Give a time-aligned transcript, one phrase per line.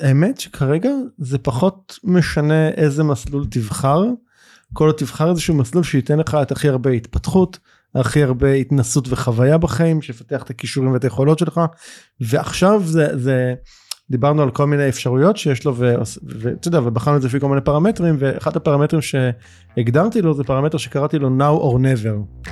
[0.00, 4.04] האמת שכרגע זה פחות משנה איזה מסלול תבחר.
[4.72, 7.58] כל עוד תבחר איזשהו מסלול שייתן לך את הכי הרבה התפתחות,
[7.94, 11.60] הכי הרבה התנסות וחוויה בחיים, שיפתח את הכישורים ואת היכולות שלך.
[12.20, 13.54] ועכשיו זה, זה
[14.10, 17.60] דיברנו על כל מיני אפשרויות שיש לו ואתה יודע ובחרנו את זה לפי כל מיני
[17.60, 22.46] פרמטרים ואחד הפרמטרים שהגדרתי לו זה פרמטר שקראתי לו now or never.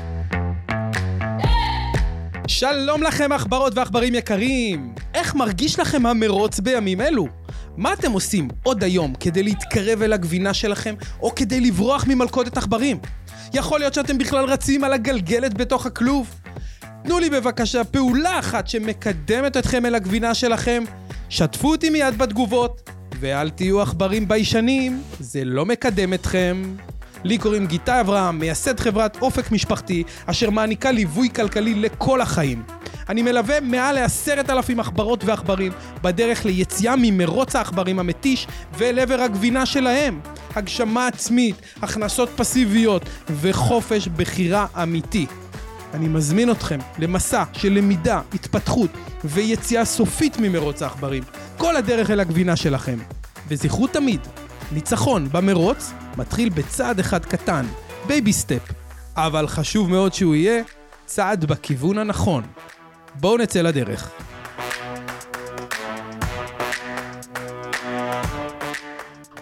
[2.47, 4.95] שלום לכם עכברות ועכברים יקרים!
[5.15, 7.29] איך מרגיש לכם המרוץ בימים אלו?
[7.77, 12.99] מה אתם עושים עוד היום כדי להתקרב אל הגבינה שלכם, או כדי לברוח ממלכודת עכברים?
[13.55, 16.41] יכול להיות שאתם בכלל רצים על הגלגלת בתוך הכלוב?
[17.05, 20.85] תנו לי בבקשה פעולה אחת שמקדמת אתכם אל הגבינה שלכם,
[21.29, 26.63] שתפו אותי מיד בתגובות, ואל תהיו עכברים ביישנים, זה לא מקדם אתכם.
[27.25, 32.63] לי קוראים גיטה אברהם, מייסד חברת אופק משפחתי, אשר מעניקה ליווי כלכלי לכל החיים.
[33.09, 38.47] אני מלווה מעל לעשרת אלפים עכברות ועכברים בדרך ליציאה ממרוץ העכברים המתיש
[38.79, 40.21] ואל עבר הגבינה שלהם.
[40.55, 43.03] הגשמה עצמית, הכנסות פסיביות
[43.41, 45.27] וחופש בחירה אמיתי.
[45.95, 48.91] אני מזמין אתכם למסע של למידה, התפתחות
[49.25, 51.23] ויציאה סופית ממרוץ העכברים.
[51.57, 52.99] כל הדרך אל הגבינה שלכם.
[53.49, 54.21] וזכרו תמיד,
[54.73, 57.67] ניצחון במרוץ מתחיל בצעד אחד קטן,
[58.07, 58.73] baby step,
[59.17, 60.63] אבל חשוב מאוד שהוא יהיה
[61.07, 62.43] צעד בכיוון הנכון.
[63.15, 64.11] בואו נצא לדרך.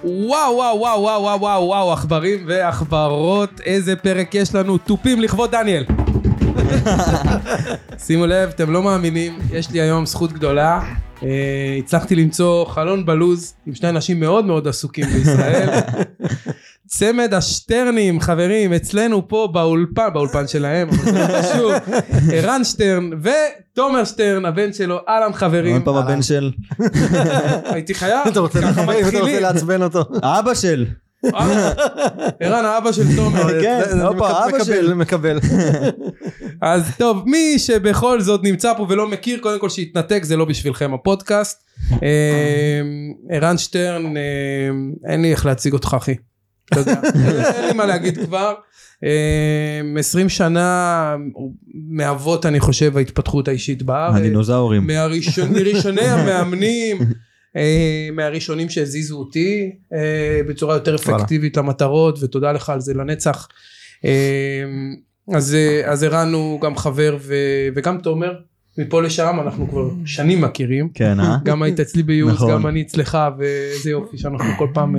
[0.04, 5.84] וואו וואו וואו וואו וואו וואו עכברים ועכברות איזה פרק יש לנו תופים לכבוד דניאל
[8.06, 10.80] שימו לב אתם לא מאמינים יש לי היום זכות גדולה
[11.78, 15.68] הצלחתי למצוא חלון בלוז עם שני אנשים מאוד מאוד עסוקים בישראל.
[16.86, 20.88] צמד השטרנים חברים אצלנו פה באולפן באולפן שלהם
[21.58, 21.72] לא
[22.34, 25.74] ערן שטרן ותומר שטרן הבן שלו אהלן חברים.
[25.74, 26.50] עוד פעם הבן של.
[27.64, 28.26] הייתי חייב.
[28.28, 28.60] אתה רוצה
[29.40, 30.04] לעצבן אותו.
[30.22, 30.86] אבא של.
[32.40, 33.62] ערן האבא של תומר.
[33.62, 34.94] כן, אבא של.
[34.94, 35.38] מקבל.
[36.62, 40.94] אז טוב מי שבכל זאת נמצא פה ולא מכיר קודם כל שיתנתק זה לא בשבילכם
[40.94, 41.64] הפודקאסט.
[43.30, 44.14] ערן שטרן
[45.08, 46.14] אין לי איך להציג אותך אחי.
[46.76, 48.54] אין לי מה להגיד כבר.
[49.98, 51.16] 20 שנה
[51.88, 54.16] מאבות אני חושב ההתפתחות האישית בארץ.
[54.16, 54.86] הדינוזאורים.
[55.50, 56.98] מראשוני המאמנים.
[57.56, 63.48] אה, מהראשונים שהזיזו אותי אה, בצורה יותר אפקטיבית למטרות ותודה לך על זה לנצח.
[64.04, 64.64] אה,
[65.34, 67.34] אז, אז ערן הוא גם חבר ו,
[67.74, 68.32] וגם תומר
[68.78, 70.88] מפה לשם אנחנו כבר שנים מכירים.
[70.94, 71.36] כן אה?
[71.44, 72.50] גם היית אצלי בייעוץ נכון.
[72.50, 74.96] גם אני אצלך ואיזה יופי שאנחנו כל פעם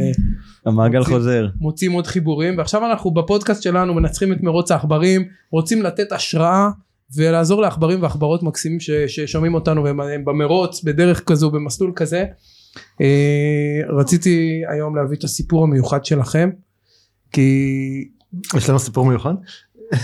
[0.66, 5.84] המעגל מוצאים, חוזר מוצאים עוד חיבורים ועכשיו אנחנו בפודקאסט שלנו מנצחים את מרוץ העכברים רוצים
[5.84, 6.70] לתת השראה
[7.16, 12.25] ולעזור לעכברים ועכברות מקסימים ששומעים אותנו והם במרוץ בדרך כזו במסלול כזה.
[13.01, 16.50] אה, רציתי היום להביא את הסיפור המיוחד שלכם
[17.31, 18.09] כי
[18.56, 19.34] יש לנו סיפור מיוחד?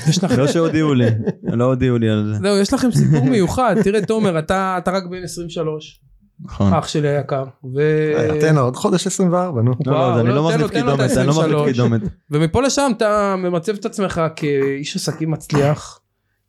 [0.09, 1.06] יש לכם לא שהודיעו לי
[1.44, 5.03] לא הודיעו לי על זה זהו יש לכם סיפור מיוחד תראה תומר אתה אתה רק
[5.06, 6.02] בן 23
[6.44, 6.74] נכון.
[6.74, 7.44] אח שלי היקר.
[7.80, 9.72] אה, תן לו עוד חודש 24 נו.
[9.86, 12.02] לא, לא, אני לא מחליף קידומת, אני לא מחליף קידומת.
[12.31, 15.99] ומפה לשם אתה ממצב את עצמך כאיש עסקים מצליח,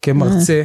[0.03, 0.63] כמרצה,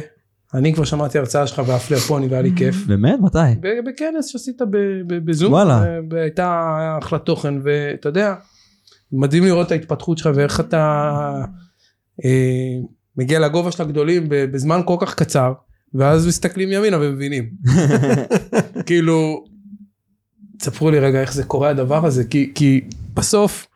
[0.54, 2.86] אני כבר שמעתי הרצאה שלך באף ליפוני והיה לי כיף.
[2.86, 3.18] באמת?
[3.20, 3.38] מתי?
[3.86, 4.62] בכנס שעשית
[5.06, 5.52] בזום.
[5.52, 5.84] וואלה.
[6.10, 8.34] הייתה אחלה תוכן ואתה יודע,
[9.12, 11.44] מדהים לראות את ההתפתחות שלך ואיך אתה
[12.24, 12.76] אה,
[13.16, 15.52] מגיע לגובה של הגדולים בזמן כל כך קצר
[15.94, 17.50] ואז מסתכלים ימינה ומבינים.
[18.86, 19.44] כאילו,
[20.58, 22.80] תספרו לי רגע איך זה קורה הדבר הזה כי, כי
[23.14, 23.66] בסוף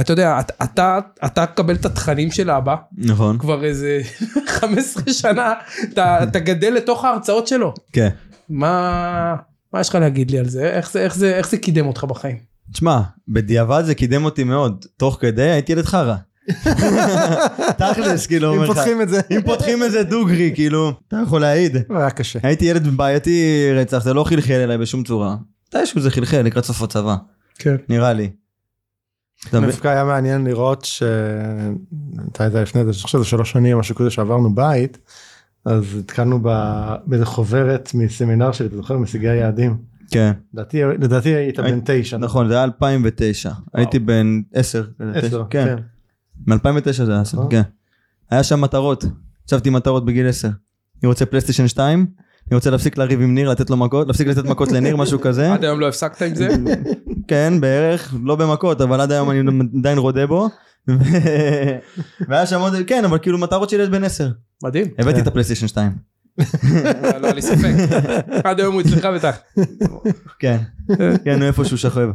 [0.00, 4.00] אתה יודע, אתה, אתה תקבל את התכנים של אבא, נכון, כבר איזה
[4.60, 5.52] 15 שנה,
[5.92, 7.74] אתה, אתה גדל לתוך ההרצאות שלו.
[7.92, 8.08] כן.
[8.48, 9.34] מה,
[9.72, 10.70] מה יש לך להגיד לי על זה?
[10.70, 12.36] איך זה, איך זה, איך זה קידם אותך בחיים?
[12.72, 16.14] תשמע, בדיעבד זה קידם אותי מאוד, תוך כדי הייתי ילד חרא.
[17.78, 21.76] תכלס כאילו אם פותחים את זה אם פותחים את זה דוגרי כאילו אתה יכול להעיד
[21.90, 25.36] היה קשה הייתי ילד בעייתי רצח זה לא חלחל אליי בשום צורה
[25.68, 27.16] מתישהו זה חלחל לקראת סוף הצבא
[27.58, 28.30] כן נראה לי
[29.52, 34.10] דווקא היה מעניין לראות שמתי זה לפני זה, אני חושב שזה שלוש שנים משהו כזה
[34.10, 34.98] שעברנו בית,
[35.64, 36.40] אז התקלנו
[37.06, 38.98] באיזה חוברת מסמינר שלי, אתה זוכר?
[38.98, 39.76] משיגי היעדים.
[40.10, 40.32] כן.
[40.54, 42.16] לדעתי, לדעתי היית בן תשע.
[42.16, 44.84] נכון, זה היה 2009, הייתי בן עשר.
[45.14, 45.76] עשר, כן.
[46.46, 47.46] מ-2009 זה היה, נכון.
[47.50, 47.62] כן.
[48.30, 49.04] היה שם מטרות,
[49.44, 50.48] הצבתי מטרות בגיל עשר.
[51.02, 52.06] אני רוצה פלייסטיישן 2,
[52.48, 55.52] אני רוצה להפסיק לריב עם ניר, לתת לו מכות, להפסיק לתת מכות לניר, משהו כזה.
[55.52, 56.48] עד היום לא הפסקת עם זה?
[57.28, 59.40] כן, בערך, לא במכות, אבל עד היום אני
[59.78, 60.48] עדיין רודה בו.
[62.28, 64.28] והיה שם עוד, כן, אבל כאילו מטרות של ילד בן 10.
[64.62, 64.86] מדהים.
[64.98, 65.92] הבאתי את הפלייסטיישן 2.
[67.20, 67.72] לא היה לי ספק.
[68.44, 69.36] עד היום הוא אצלך בטח.
[70.38, 70.58] כן,
[71.24, 72.08] כן, הוא איפשהו שוכב.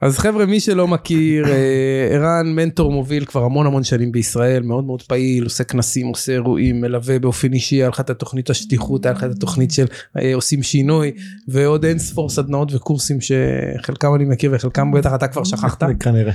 [0.00, 4.84] אז חבר'ה מי שלא מכיר אה, ערן מנטור מוביל כבר המון המון שנים בישראל מאוד
[4.84, 9.12] מאוד פעיל עושה כנסים עושה אירועים מלווה באופן אישי היה לך את התוכנית השליחות היה
[9.12, 9.86] לך את התוכנית של
[10.18, 11.12] אה, עושים שינוי
[11.48, 16.32] ועוד אין ספור סדנאות וקורסים שחלקם אני מכיר וחלקם בטח אתה כבר שכחת כנראה.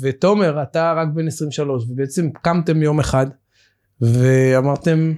[0.00, 3.26] ותומר אתה רק בן 23 ובעצם קמתם יום אחד
[4.00, 5.12] ואמרתם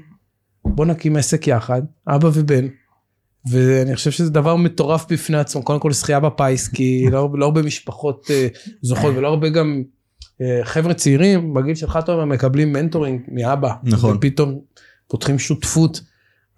[0.65, 2.67] בוא נקים עסק יחד אבא ובן
[3.51, 7.63] ואני חושב שזה דבר מטורף בפני עצמו קודם כל זכייה בפיס כי לא, לא הרבה
[7.63, 8.47] משפחות אה,
[8.83, 9.83] זוכות ולא הרבה גם
[10.41, 14.17] אה, חבר'ה צעירים בגיל שלך תומר מקבלים מנטורינג מאבא נכון.
[14.17, 14.61] ופתאום
[15.09, 16.01] פותחים שותפות.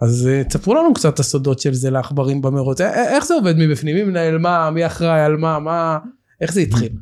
[0.01, 3.97] אז אה, תספרו לנו קצת את הסודות של זה לעכברים במרוץ איך זה עובד מבפנים
[3.97, 5.99] מי מנהל מה מי אחראי על מה מה
[6.41, 6.93] איך זה התחיל.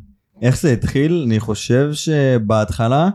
[0.43, 1.23] איך זה התחיל?
[1.27, 3.09] אני חושב שבהתחלה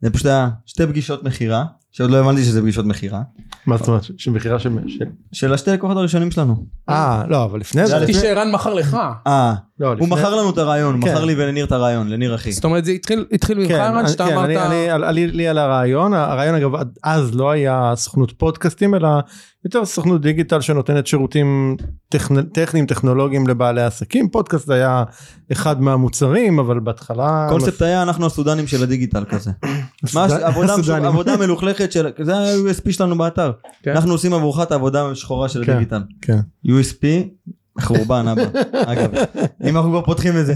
[0.00, 1.64] זה פשוט היה שתי פגישות מכירה,
[1.96, 3.22] שעוד לא הבנתי שזה פגישות מכירה,
[3.66, 4.02] מה זאת אומרת?
[4.18, 4.78] שמכירה של...
[4.86, 6.66] של- של השתי לקוחות הראשונים שלנו.
[6.88, 7.88] אה, לא, אבל לפני זה...
[7.88, 8.96] זה חשבתי שערן מכר לך.
[9.26, 11.08] אה, לא, הוא לפני- מכר לנו את הרעיון, כן.
[11.12, 12.52] מכר לי ולניר את הרעיון, לניר אחי.
[12.52, 14.44] זאת אומרת זה התחיל התחיל ממך כן, שאתה כן, אמרת.
[14.46, 16.70] אני- אני- על- עלי לי על הרעיון, הרעיון אגב
[17.04, 19.08] אז לא היה סוכנות פודקאסטים אלא
[19.64, 21.76] יותר סוכנות דיגיטל שנותנת שירותים
[22.14, 25.04] טכנ- טכניים טכנולוגיים לבעלי עסקים, פודקאסט היה
[25.52, 27.46] אחד מהמוצרים אבל בהתחלה...
[27.46, 29.50] הקונספט היה אנחנו הסודנים של הדיגיטל כזה.
[30.04, 31.06] הסודן- עבודה-.
[31.06, 33.52] עבודה מלוכלכת של, זה ה-USP שלנו באתר.
[33.82, 33.90] כן.
[33.90, 35.72] אנחנו עושים עבורך את העבודה השחורה של כן.
[35.72, 36.02] הדיגיטל.
[36.22, 36.38] כן.
[36.66, 37.04] USP,
[37.80, 38.42] חורבן אבא.
[38.86, 39.10] אגב,
[39.64, 40.54] אם אנחנו כבר פותחים את זה.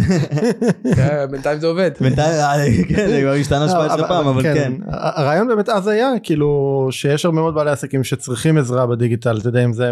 [0.97, 1.91] כן, בינתיים זה עובד.
[2.01, 4.73] בינתיים, אה, כן, זה כבר השתנה 17 פעם, אבל כן.
[4.89, 6.49] ה- הרעיון באמת אז היה כאילו
[6.91, 9.91] שיש הרבה מאוד בעלי עסקים שצריכים עזרה בדיגיטל אתה יודע אם זה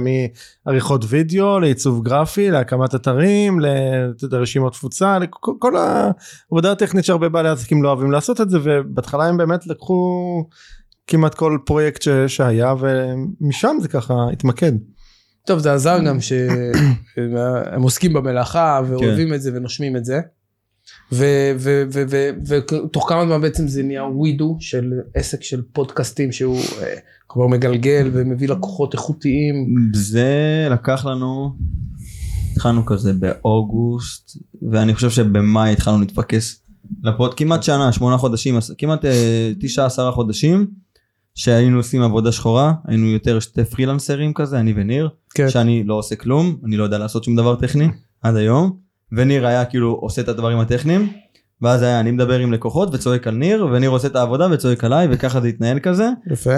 [0.67, 3.61] מעריכות וידאו לעיצוב גרפי להקמת אתרים
[4.33, 9.25] לרשימות תפוצה לכל כל העבודה הטכנית שהרבה בעלי עסקים לא אוהבים לעשות את זה ובהתחלה
[9.25, 10.01] הם באמת לקחו
[11.07, 14.73] כמעט כל פרויקט שהיה ומשם זה ככה התמקד.
[15.47, 20.21] טוב זה עזר גם שהם עוסקים במלאכה ואוהבים את זה ונושמים את זה.
[22.47, 26.95] ותוך כמה זמן בעצם זה נהיה ווידו של עסק של פודקאסטים שהוא אה,
[27.29, 29.67] כבר מגלגל ומביא לקוחות איכותיים.
[29.95, 31.53] זה לקח לנו,
[32.53, 34.39] התחלנו כזה באוגוסט,
[34.71, 36.63] ואני חושב שבמאי התחלנו להתפקס
[37.03, 40.67] לפוד, כמעט שנה, שמונה חודשים, כמעט אה, תשעה עשרה חודשים,
[41.37, 45.49] שהיינו עושים עבודה שחורה, היינו יותר שתי פרילנסרים כזה, אני וניר, כן.
[45.49, 47.89] שאני לא עושה כלום, אני לא יודע לעשות שום דבר טכני
[48.23, 48.77] עד היום,
[49.13, 51.13] וניר היה כאילו עושה את הדברים הטכניים,
[51.63, 55.09] ואז היה אני מדבר עם לקוחות וצועק על ניר, וניר עושה את העבודה וצועק עליי,
[55.11, 56.09] וככה זה התנהל כזה.
[56.33, 56.55] יפה.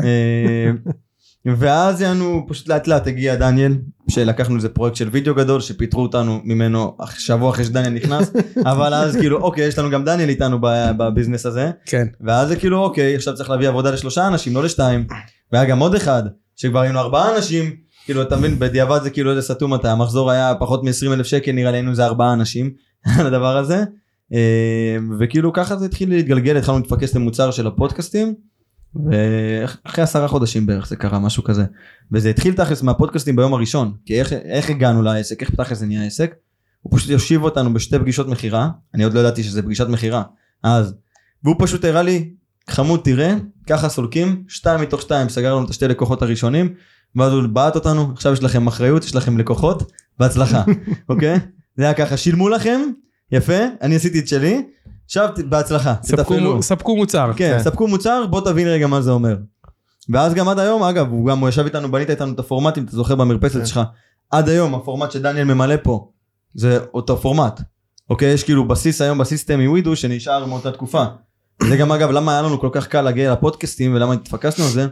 [1.46, 6.40] ואז יענו פשוט לאט לאט הגיע דניאל שלקחנו איזה פרויקט של וידאו גדול שפיטרו אותנו
[6.44, 8.32] ממנו שבוע אחרי שדניאל נכנס
[8.72, 10.58] אבל אז כאילו אוקיי יש לנו גם דניאל איתנו
[10.96, 11.70] בביזנס הזה.
[11.86, 12.06] כן.
[12.20, 15.06] ואז זה כאילו אוקיי עכשיו צריך להביא עבודה לשלושה אנשים לא לשתיים.
[15.52, 16.22] והיה גם עוד אחד
[16.56, 17.70] שכבר היינו ארבעה אנשים.
[18.04, 21.52] כאילו אתה מבין בדיעבד זה כאילו איזה סתום אתה המחזור היה פחות מ-20 אלף שקל
[21.52, 22.70] נראה לי היינו איזה ארבעה אנשים
[23.18, 23.84] על הדבר הזה.
[24.32, 28.34] אה, וכאילו ככה זה התחיל להתגלגל התחלנו להתפקס למוצר של הפודקאסטים
[28.94, 31.64] ואחרי עשרה חודשים בערך זה קרה משהו כזה.
[32.12, 36.04] וזה התחיל תכלס מהפודקאסטים ביום הראשון כי איך, איך הגענו לעסק איך תכלס זה נהיה
[36.04, 36.34] עסק?
[36.82, 40.22] הוא פשוט יושיב אותנו בשתי פגישות מכירה אני עוד לא ידעתי שזה פגישת מכירה
[40.62, 40.94] אז
[41.44, 42.30] והוא פשוט הראה לי
[42.70, 43.34] חמוד תראה
[43.66, 46.74] ככה סולקים שתיים מתוך שתיים סגר לנו את השתי לקוחות הראשונים
[47.16, 50.64] ואז הוא בעט אותנו עכשיו יש לכם אחריות יש לכם לקוחות בהצלחה
[51.08, 51.38] אוקיי?
[51.76, 52.80] זה היה ככה שילמו לכם
[53.32, 54.62] יפה אני עשיתי את שלי
[55.04, 56.56] עכשיו בהצלחה תתפעלו.
[56.56, 57.30] ספקו- ספקו מוצר.
[57.36, 57.62] כן, כן.
[57.64, 59.36] ספקו מוצר, בוא תבין רגע מה זה אומר.
[60.12, 62.92] ואז גם עד היום, אגב, הוא גם הוא ישב איתנו, בנית איתנו את הפורמטים, אתה
[62.96, 63.66] זוכר במרפסת כן.
[63.66, 63.80] שלך,
[64.30, 66.10] עד היום הפורמט שדניאל ממלא פה,
[66.54, 67.60] זה אותו פורמט.
[68.10, 71.04] אוקיי, יש כאילו בסיס היום בסיסטם מווידו שנשאר מאותה תקופה.
[71.68, 74.86] זה גם אגב למה היה לנו כל כך קל להגיע לפודקאסטים ולמה התפקסנו על זה,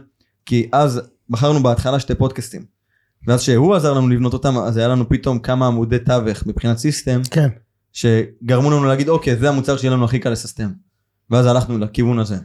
[0.45, 2.65] כי אז בחרנו בהתחלה שתי פודקאסטים.
[3.27, 7.21] ואז שהוא עזר לנו לבנות אותם, אז היה לנו פתאום כמה עמודי תווך מבחינת סיסטם,
[7.31, 7.49] כן.
[7.97, 10.69] שגרמו לנו להגיד אוקיי זה המוצר שיהיה לנו הכי קל לססטם.
[11.29, 12.35] ואז הלכנו לכיוון הזה.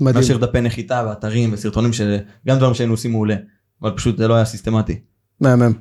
[0.00, 0.16] מדהים.
[0.16, 3.36] מאשר דפי נחיתה ואתרים וסרטונים של גם דברים שהיינו עושים מעולה
[3.82, 5.00] אבל פשוט זה לא היה סיסטמטי.
[5.40, 5.72] מהמם.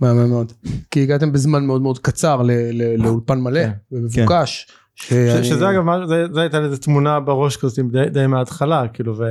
[0.00, 0.52] מהמם מאוד.
[0.90, 3.70] כי הגעתם בזמן מאוד מאוד קצר ל- ל- לאולפן מלא כן.
[3.92, 4.66] ומבוקש.
[4.94, 9.24] שאני- שזה אגב זה, זה הייתה איזה תמונה בראש כזאת די, די מההתחלה כאילו ו,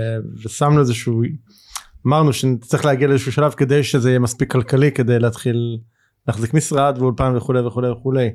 [0.46, 1.22] ושמנו איזשהו
[2.08, 5.78] אמרנו שצריך להגיע לאיזשהו שלב כדי שזה יהיה מספיק כלכלי כדי להתחיל
[6.28, 8.30] להחזיק משרד ואולפן וכולי וכולי וכולי.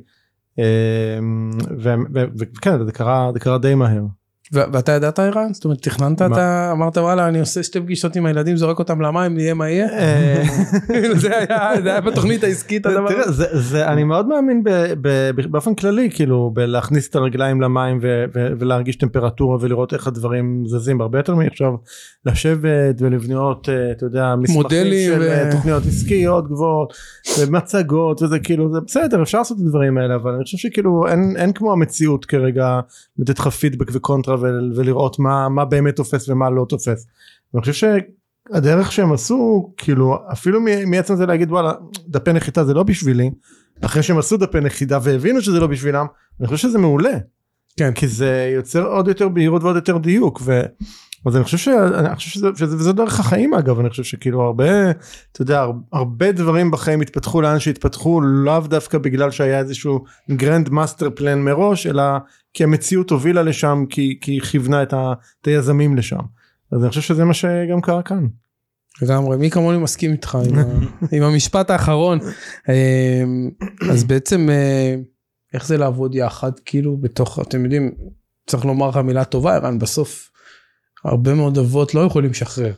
[2.39, 4.05] וכן זה קרה זה קרה די מהר.
[4.53, 5.53] ואתה ידעת ערן?
[5.53, 6.23] זאת אומרת תכננת?
[6.23, 9.89] אתה אמרת וואלה אני עושה שתי פגישות עם הילדים זורק אותם למים נהיה מה יהיה?
[9.89, 10.43] אה,
[11.23, 11.39] זה
[11.85, 13.33] היה בתוכנית העסקית הדבר תראה, הזה.
[13.33, 14.63] זה, זה, אני מאוד מאמין
[15.51, 17.99] באופן כללי כאילו בלהכניס את הרגליים למים
[18.35, 21.75] ולהרגיש טמפרטורה ולראות איך הדברים זזים הרבה יותר מעכשיו
[22.27, 26.95] לשבת ולבנות אה, אתה יודע מסמכים של אה, תוכניות עסקיות גבוהות
[27.41, 31.05] ומצגות וזה כאילו זה בסדר אפשר לעשות את הדברים האלה אבל אני חושב שכאילו
[31.37, 32.81] אין כמו המציאות כרגע
[33.19, 37.07] לתת לך פידבק וקונטרה ול, ולראות מה, מה באמת תופס ומה לא תופס.
[37.55, 41.73] אני חושב שהדרך שהם עשו כאילו אפילו מעצם זה להגיד וואלה
[42.09, 43.31] דפי נחיתה זה לא בשבילי
[43.81, 46.07] אחרי שהם עשו דפי נחיתה והבינו שזה לא בשבילם
[46.41, 47.19] אני חושב שזה מעולה.
[47.77, 47.93] כן.
[47.95, 50.63] כי זה יוצר עוד יותר בהירות ועוד יותר דיוק ו...
[51.27, 51.69] אז אני חושב, ש...
[51.69, 54.91] אני חושב שזה, שזה, וזה דרך החיים אגב אני חושב שכאילו הרבה
[55.33, 60.71] אתה יודע הר- הרבה דברים בחיים התפתחו לאן שהתפתחו לאו דווקא בגלל שהיה איזשהו grand
[60.71, 62.03] master plan מראש אלא
[62.55, 66.21] כי המציאות הובילה לשם כי, כי היא כיוונה את, ה, את היזמים לשם.
[66.73, 68.27] אז אני חושב שזה מה שגם קרה כאן.
[69.03, 70.63] לגמרי מי כמוני מסכים איתך עם, ה,
[71.17, 72.19] עם המשפט האחרון.
[72.69, 73.25] אה,
[73.91, 74.95] אז בעצם אה,
[75.55, 76.53] איך זה לעבוד יחד?
[76.65, 77.95] כאילו בתוך אתם יודעים
[78.47, 80.31] צריך לומר לך מילה טובה ערן בסוף
[81.05, 82.73] הרבה מאוד אבות לא יכולים לשחרר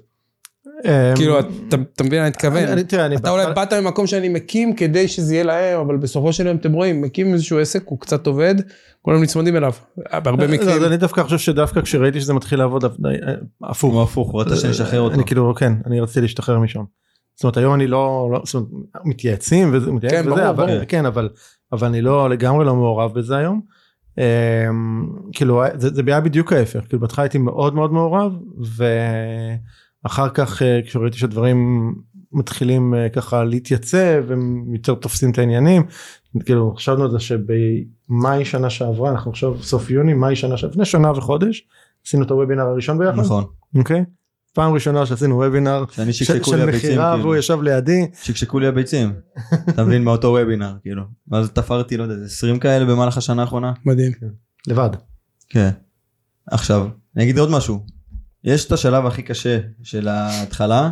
[1.16, 5.34] כאילו אתה מבין אני מתכוון אני, אני אתה אולי באת ממקום שאני מקים כדי שזה
[5.34, 8.54] יהיה להם אבל בסופו של יום אתם רואים מקים איזשהו עסק הוא קצת עובד
[9.02, 12.84] כולם נצמדים אליו בהרבה לא, מקרים אז אני דווקא חושב שדווקא כשראיתי שזה מתחיל לעבוד
[12.84, 12.90] אה,
[13.62, 15.14] הפוך הוא הפוך, הוא רצה שנשחרר אותו.
[15.14, 16.82] אני כאילו כן אני רציתי להשתחרר משם.
[17.34, 18.68] זאת אומרת היום אני לא, לא זאת אומרת,
[19.04, 20.84] מתייעצים וזה כן, אבל.
[20.88, 21.28] כן אבל
[21.82, 23.60] אני לא לגמרי לא מעורב בזה היום.
[24.18, 28.32] אמ, כאילו זה, זה היה בדיוק ההפך כאילו בהתחלה הייתי מאוד מאוד מעורב
[30.06, 31.92] ואחר כך אה, כשראיתי שהדברים
[32.32, 35.82] מתחילים אה, ככה להתייצב הם יותר תופסים את העניינים
[36.44, 40.84] כאילו חשבנו על זה שבמאי שנה שעברה אנחנו עכשיו סוף יוני מאי שנה שעברה לפני
[40.84, 41.66] שנה וחודש
[42.06, 43.44] עשינו את הוובינר הראשון ביחד נכון.
[43.74, 44.04] אוקיי
[44.52, 47.22] פעם ראשונה שעשינו וובינר של מכירה כאילו.
[47.22, 49.12] והוא ישב לידי שקשקו לי הביצים.
[49.68, 51.02] אתה מבין מאותו וובינר כאילו.
[51.28, 53.72] ואז תפרתי לא יודע 20 כאלה במהלך השנה האחרונה.
[53.84, 54.12] מדהים
[54.66, 54.90] לבד.
[55.48, 55.70] כן.
[56.50, 57.95] עכשיו אני אגיד עוד משהו.
[58.46, 60.90] יש את השלב הכי קשה של ההתחלה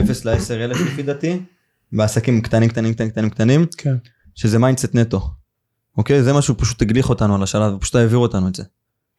[0.00, 1.40] 0 ל-10 אלף לפי דעתי.
[1.92, 3.94] בעסקים קטנים קטנים קטנים קטנים קטנים כן
[4.34, 5.30] שזה mindset נטו.
[5.96, 8.62] אוקיי זה מישהו פשוט החליק אותנו על השלב פשוט העביר אותנו את זה.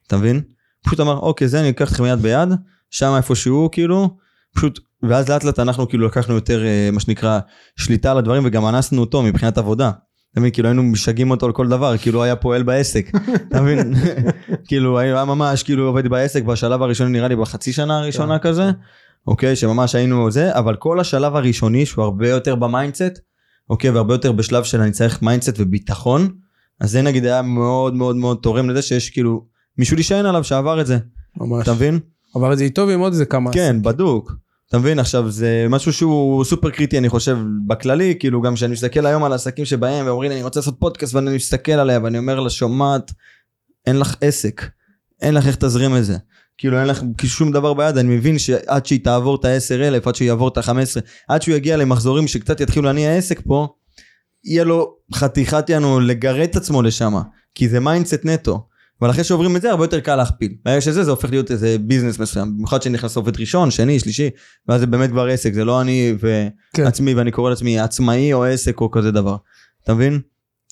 [0.08, 0.42] אתה מבין?
[0.86, 2.50] פשוט אמר אוקיי זה אני אקח אתכם יד ביד
[2.90, 4.18] שם איפה שהוא כאילו
[4.56, 7.40] פשוט ואז לאט לאט אנחנו כאילו לקחנו יותר אה, מה שנקרא
[7.76, 9.92] שליטה על הדברים וגם אנסנו אותו מבחינת עבודה.
[10.34, 13.12] אתה מבין כאילו היינו משגעים אותו על כל דבר כאילו היה פועל בעסק
[13.48, 13.94] אתה מבין?
[14.68, 18.72] כאילו היה ממש כאילו עובד בעסק בשלב הראשוני נראה לי בחצי שנה הראשונה כזה
[19.28, 19.56] אוקיי?
[19.56, 23.20] שממש היינו זה אבל כל השלב הראשוני שהוא הרבה יותר ב mindset
[23.70, 23.90] אוקיי?
[23.90, 26.30] והרבה יותר בשלב של אני צריך mindset וביטחון
[26.82, 29.46] אז זה נגיד היה מאוד מאוד מאוד תורם לזה שיש כאילו
[29.78, 30.98] מישהו להישען עליו שעבר את זה
[31.38, 31.64] ממש.
[31.64, 32.00] אתה מבין?
[32.36, 34.43] עבר את זה איתו ועם עוד איזה כמה כן בדוק
[34.74, 35.00] אתה מבין?
[35.00, 37.38] עכשיו זה משהו שהוא סופר קריטי אני חושב
[37.68, 41.36] בכללי כאילו גם כשאני מסתכל היום על עסקים שבהם ואומרים אני רוצה לעשות פודקאסט ואני
[41.36, 43.12] מסתכל עליה ואני אומר לה שומעת
[43.86, 44.70] אין לך עסק
[45.22, 46.18] אין לך איך תזרים את זה.
[46.58, 50.16] כאילו אין לך שום דבר ביד אני מבין שעד שהיא תעבור את ה-10 אלף עד
[50.16, 53.68] שהוא יעבור את ה-15 עד שהוא יגיע למחזורים שקצת יתחילו להניע עסק פה
[54.44, 57.14] יהיה לו חתיכת יענו לגרד את עצמו לשם
[57.56, 58.68] כי זה mindset נטו
[59.02, 60.54] אבל אחרי שעוברים את זה הרבה יותר קל להכפיל.
[60.66, 64.30] ברגע שזה זה הופך להיות איזה business מסוים במיוחד שנכנס עובד ראשון שני שלישי
[64.68, 66.16] ואז זה באמת כבר עסק זה לא אני
[66.74, 66.84] כן.
[66.84, 69.36] ועצמי ואני קורא לעצמי עצמאי או עסק או כזה דבר.
[69.84, 70.20] אתה מבין?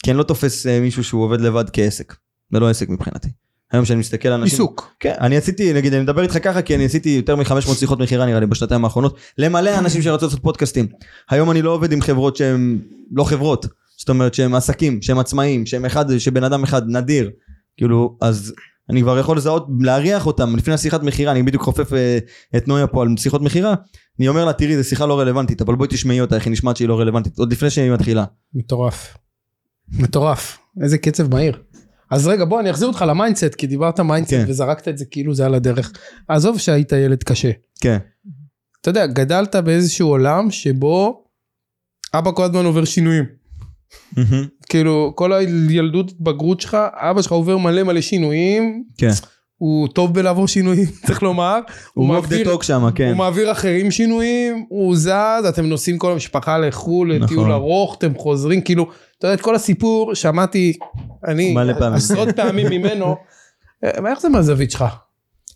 [0.04, 2.16] כי אני לא תופס אה, מישהו שהוא עובד לבד כעסק.
[2.52, 3.30] זה לא עסק מבחינתי.
[3.72, 4.54] היום כשאני מסתכל על אנשים...
[4.54, 8.00] עיסוק כן, אני עשיתי, נגיד, אני מדבר איתך ככה, כי אני עשיתי יותר מ-500 שיחות
[8.00, 10.88] מכירה נראה לי בשנתיים האחרונות, למלא אנשים שרצו לעשות פודקאסטים.
[11.30, 12.80] היום אני לא עובד עם חברות שהן
[13.12, 13.66] לא חברות,
[13.98, 17.30] זאת אומרת שהם עסקים, שהם עצמאים, שהם אחד, שבן אדם אחד נדיר,
[17.82, 18.54] כאילו, אז
[18.90, 22.18] אני כבר יכול לזהות, להריח אותם לפני השיחת מכירה, אני בדיוק חופף אה,
[22.58, 23.74] את נויה פה על שיחות מכירה,
[24.20, 26.78] אני אומר לה, תראי, זו שיחה לא רלוונטית, אבל בואי תשמעי אותה, איך היא נשמעת
[26.78, 28.26] שהיא לא רלוונטית, עוד לפני שהיא מתחילה.
[28.54, 29.18] מטורף.
[29.90, 30.58] מטורף.
[30.84, 31.58] איזה קצב מהיר.
[32.12, 34.46] אז רגע בוא אני אחזיר אותך ל mindset כי דיברת mindset כן.
[34.48, 35.92] וזרקת את זה כאילו זה על הדרך.
[36.28, 37.52] עזוב שהיית ילד קשה.
[37.82, 37.98] כן,
[38.82, 41.24] אתה יודע גדלת באיזשהו עולם שבו
[42.14, 43.41] אבא כל הזמן עובר שינויים.
[44.70, 48.84] כאילו כל הילדות התבגרות שלך אבא שלך עובר מלא מלא שינויים.
[48.98, 49.10] כן.
[49.58, 51.60] הוא טוב בלעבור שינויים צריך לומר.
[51.94, 53.08] הוא walk the מעביר- talk שם, כן.
[53.10, 55.10] הוא מעביר אחרים שינויים, הוא זז,
[55.50, 57.52] אתם נוסעים כל המשפחה לחו"ל, לטיול נכון.
[57.52, 58.84] ארוך, אתם חוזרים, כאילו,
[59.20, 60.74] אתה יודע, את כל הסיפור שמעתי,
[61.28, 61.54] אני.
[61.96, 63.16] עשרות פעמים ממנו,
[63.84, 64.84] אה, איך זה מהזווית שלך?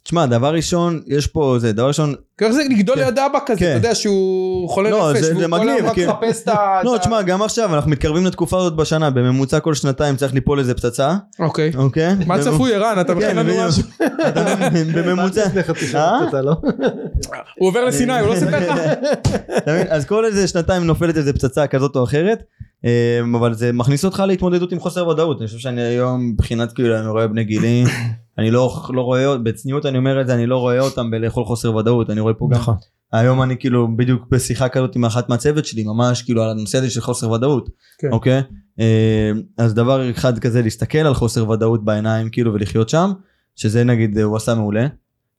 [0.06, 3.04] תשמע, דבר ראשון, יש פה, זה, דבר ראשון, איך זה לגדול כן.
[3.06, 3.66] ליד אבא כזה, כן.
[3.66, 6.10] אתה יודע שהוא חולה לא, נפש, זה- והוא זה כל היום מגניב, רק כן.
[6.10, 6.82] מחפש את ה...
[6.84, 10.74] לא, תשמע, גם עכשיו, אנחנו מתקרבים לתקופה הזאת בשנה, בממוצע כל שנתיים צריך ליפול איזה
[10.74, 11.72] פצצה, אוקיי.
[11.78, 12.16] אוקיי?
[12.26, 13.68] מה צפוי ערן, אתה מכין כן, לנו.
[13.68, 13.84] משהו?
[14.96, 15.46] בממוצע.
[15.96, 16.42] אה?
[16.42, 16.56] לא?
[17.60, 18.80] הוא עובר לסיני, הוא לא סיפר לך?
[19.90, 22.44] אז כל איזה שנתיים נופלת איזה פצצה כזאת או אחרת,
[22.84, 25.40] אמ, אבל זה מכניס אותך להתמודדות עם חוסר ודאות.
[25.40, 27.84] אני חושב שאני היום מבחינת כאילו אני רואה בני גילי,
[28.38, 31.76] אני לא לא רואה, בצניעות אני אומר את זה, אני לא רואה אותם בלאכול חוסר
[31.76, 32.76] ודאות, אני רואה פה גם, נכון.
[33.14, 36.90] היום אני כאילו בדיוק בשיחה כזאת עם אחת מהצוות שלי, ממש כאילו על הנושא הזה
[36.90, 38.12] של חוסר ודאות, כן.
[38.12, 38.42] אוקיי?
[38.80, 43.12] אמ, אז דבר אחד כזה להסתכל על חוסר ודאות בעיניים כאילו ולחיות שם,
[43.56, 44.88] שזה נגיד הוא עשה מעולה.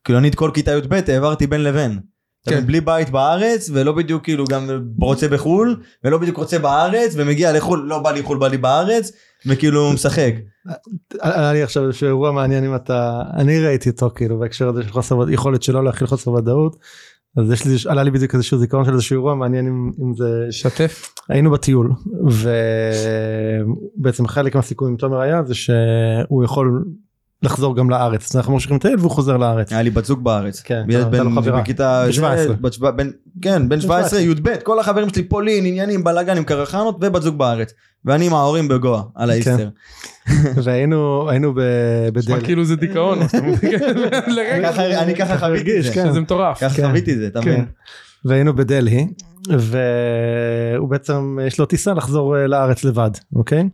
[0.04, 2.00] כאילו אני את כל כיתה י"ב העברתי בין לבין.
[2.48, 2.66] כן.
[2.66, 7.86] בלי בית בארץ ולא בדיוק כאילו גם רוצה בחו"ל ולא בדיוק רוצה בארץ ומגיע לחו"ל
[7.88, 9.12] לא בא לי חו"ל בא לי בארץ
[9.46, 10.34] וכאילו משחק.
[11.20, 14.88] היה לי עכשיו איזשהו אירוע מעניין אם אתה אני ראיתי אותו כאילו בהקשר הזה של
[14.88, 16.76] חוסר יכולת שלא להכיל חוסר ודאות.
[17.36, 20.46] אז יש לי עלה לי בדיוק איזשהו זיכרון של איזשהו אירוע מעניין אם, אם זה
[20.50, 21.14] שתף.
[21.28, 21.92] היינו בטיול
[23.98, 26.84] ובעצם חלק מהסיכום עם תומר היה זה שהוא יכול
[27.42, 29.72] לחזור גם לארץ אז אנחנו ממשיכים לטייל והוא חוזר לארץ.
[29.72, 30.60] היה לי בת זוג בארץ.
[30.60, 31.60] כן, ילד בן חברה.
[31.60, 32.54] בכיתה ב- 17.
[32.60, 33.10] בת שבע- בן-
[33.42, 37.72] כן בן 17 י"ב כל החברים שלי פולין עניינים בלאגן עם קרחנות ובת זוג בארץ
[38.04, 39.68] ואני עם ההורים בגואה על האיסטר.
[40.64, 41.60] והיינו היינו ב-
[42.14, 42.44] נשמע בדלהי.
[42.44, 43.18] כאילו זה דיכאון.
[45.02, 45.92] אני ככה חוויתי את זה.
[45.92, 46.06] כן.
[46.10, 46.58] שזה מטורף.
[46.60, 46.86] ככה כן.
[46.86, 47.50] חוויתי את זה אתה כן.
[47.52, 47.64] מבין?
[48.24, 49.06] והיינו בדלהי
[49.58, 53.68] והוא בעצם יש לו טיסה לחזור אה, לארץ לבד אוקיי.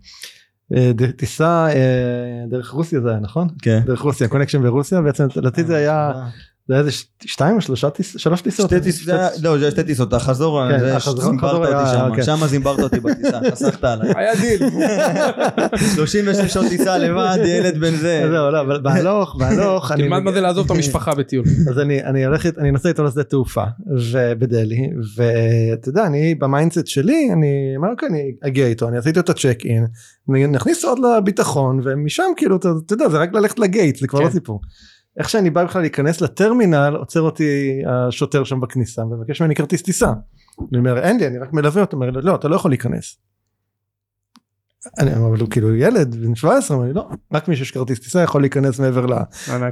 [0.77, 3.49] אה, טיסה אה, דרך רוסיה זה היה נכון?
[3.63, 3.81] כן.
[3.87, 6.13] דרך רוסיה connection ברוסיה בעצם לדעתי זה היה
[6.73, 6.91] זה היה איזה
[7.25, 8.67] שתיים או שלושה טיס- שלוש טיסות.
[8.71, 9.09] שתי טיסות,
[9.43, 12.23] לא זה היה שתי טיסות, החזור, כן, זימברת החזור אותי שם, כן.
[12.23, 14.13] שם זימברת אותי בטיסה, חסכת עליי.
[14.17, 14.63] היה דיל.
[15.97, 18.25] 36 שעות טיסה לבד, ילד בן זה.
[18.33, 21.45] זהו, לא, אבל בהלוך בהלוך תלמד מה זה לעזוב את המשפחה בטיול.
[21.71, 23.65] אז אני אני הולך אני נוסע איתו לשדה תעופה
[24.13, 29.21] ובדלהי ואתה יודע אני ב mindset שלי אני אומר אוקיי אני אגיע איתו אני עשיתי
[29.21, 29.87] את ה check in
[30.53, 34.25] נכניס עוד לביטחון ומשם כאילו אתה יודע זה רק ללכת ל gate זה כבר כן.
[34.25, 34.61] לא סיפור.
[35.19, 40.13] איך שאני בא בכלל להיכנס לטרמינל עוצר אותי השוטר שם בכניסה ומבקש ממני כרטיס טיסה.
[40.71, 43.17] אני אומר אין לי אני רק מלווה אותו אומר לא אתה לא יכול להיכנס.
[44.99, 48.01] אני אומר אבל הוא כאילו ילד בן 17 אומר לי לא רק מי שיש כרטיס
[48.01, 49.07] טיסה יכול להיכנס מעבר.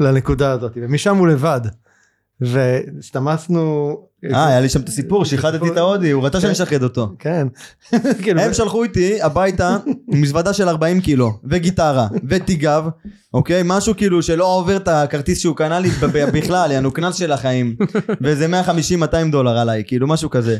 [0.00, 1.60] לנקודה הזאת ומשם הוא לבד.
[2.40, 7.14] והסתמסנו אה, היה לי שם את הסיפור, שיחדתי את ההודי, הוא רצה שאני אשחד אותו.
[7.18, 7.46] כן.
[8.22, 9.76] כאילו, הם שלחו איתי הביתה
[10.08, 12.88] מזוודה של 40 קילו, וגיטרה, ותיגב,
[13.34, 13.62] אוקיי?
[13.64, 15.88] משהו כאילו שלא עובר את הכרטיס שהוא קנה לי
[16.34, 17.76] בכלל, יענו קנס של החיים.
[18.22, 18.46] וזה
[19.10, 20.58] 150-200 דולר עליי, כאילו משהו כזה.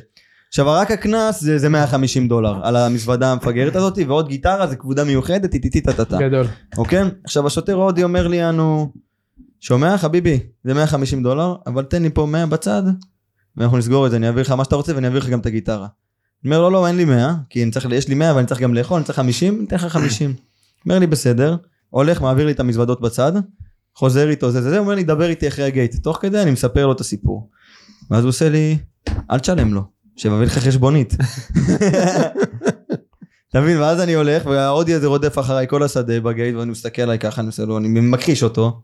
[0.49, 5.05] עכשיו רק הקנס זה, זה 150 דולר על המזוודה המפגרת הזאת ועוד גיטרה זה כבודה
[5.05, 5.55] מיוחדת
[6.05, 6.47] טה גדול.
[6.79, 7.03] אוקיי?
[7.25, 8.93] עכשיו השוטר ההודי אומר לי אנו
[9.61, 12.83] שומע חביבי זה 150 דולר אבל תן לי פה 100 בצד
[13.57, 15.47] ואנחנו נסגור את זה אני אעביר לך מה שאתה רוצה ואני אעביר לך גם את
[15.47, 15.87] הגיטרה.
[16.45, 18.75] אני אומר לו לא אין לי 100 כי צריך יש לי 100 ואני צריך גם
[18.75, 20.35] לאכול אני צריך 50 אני אתן לך 50.
[20.87, 21.57] אומר לי בסדר
[21.91, 23.33] הולך מעביר לי את המזוודות בצד
[23.95, 26.87] חוזר איתו זה זה זה אומר לי דבר איתי אחרי הגייט תוך כדי אני מספר
[26.87, 27.51] לו את הסיפור.
[28.11, 28.79] ואז הוא עושה לי
[29.31, 29.83] אל תשלם לו
[30.17, 31.15] שיביא לך חשבונית.
[33.51, 37.19] אתה מבין ואז אני הולך וההודי הזה רודף אחריי כל השדה בגייט ואני מסתכל עליי
[37.19, 38.83] ככה אני עושה לו אני מכחיש אותו.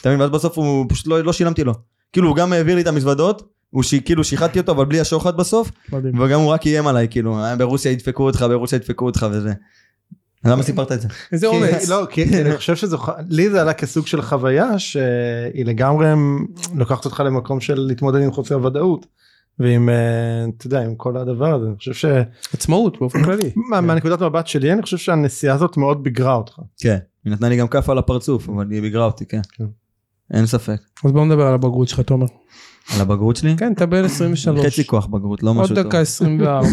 [0.00, 1.74] אתה מבין ואז בסוף הוא פשוט לא, לא שילמתי לו.
[2.12, 3.94] כאילו הוא גם העביר לי את המזוודות הוא ש...
[3.94, 6.20] כאילו שיחדתי אותו אבל בלי השוחד בסוף מדהים.
[6.20, 9.52] וגם הוא רק איים עליי כאילו "אה, ברוסיה ידפקו אותך ברוסיה ידפקו אותך וזה.
[10.44, 11.08] למה סיפרת את זה?
[11.32, 11.88] איזה אומץ.
[11.88, 16.06] לא, כי אני חושב שזו, ח- לי זה עלה כסוג של חוויה שהיא לגמרי
[16.74, 19.06] לוקחת אותך למקום של להתמודד עם חוסר ודאות.
[19.58, 19.94] ועם, אה,
[20.56, 22.04] אתה יודע, עם כל הדבר הזה, אני חושב ש...
[22.54, 23.50] עצמאות באופן כללי.
[23.70, 26.58] מה- מהנקודת מבט שלי, אני חושב שהנסיעה הזאת מאוד ביגרה אותך.
[26.78, 26.98] כן.
[27.24, 29.40] היא נתנה לי גם כאפה על הפרצוף אבל היא ביגרה אותי כן.
[29.52, 29.64] כן.
[30.34, 30.76] אין ספק.
[31.04, 32.26] אז בוא נדבר על הבגרות שלך תומר.
[32.94, 33.56] על הבגרות שלי?
[33.56, 34.66] כן אתה בן 23.
[34.66, 35.86] חצי כוח בגרות לא עוד משהו טוב.
[35.86, 36.68] דקה 24.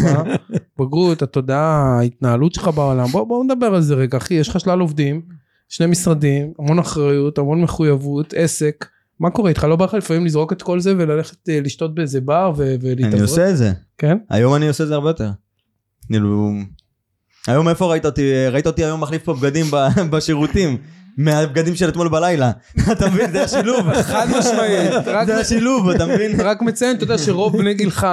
[0.78, 4.80] בגרות התודעה ההתנהלות שלך בעולם בוא בוא נדבר על זה רגע אחי יש לך שלל
[4.80, 5.22] עובדים
[5.68, 8.86] שני משרדים המון אחריות המון מחויבות עסק.
[9.20, 12.20] מה קורה איתך לא בא לך לפעמים לזרוק את כל זה וללכת אה, לשתות באיזה
[12.20, 13.14] בר ו- ולהתעזרות?
[13.14, 13.72] אני עושה את זה.
[13.98, 14.18] כן?
[14.30, 15.30] היום אני עושה את זה הרבה יותר.
[16.06, 16.52] כאילו...
[17.46, 18.46] היום איפה ראית אותי?
[18.52, 19.66] ראית אותי היום מחליף פה בגדים
[20.12, 20.76] בשירותים.
[21.18, 22.50] מהבגדים של אתמול בלילה.
[22.92, 23.32] אתה מבין?
[23.32, 23.92] זה השילוב.
[24.12, 25.04] חד משמעית.
[25.26, 26.40] זה השילוב, אתה מבין?
[26.40, 28.06] רק מציין אתה יודע שרוב בני גילך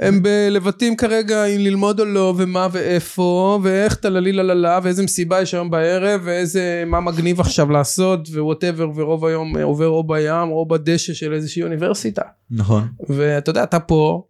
[0.00, 5.54] הם בלבטים כרגע אם ללמוד או לא ומה ואיפה ואיך טללי לללה ואיזה מסיבה יש
[5.54, 10.50] היום בערב ואיזה מה מגניב עכשיו לעשות ו whatever ורוב היום אה, עובר או בים
[10.50, 12.88] או בדשא של איזושהי אוניברסיטה נכון.
[13.08, 14.22] ואתה יודע אתה פה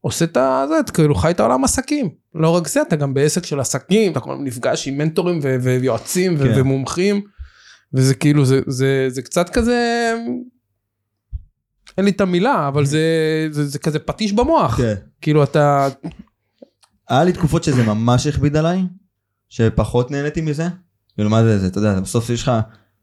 [0.00, 3.60] עושה את זה כאילו חי את העולם עסקים לא רק זה אתה גם בעסק של
[3.60, 6.52] עסקים אתה כל הזמן נפגש עם מנטורים ויועצים כן.
[6.56, 7.20] ומומחים
[7.94, 10.12] וזה כאילו זה זה זה קצת כזה
[11.98, 13.00] אין לי את המילה, אבל זה,
[13.50, 14.76] זה, זה כזה פטיש במוח.
[14.76, 14.94] כן.
[15.20, 15.88] כאילו אתה,
[17.08, 18.82] היה לי תקופות שזה ממש הכביד עליי,
[19.48, 20.68] שפחות נהניתי מזה.
[21.14, 22.52] כאילו מה זה, זה, אתה יודע, בסוף יש לך,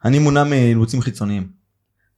[0.06, 1.48] אני מונע מאילוצים חיצוניים.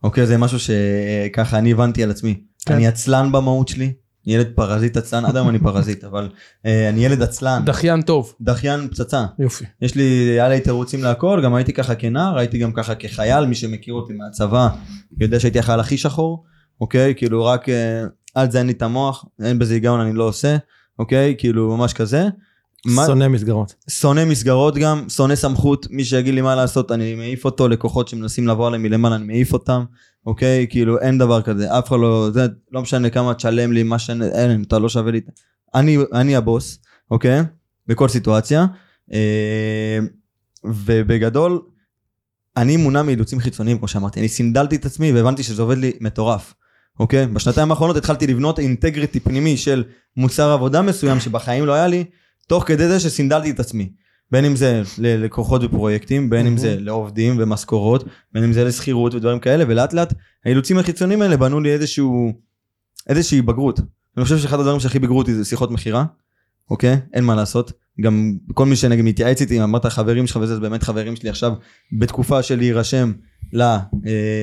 [0.03, 2.41] אוקיי, זה משהו שככה אני הבנתי על עצמי.
[2.65, 2.73] כן.
[2.73, 3.93] אני עצלן במהות שלי,
[4.27, 6.29] ילד פרזיט עצלן, עד היום אני פרזיט, אבל
[6.65, 8.33] אה, אני ילד עצלן, דחיין טוב.
[8.41, 9.25] דחיין פצצה.
[9.39, 9.65] יופי.
[9.81, 13.55] יש לי, היה לי תירוצים להכל, גם הייתי ככה כנער, הייתי גם ככה כחייל, מי
[13.55, 14.67] שמכיר אותי מהצבא,
[15.19, 16.43] יודע שהייתי החייל הכי שחור,
[16.81, 17.13] אוקיי?
[17.17, 18.03] כאילו רק אה,
[18.37, 20.57] אל תזיין לי את המוח, אין בזה היגיון, אני לא עושה,
[20.99, 21.35] אוקיי?
[21.37, 22.27] כאילו ממש כזה.
[22.85, 23.73] מה- שונא מסגרות.
[23.89, 28.47] שונא מסגרות גם, שונא סמכות, מי שיגיד לי מה לעשות אני מעיף אותו, לקוחות שמנסים
[28.47, 29.83] לבוא עליהם מלמעלה אני מעיף אותם,
[30.27, 30.67] אוקיי?
[30.69, 34.25] כאילו אין דבר כזה, אף אחד לא, זה לא משנה כמה תשלם לי, מה שאני,
[34.25, 35.21] אין, אתה לא שווה לי,
[35.75, 36.79] אני, אני הבוס,
[37.11, 37.41] אוקיי?
[37.87, 38.65] בכל סיטואציה,
[39.13, 39.99] אה,
[40.63, 41.61] ובגדול,
[42.57, 46.53] אני מונע מאילוצים חיצוניים כמו שאמרתי, אני סינדלתי את עצמי והבנתי שזה עובד לי מטורף.
[46.99, 47.27] אוקיי?
[47.27, 49.83] בשנתיים האחרונות התחלתי לבנות אינטגריטי פנימי של
[50.17, 52.03] מוצר עבודה מסוים שבחיים לא היה לי,
[52.47, 53.91] תוך כדי זה שסינדלתי את עצמי.
[54.31, 59.39] בין אם זה ללקוחות ופרויקטים, בין אם זה לעובדים ומשכורות, בין אם זה לשכירות ודברים
[59.39, 60.13] כאלה, ולאט לאט
[60.45, 62.33] האילוצים החיצוניים האלה בנו לי איזשהו,
[63.09, 63.79] איזושהי בגרות.
[64.17, 66.05] אני חושב שאחד הדברים שהכי בגרו אותי זה שיחות מכירה,
[66.69, 66.97] אוקיי?
[67.13, 67.71] אין מה לעשות.
[68.01, 71.53] גם כל מי שנגיד מתייעץ איתי, אמרת חברים שלך וזה, זה באמת חברים שלי עכשיו
[71.99, 73.11] בתקופה של להירשם
[73.53, 73.61] ל...
[73.61, 73.77] אה,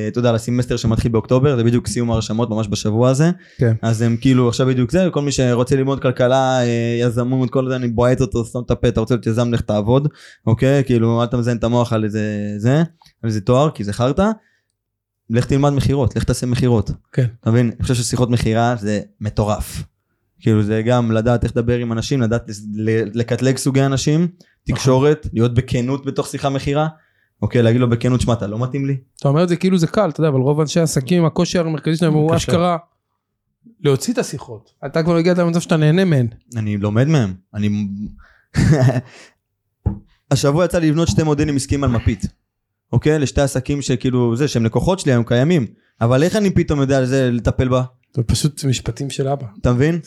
[0.09, 3.31] אתה יודע, לסמסטר שמתחיל באוקטובר, זה בדיוק סיום הרשמות ממש בשבוע הזה.
[3.59, 3.75] כן.
[3.83, 7.77] אז הם כאילו עכשיו בדיוק זה, כל מי שרוצה ללמוד כלכלה, אה, יזמות, כל זה,
[7.77, 10.09] אני בועט אותו, שם את הפה, אתה רוצה להיות יזם, לך תעבוד,
[10.47, 10.85] אוקיי?
[10.85, 12.77] כאילו, אל תמזיין את המוח על איזה זה,
[13.23, 14.31] על איזה תואר, כי זה חרטא.
[15.31, 16.91] לך תלמד מכירות, לך תעשה מכירות.
[17.13, 17.27] כן.
[17.41, 17.67] אתה מבין?
[17.77, 19.85] אני חושב ששיחות מכירה זה מטורף.
[20.41, 22.51] כאילו זה גם לדעת איך לדבר עם אנשים, לדעת
[23.15, 24.29] לקטלג סוגי אנשים,
[24.67, 26.89] תקשורת, להיות בכנות בתוך שיחה מכירה.
[27.43, 28.97] אוקיי, להגיד לו בכנות, שמע, אתה לא מתאים לי.
[29.21, 31.97] אתה אומר את זה כאילו זה קל, אתה יודע, אבל רוב אנשי העסקים, הקושי המרכזי
[31.97, 32.37] שלהם הוא.
[32.37, 32.77] אשכרה
[33.81, 34.71] להוציא את השיחות.
[34.87, 36.27] אתה כבר הגעת למצב שאתה נהנה מהן.
[36.57, 37.35] אני לומד מהם.
[37.55, 37.89] אני...
[40.31, 42.27] השבוע יצא לי לבנות שתי מודלים עסקיים על מפית.
[42.93, 43.19] אוקיי?
[43.19, 45.67] לשתי עסקים שכאילו, זה, שהם לקוחות שלי, הם קיימים.
[46.01, 47.83] אבל איך אני פתאום יודע על זה לטפל בה?
[48.17, 49.47] זה פשוט משפטים של אבא.
[49.61, 50.01] אתה מבין?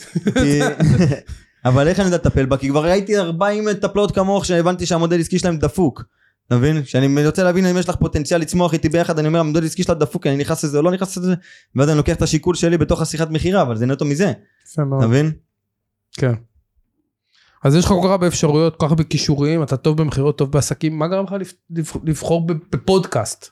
[1.66, 2.58] אבל איך אני יודע לטפל בה?
[2.58, 6.04] כי כבר ראיתי 40 מטפלות כמוך שהבנתי שהמודל עסקי שלהם דפוק.
[6.48, 6.84] אתה מבין?
[6.84, 9.96] כשאני רוצה להבין אם יש לך פוטנציאל לצמוח איתי ביחד, אני אומר המודל עסקי שלה
[9.96, 11.34] דפוק, אני נכנס לזה או לא נכנס לזה,
[11.76, 14.32] ואז אני לוקח את השיקול שלי בתוך השיחת מכירה, אבל זה נטו מזה.
[14.74, 15.32] אתה מבין?
[16.12, 16.34] כן.
[17.64, 20.52] אז יש לך כל כך הרבה אפשרויות, כל כך הרבה כישורים, אתה טוב במכירות, טוב
[20.52, 21.36] בעסקים, מה גרם לך
[22.04, 23.50] לבחור בפודקאסט?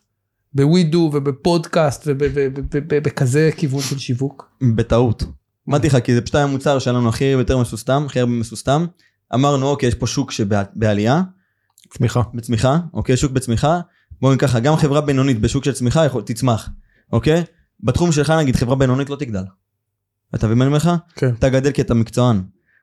[0.53, 4.49] בווידו ובפודקאסט ובכזה כיוון של שיווק?
[4.75, 5.23] בטעות.
[5.69, 8.85] אמרתי לך, כי זה פשוט היה מוצר שהיה לנו הכי יותר מסוסתם, הכי הרבה מסוסתם.
[9.33, 11.21] אמרנו, אוקיי, יש פה שוק שבעלייה,
[11.89, 12.21] צמיחה.
[12.33, 13.79] בצמיחה, אוקיי, שוק בצמיחה.
[14.21, 16.69] בואו נגיד ככה, גם חברה בינונית בשוק של צמיחה יכול, תצמח,
[17.13, 17.43] אוקיי?
[17.83, 19.43] בתחום שלך נגיד חברה בינונית לא תגדל.
[20.35, 20.89] אתה מבין מה אני אומר לך?
[21.15, 21.33] כן.
[21.39, 22.41] אתה גדל כי אתה מקצוען,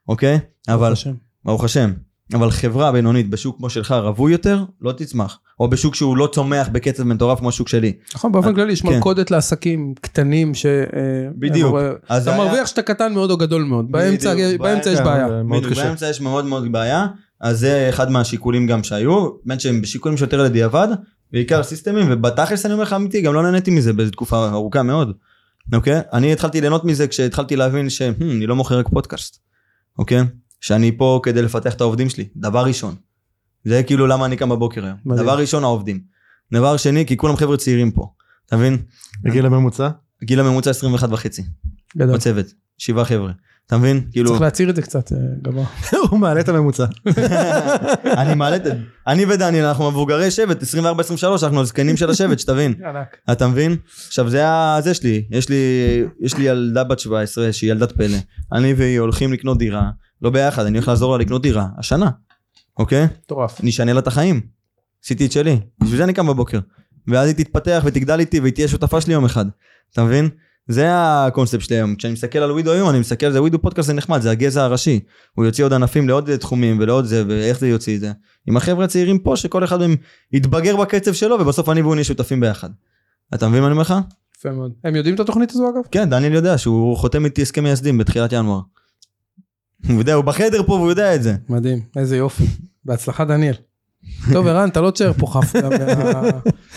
[0.08, 0.38] אוקיי?
[0.68, 1.14] אבל, ברוך השם.
[1.44, 1.92] ברוך השם.
[2.34, 5.38] אבל חברה בינונית בשוק כמו שלך רווי יותר, לא תצמח.
[5.60, 7.92] או בשוק שהוא לא צומח בקצב מטורף כמו השוק שלי.
[8.14, 8.88] נכון, באופן כללי יש כן.
[8.88, 10.66] מלכודת לעסקים קטנים ש...
[10.66, 10.80] אה,
[11.38, 11.76] בדיוק.
[12.10, 13.92] אה, אתה מרוויח שאתה קטן מאוד או גדול מאוד.
[13.92, 14.34] באמצע
[14.92, 15.28] יש בעיה.
[15.74, 17.06] באמצע יש מאוד מאוד בעיה,
[17.42, 20.88] אז זה אחד מהשיקולים גם שהיו, באמת שהם בשיקולים שיותר לדיעבד,
[21.32, 25.12] בעיקר סיסטמים, ובתכלס אני אומר לך אמיתי, גם לא נהניתי מזה באיזו תקופה ארוכה מאוד.
[25.72, 26.00] אוקיי?
[26.12, 29.38] אני התחלתי ליהנות מזה כשהתחלתי להבין שאני לא מוכר רק פודקאסט,
[29.98, 30.20] אוקיי?
[30.60, 32.94] שאני פה כדי לפתח את העובדים שלי, דבר ראשון.
[33.64, 34.96] זה כאילו למה אני קם בבוקר היום.
[35.04, 35.22] מדהים.
[35.22, 36.00] דבר ראשון העובדים.
[36.52, 38.12] דבר שני, כי כולם חבר'ה צעירים פה,
[38.46, 38.78] אתה מבין?
[39.26, 39.88] הגיל הממוצע?
[40.24, 41.42] גיל הממוצע 21 וחצי,
[41.96, 42.14] גדול.
[42.16, 42.46] בצוות,
[42.78, 43.32] שבעה חבר'ה.
[43.66, 44.04] אתה מבין?
[44.12, 44.30] כאילו...
[44.30, 45.66] צריך להצהיר את זה קצת אה, גבוה.
[46.10, 46.84] הוא מעלה את הממוצע.
[48.20, 48.62] אני מעלה את...
[49.06, 50.66] אני ודניאל אנחנו מבוגרי שבט 24-23
[51.42, 52.74] אנחנו הזקנים של השבט שתבין
[53.32, 53.76] אתה מבין?
[54.06, 55.56] עכשיו זה הזה שלי יש לי
[56.20, 58.16] יש לי ילדה בת 17 שהיא ילדת פלא
[58.52, 59.90] אני והיא הולכים לקנות דירה
[60.22, 62.10] לא ביחד אני הולך לעזור לה לקנות דירה השנה
[62.78, 63.04] אוקיי?
[63.04, 63.60] מטורף.
[63.62, 64.40] נשנה לה את החיים
[65.04, 66.58] עשיתי את שלי בשביל זה אני קם בבוקר
[67.06, 69.46] ואז היא תתפתח ותגדל איתי והיא תהיה שותפה שלי יום אחד
[69.92, 70.28] אתה מבין?
[70.68, 73.86] זה הקונספט שלי היום כשאני מסתכל על ווידו היום אני מסתכל על זה ווידו פודקאסט
[73.86, 75.00] זה נחמד זה הגזע הראשי
[75.34, 78.12] הוא יוציא עוד ענפים לעוד תחומים ולעוד זה ואיך זה יוציא את זה
[78.46, 79.96] עם החבר'ה הצעירים פה שכל אחד מהם
[80.32, 82.70] יתבגר בקצב שלו ובסוף אני והוא נהיה שותפים ביחד.
[83.34, 83.94] אתה מבין מה אני אומר לך?
[84.38, 84.72] יפה מאוד.
[84.84, 85.82] הם יודעים את התוכנית הזו אגב?
[85.90, 88.60] כן דניאל יודע שהוא חותם איתי הסכם מייסדים בתחילת ינואר.
[89.88, 91.36] הוא יודע הוא בחדר פה והוא יודע את זה.
[91.48, 92.44] מדהים, איזה יופי.
[92.84, 93.54] בהצלחה דניאל.
[94.32, 95.60] טוב ערן אתה לא תשאר פה חף מה-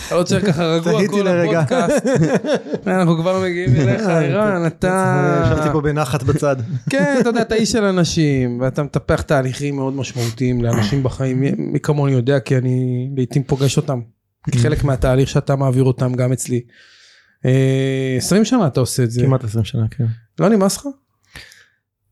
[0.07, 1.27] אתה לא תשאר ככה רגוע כל.
[1.27, 2.05] הפודקאסט.
[2.87, 6.55] אנחנו כבר מגיעים אליך ערן אתה ישבתי פה בנחת בצד.
[6.91, 11.79] כן אתה יודע אתה איש של אנשים ואתה מטפח תהליכים מאוד משמעותיים לאנשים בחיים מי-
[11.79, 13.99] כמוני יודע כי אני לעיתים פוגש אותם
[14.51, 16.61] כחלק מהתהליך שאתה מעביר אותם גם אצלי.
[17.45, 19.21] אה, 20 שנה אתה עושה את זה.
[19.21, 20.05] כמעט 20 שנה, כן.
[20.39, 20.83] לא נמאס לך?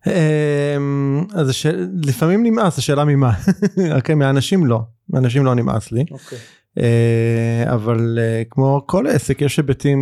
[0.07, 1.65] אמ, אז הש...
[2.03, 3.33] לפעמים נמאס, השאלה ממה.
[3.95, 6.05] אוקיי, מהאנשים לא, מהאנשים לא נמאס לי.
[6.11, 6.37] אוקיי.
[6.77, 9.99] אה, אבל אה, כמו כל עסק יש היבטים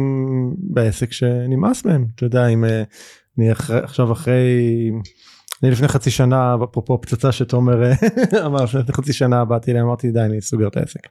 [0.57, 2.83] בעסק שנמאס מהם אתה יודע אם אה,
[3.37, 4.41] אני אחרי, עכשיו אחרי
[5.63, 7.91] אני לפני חצי שנה אפרופו פצצה שתומר
[8.45, 11.07] אמר לפני חצי שנה באתי אליהם אמרתי די אני סוגר את העסק.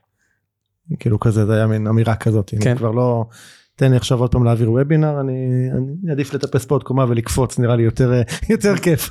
[0.99, 2.69] כאילו כזה זה היה מין אמירה כזאת כן.
[2.69, 3.25] אני כבר לא
[3.75, 7.59] תן לי עכשיו עוד פעם להעביר וובינר אני, אני עדיף לטפס פה עוד קומה ולקפוץ
[7.59, 9.09] נראה לי יותר יותר כיף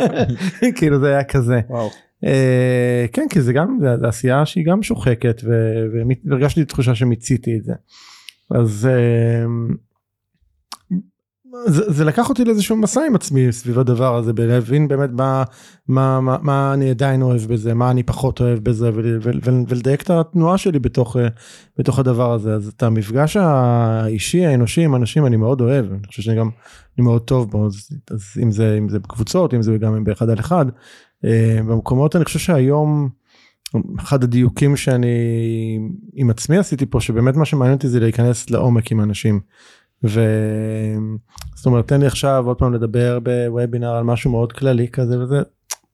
[0.76, 1.60] כאילו זה היה כזה.
[1.68, 1.90] וואו.
[2.24, 7.64] אה, כן כי זה גם זה, זה עשייה שהיא גם שוחקת והרגשתי תחושה שמיציתי את
[7.64, 7.72] זה.
[8.50, 9.44] אז אה,
[11.66, 15.42] זה, זה לקח אותי לאיזשהו מסע עם עצמי סביב הדבר הזה בלהבין באמת מה,
[15.88, 19.64] מה, מה, מה אני עדיין אוהב בזה מה אני פחות אוהב בזה ול, ול, ול,
[19.68, 21.28] ולדייק את התנועה שלי בתוך, אה,
[21.78, 26.22] בתוך הדבר הזה אז את המפגש האישי האנושי עם אנשים אני מאוד אוהב אני חושב
[26.22, 26.50] שאני גם
[26.98, 30.30] אני מאוד טוב בו אז, אז אם זה אם זה בקבוצות אם זה גם באחד
[30.30, 30.66] על אחד
[31.24, 33.08] אה, במקומות אני חושב שהיום
[33.98, 35.08] אחד הדיוקים שאני
[36.14, 39.40] עם עצמי עשיתי פה שבאמת מה שמעניין אותי זה להיכנס לעומק עם אנשים.
[40.04, 40.20] ו...
[41.54, 45.42] זאת אומרת תן לי עכשיו עוד פעם לדבר בוובינר על משהו מאוד כללי כזה וזה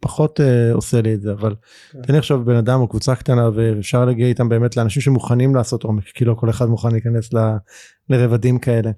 [0.00, 1.54] פחות uh, עושה לי את זה אבל
[1.92, 2.02] כן.
[2.02, 5.82] תן לי עכשיו בן אדם או קבוצה קטנה ואפשר להגיע איתם באמת לאנשים שמוכנים לעשות
[5.82, 7.38] עומק כי לא כל אחד מוכן להיכנס ל...
[8.10, 8.90] לרבדים כאלה.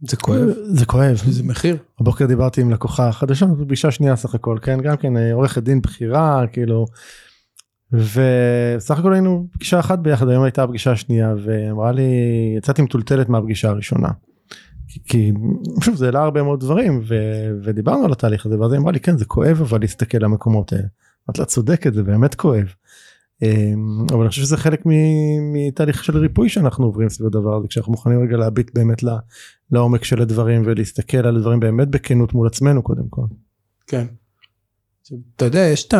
[0.00, 0.48] זה כואב.
[0.64, 1.16] זה כואב.
[1.16, 1.76] זה מחיר.
[2.00, 5.82] הבוקר דיברתי עם לקוחה חדשה פגישה שנייה סך הכל כן גם כן אה, עורכת דין
[5.82, 6.86] בכירה כאילו.
[7.92, 12.10] וסך הכל היינו פגישה אחת ביחד היום הייתה הפגישה השנייה ואמרה לי
[12.58, 14.08] יצאתי מטולטלת מהפגישה הראשונה.
[14.88, 15.32] כי- כי
[15.80, 17.14] שוב זה העלה הרבה מאוד דברים ו,
[17.64, 20.84] ודיברנו על התהליך הזה ואז היא אמרה לי כן זה כואב אבל להסתכל למקומות האלה.
[21.28, 22.66] אמרתי לה צודקת זה באמת כואב.
[23.42, 23.48] אמ,
[24.12, 24.82] אבל אני חושב שזה חלק
[25.52, 29.02] מתהליך של ריפוי שאנחנו עוברים סביב הדבר הזה כשאנחנו מוכנים רגע להביט באמת
[29.72, 33.22] לעומק של הדברים ולהסתכל על הדברים באמת בכנות מול עצמנו קודם כל.
[33.86, 34.06] כן.
[35.36, 35.94] אתה יודע, יש את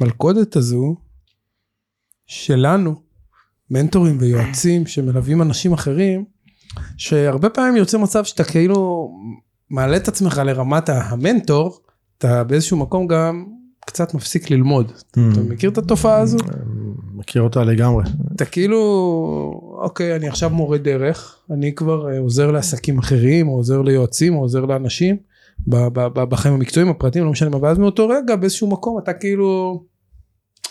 [0.00, 0.96] המלכודת הזו
[2.26, 2.94] שלנו,
[3.70, 6.24] מנטורים ויועצים שמלווים אנשים אחרים,
[6.96, 9.10] שהרבה פעמים יוצא מצב שאתה כאילו
[9.70, 11.80] מעלה את עצמך לרמת המנטור,
[12.18, 13.46] אתה באיזשהו מקום גם
[13.86, 14.92] קצת מפסיק ללמוד.
[15.10, 16.38] אתה מכיר את התופעה הזו?
[17.14, 18.04] מכיר אותה לגמרי.
[18.36, 18.78] אתה כאילו,
[19.82, 24.40] אוקיי, אני עכשיו מורה דרך, אני כבר אה, עוזר לעסקים אחרים, או עוזר ליועצים, או
[24.40, 25.16] עוזר לאנשים,
[26.14, 29.82] בחיים המקצועיים, הפרטיים, לא משנה מה, ואז מאותו רגע באיזשהו מקום אתה כאילו,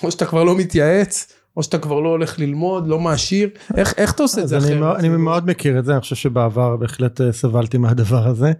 [0.03, 4.11] או שאתה כבר לא מתייעץ, או שאתה כבר לא הולך ללמוד, לא מעשיר, איך, איך
[4.13, 4.75] אתה עושה את זה אני?
[4.79, 8.51] מאוד- אני מאוד מכיר את זה אני חושב שבעבר בהחלט אה, סבלתי מהדבר הזה.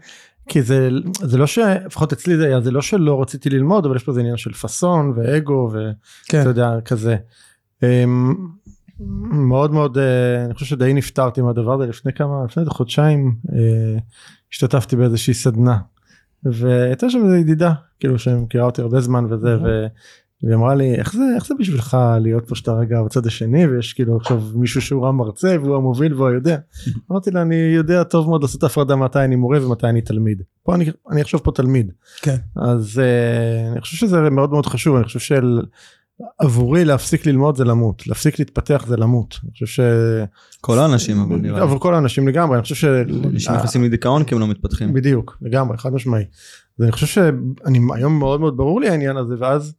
[0.50, 0.90] כי זה
[1.22, 4.22] זה לא שלפחות אצלי זה היה זה לא שלא רציתי ללמוד אבל יש פה איזה
[4.22, 5.92] עניין של פאסון ואגו ואתה
[6.28, 7.16] כן, יודע כזה.
[7.84, 8.36] אמ,
[9.32, 13.98] מאוד מאוד אה, אני חושב שדי נפטרתי מהדבר הזה לפני כמה לפני חודשיים אה,
[14.52, 15.78] השתתפתי באיזושהי סדנה
[16.44, 19.58] והייתה שם איזה ידידה כאילו שמכירה אותי הרבה זמן וזה.
[20.44, 23.94] והיא אמרה לי איך זה איך זה בשבילך להיות פה שאתה רגע בצד השני ויש
[23.94, 26.58] כאילו עכשיו מישהו שהוא המרצה והוא המוביל והוא היודע.
[27.12, 30.42] אמרתי לה אני יודע טוב מאוד לעשות הפרדה מתי אני מורה ומתי אני תלמיד.
[30.64, 31.92] פה אני אני עכשיו פה תלמיד.
[32.22, 32.36] כן.
[32.56, 35.62] אז uh, אני חושב שזה מאוד מאוד חשוב אני חושב של
[36.40, 39.40] עבורי להפסיק ללמוד זה למות להפסיק להתפתח זה למות.
[39.44, 39.80] אני חושב ש...
[40.62, 41.62] כל האנשים אבל נראה לי.
[41.62, 42.86] עבור כל האנשים לגמרי אני חושב ש...
[43.34, 44.94] אנשים נכנסים לדיכאון כי הם לא מתפתחים.
[44.94, 46.24] בדיוק לגמרי חד משמעי.
[46.80, 49.74] אז אני חושב שאני היום מאוד מאוד ברור לי העניין הזה ואז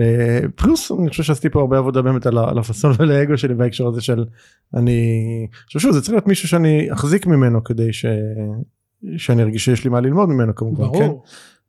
[0.00, 3.38] אה, פלוס אני חושב שעשיתי פה הרבה עבודה באמת על, ה- על הפאסון ועל האגו
[3.38, 4.24] שלי בהקשר הזה של
[4.74, 8.06] אני חושב שוב זה צריך להיות מישהו שאני אחזיק ממנו כדי ש...
[9.16, 11.24] שאני ארגיש שיש לי מה ללמוד ממנו כמובן כן ברור.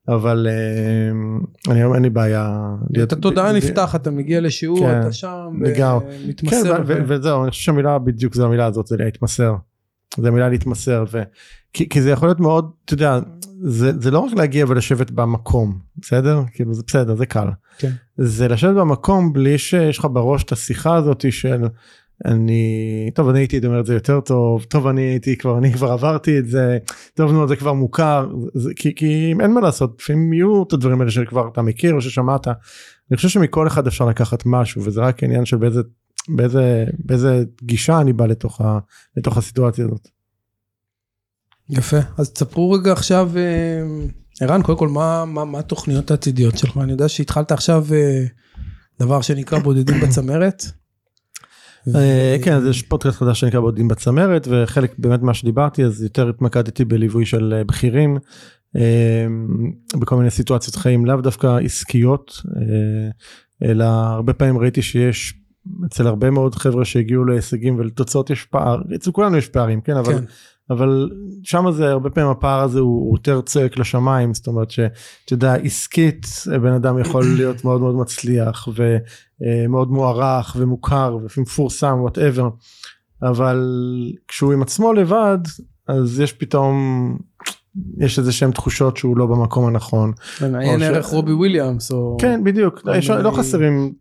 [0.08, 5.12] אבל אה, אני היום אין לי בעיה את התודעה נפתחת, אתה מגיע לשיעור, כן, אתה
[5.12, 5.60] שם.
[5.76, 6.82] כן, מתמסר.
[6.88, 9.56] ו- וזהו אני חושב שהמילה בדיוק זו המילה הזאת זה להתמסר.
[10.18, 11.24] זה המילה להתמסר ו...
[11.74, 13.20] כי, כי זה יכול להיות מאוד אתה יודע
[13.64, 17.48] זה, זה לא רק להגיע ולשבת במקום בסדר כאילו זה בסדר זה קל.
[17.78, 17.92] כן.
[18.18, 21.64] זה לשבת במקום בלי שיש לך בראש את השיחה הזאת של
[22.26, 25.92] אני טוב אני הייתי אומר את זה יותר טוב טוב אני הייתי כבר אני כבר
[25.92, 26.78] עברתי את זה
[27.14, 31.02] טוב נו זה כבר מוכר זה, כי, כי אין מה לעשות לפעמים יהיו את הדברים
[31.02, 35.24] האלה שכבר אתה מכיר או ששמעת אני חושב שמכל אחד אפשר לקחת משהו וזה רק
[35.24, 35.82] עניין של באיזה
[36.30, 38.80] באיזה באיזה גישה אני בא לתוך, ה,
[39.18, 40.08] לתוך הסיטואציה הזאת.
[41.70, 43.82] יפה, אז תספרו רגע עכשיו, אה,
[44.42, 46.78] ערן, קודם כל, מה, מה, מה התוכניות העתידיות שלך?
[46.78, 48.26] אני יודע שהתחלת עכשיו אה,
[49.00, 50.64] דבר שנקרא בודדים בצמרת.
[51.96, 56.30] אה, כן אז יש פודקאסט חדש שנקרא בודדים בצמרת וחלק באמת מה שדיברתי אז יותר
[56.30, 58.18] התמקדתי בליווי של אה, בכירים
[58.76, 59.28] אה,
[60.00, 62.42] בכל מיני סיטואציות חיים לאו דווקא עסקיות
[63.64, 65.34] אלא הרבה פעמים ראיתי שיש
[65.86, 70.14] אצל הרבה מאוד חבר'ה שהגיעו להישגים ולתוצאות יש פער, אצל כולנו יש פערים, כן, אבל,
[70.14, 70.24] כן.
[70.72, 71.10] אבל
[71.44, 74.94] שם זה הרבה פעמים הפער הזה הוא, הוא יותר צועק לשמיים, זאת אומרת שאתה
[75.34, 76.26] יודע, עסקית
[76.62, 82.50] בן אדם יכול להיות מאוד מאוד מצליח ומאוד מוערך ומוכר ומפורסם, whatever,
[83.24, 83.66] אבל
[84.28, 85.38] כשהוא עם עצמו לבד,
[85.88, 87.18] אז יש פתאום,
[88.00, 90.12] יש איזה שהם תחושות שהוא לא במקום הנכון.
[90.42, 92.18] או ש- ערך רובין וויליאמס או...
[92.22, 93.94] כן בדיוק כל יש, מיני- לא חסרים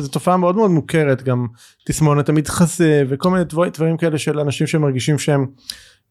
[0.00, 1.46] זה תופעה מאוד מאוד מוכרת גם
[1.86, 5.46] תסמונת המתחזה וכל מיני דברים כאלה של אנשים שמרגישים שהם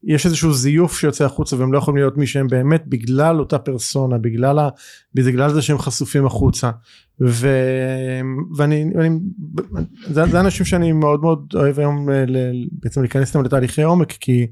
[0.03, 4.17] יש איזשהו זיוף שיוצא החוצה והם לא יכולים להיות מי שהם באמת בגלל אותה פרסונה
[4.17, 4.69] בגלל, ה,
[5.15, 6.71] בגלל זה שהם חשופים החוצה.
[7.21, 7.47] ו,
[8.57, 9.09] ואני אני,
[10.07, 14.11] זה, זה אנשים שאני מאוד מאוד אוהב היום ל, ל, בעצם להיכנס איתם לתהליכי עומק
[14.11, 14.47] כי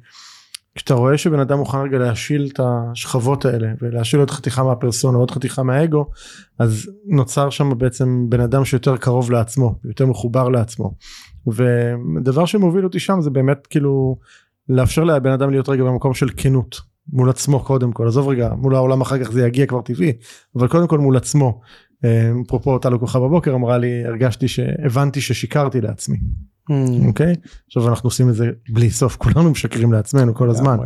[0.76, 5.32] כשאתה רואה שבן אדם מוכן רגע להשיל את השכבות האלה ולהשיל עוד חתיכה מהפרסונה עוד
[5.32, 6.06] חתיכה מהאגו
[6.60, 10.94] אז נוצר שם בעצם בן אדם שיותר קרוב לעצמו יותר מחובר לעצמו.
[11.48, 14.18] ודבר שמוביל אותי שם זה באמת כאילו
[14.70, 16.82] לאפשר לבן אדם להיות רגע במקום של כנות
[17.14, 20.14] מול עצמו קודם כל עזוב רגע מול העולם אחר כך זה יגיע כבר טבעי
[20.56, 21.62] אבל קודם כל מול עצמו
[22.06, 26.18] אה, אפרופו אותה לקוחה בבוקר אמרה לי הרגשתי שהבנתי ששיקרתי לעצמי
[26.70, 27.08] Hmm.
[27.08, 27.36] אוקיי
[27.68, 30.78] עכשיו אנחנו עושים את זה בלי סוף כולנו משקרים לעצמנו כל הזמן.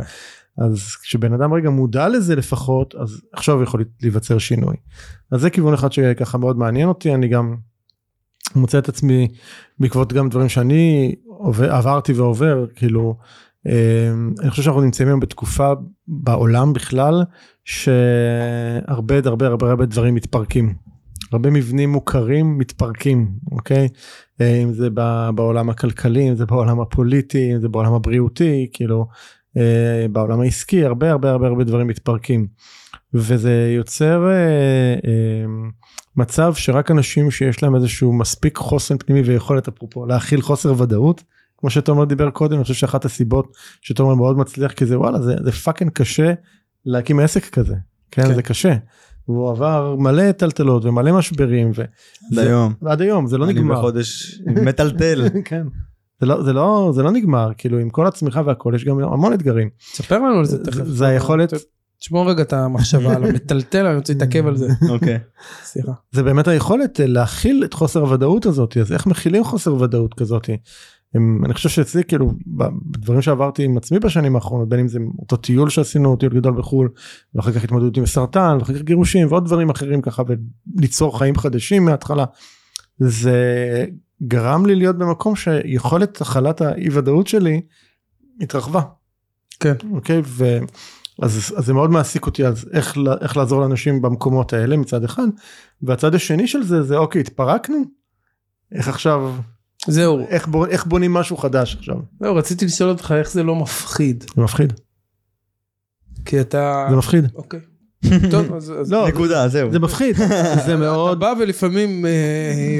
[0.58, 4.76] אז כשבן אדם רגע מודע לזה לפחות אז עכשיו יכול להיווצר שינוי.
[5.32, 7.56] אז זה כיוון אחד שככה מאוד מעניין אותי אני גם
[8.54, 9.28] מוצא את עצמי
[9.78, 13.16] בעקבות גם דברים שאני עובר, עברתי ועובר כאילו
[14.40, 15.72] אני חושב שאנחנו נמצאים היום בתקופה
[16.08, 17.24] בעולם בכלל
[17.64, 20.74] שהרבה הרבה הרבה הרבה דברים מתפרקים.
[21.32, 23.88] הרבה מבנים מוכרים מתפרקים אוקיי
[24.40, 24.88] אם זה
[25.34, 29.06] בעולם הכלכלי אם זה בעולם הפוליטי אם זה בעולם הבריאותי כאילו
[29.56, 32.46] אה, בעולם העסקי הרבה הרבה הרבה הרבה דברים מתפרקים
[33.14, 34.34] וזה יוצר אה,
[35.04, 35.44] אה,
[36.16, 41.24] מצב שרק אנשים שיש להם איזשהו מספיק חוסן פנימי ויכולת אפרופו להכיל חוסר ודאות
[41.58, 45.34] כמו שתומר דיבר קודם אני חושב שאחת הסיבות שתומר מאוד מצליח כי זה וואלה זה,
[45.44, 46.32] זה fucking קשה
[46.86, 47.74] להקים עסק כזה
[48.10, 48.34] כן, כן.
[48.34, 48.74] זה קשה.
[49.28, 51.82] והוא עבר מלא טלטלות ומלא משברים ו...
[52.32, 52.74] עד היום.
[52.82, 53.74] ועד היום זה לא אני נגמר.
[53.74, 55.28] בחודש מטלטל.
[55.44, 55.66] כן.
[56.20, 59.32] זה לא, זה לא זה לא נגמר כאילו עם כל הצמיחה והכל יש גם המון
[59.32, 59.68] אתגרים.
[59.92, 60.74] תספר לנו על זה תכף.
[60.74, 61.52] זה זה היכולת
[61.98, 64.68] תשמור רגע את המחשבה על המטלטל אני רוצה להתעכב על זה.
[64.90, 65.18] אוקיי.
[65.62, 65.92] סליחה.
[66.12, 70.50] זה באמת היכולת להכיל את חוסר הוודאות הזאת אז איך מכילים חוסר ודאות כזאת.
[71.14, 75.36] הם, אני חושב שאצלי כאילו בדברים שעברתי עם עצמי בשנים האחרונות בין אם זה אותו
[75.36, 76.88] טיול שעשינו טיול גדול בחו"ל
[77.34, 80.22] ואחר כך התמודדות עם סרטן ואחר כך גירושים ועוד דברים אחרים ככה
[80.76, 82.24] וליצור חיים חדשים מההתחלה.
[82.98, 83.36] זה
[84.22, 87.60] גרם לי להיות במקום שיכולת הכלת האי ודאות שלי
[88.40, 88.80] התרחבה.
[89.60, 89.74] כן.
[89.92, 90.58] אוקיי ו...
[91.22, 95.26] אז, אז זה מאוד מעסיק אותי אז איך, איך לעזור לאנשים במקומות האלה מצד אחד
[95.82, 97.76] והצד השני של זה זה אוקיי התפרקנו
[98.72, 99.32] איך עכשיו
[99.88, 100.26] זהו.
[100.28, 104.24] איך, בוא, איך בונים משהו חדש עכשיו זהו רציתי לשאול אותך איך זה לא מפחיד.
[104.36, 104.72] זה מפחיד
[106.24, 106.86] כי אתה...
[106.90, 107.60] זה מפחיד אוקיי.
[108.30, 108.72] טוב אז...
[108.80, 109.70] אז- לא נקודה זהו.
[109.72, 110.24] זה מפחיד זה
[110.64, 112.10] אתה מאוד בא ולפעמים אה,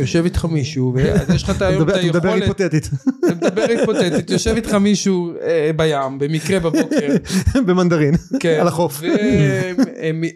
[0.01, 2.91] יושב איתך מישהו ואז יש לך את אתה היום את מדבר- אתה מדבר היכולת, היפותטית
[3.19, 7.09] אתה מדבר היפותטית, יושב איתך מישהו אה, בים במקרה בבוקר,
[7.67, 9.01] במנדרין כן, על החוף.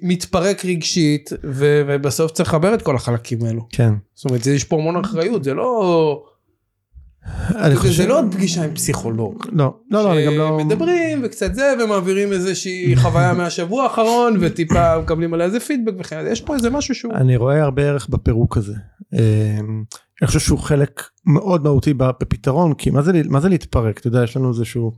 [0.03, 3.67] ומתפרק רגשית ו- ובסוף צריך לחבר את כל החלקים האלו.
[3.73, 6.23] כן זאת אומרת יש פה המון אחריות זה לא
[7.91, 9.47] זה לא פגישה עם פסיכולוג.
[9.53, 14.99] לא לא לא אני גם לא מדברים וקצת זה ומעבירים איזושהי חוויה מהשבוע האחרון וטיפה
[14.99, 16.25] מקבלים עליה איזה פידבק וכן.
[16.31, 18.75] יש פה איזה משהו שהוא אני רואה הרבה ערך בפירוק הזה.
[19.13, 19.85] אמ,
[20.23, 24.25] אני חושב שהוא חלק מאוד מהותי בפתרון כי מה זה מה זה להתפרק אתה יודע
[24.25, 24.93] יש לנו איזשהו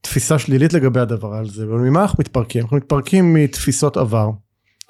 [0.00, 4.30] תפיסה שלילית לגבי הדבר הזה וממה אנחנו מתפרקים אנחנו מתפרקים מתפיסות עבר.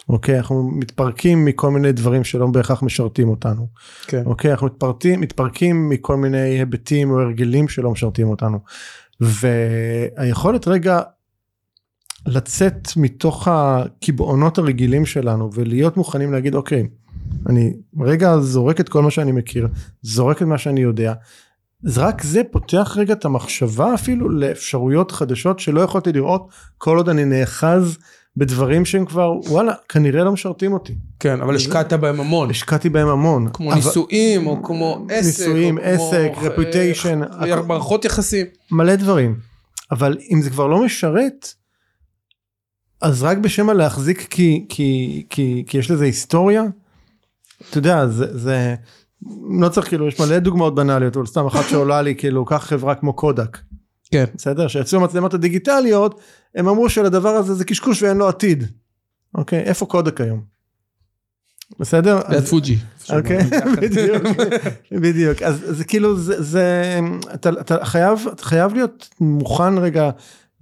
[0.09, 0.39] אוקיי?
[0.39, 3.67] אנחנו מתפרקים מכל מיני דברים שלא בהכרח משרתים אותנו.
[4.07, 4.23] כן.
[4.27, 4.51] אוקיי?
[4.51, 8.59] אנחנו מתפרקים מתפרקים מכל מיני היבטים או הרגלים שלא משרתים אותנו.
[9.21, 11.01] והיכולת רגע
[12.27, 16.87] לצאת מתוך הקיבעונות הרגילים שלנו ולהיות מוכנים להגיד אוקיי
[17.49, 19.69] אני רגע זורק את כל מה שאני מכיר
[20.03, 21.13] זורק את מה שאני יודע.
[21.87, 27.09] אז רק זה פותח רגע את המחשבה אפילו לאפשרויות חדשות שלא יכולתי לראות כל עוד
[27.09, 27.99] אני נאחז
[28.37, 30.95] בדברים שהם כבר וואלה כנראה לא משרתים אותי.
[31.21, 32.51] כן אבל השקעת בהם המון.
[32.51, 33.49] השקעתי בהם המון.
[33.53, 37.67] כמו אבל- נישואים או כמו עסק נישואים, עסק, אה, reputation, אה, הכל.
[37.67, 38.47] מערכות יחסים.
[38.71, 39.37] מלא דברים.
[39.91, 41.49] אבל אם זה כבר לא משרת
[43.01, 46.63] אז רק בשם הלהחזיק כי כי כי כי יש לזה היסטוריה.
[47.71, 48.75] אתה יודע זה זה
[49.61, 52.95] לא צריך כאילו יש מלא דוגמאות בנאליות אבל סתם אחת שעולה לי כאילו קח חברה
[52.95, 53.59] כמו קודק
[54.13, 56.21] כן בסדר שיצאו המצלמות הדיגיטליות
[56.55, 58.65] הם אמרו שלדבר הזה זה קשקוש ואין לו עתיד.
[59.35, 60.41] אוקיי איפה קודק היום?
[61.81, 62.21] בסדר?
[62.29, 62.77] ליד אז- פוג'י
[63.13, 63.39] אוקיי.
[63.83, 64.23] בדיוק,
[64.93, 65.43] בדיוק.
[65.43, 66.99] אז זה כאילו, זה, זה
[67.35, 70.11] אתה, אתה חייב, אתה חייב להיות מוכן רגע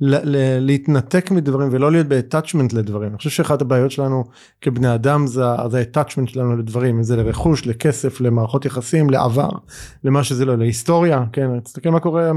[0.00, 3.08] ל- ל- להתנתק מדברים ולא להיות ב-attachment לדברים.
[3.10, 4.24] אני חושב שאחת הבעיות שלנו
[4.60, 9.48] כבני אדם זה ה-attachment שלנו לדברים, אם זה לרכוש, לכסף, למערכות יחסים, לעבר,
[10.04, 12.30] למה שזה לא, להיסטוריה, כן, תסתכל מה קורה,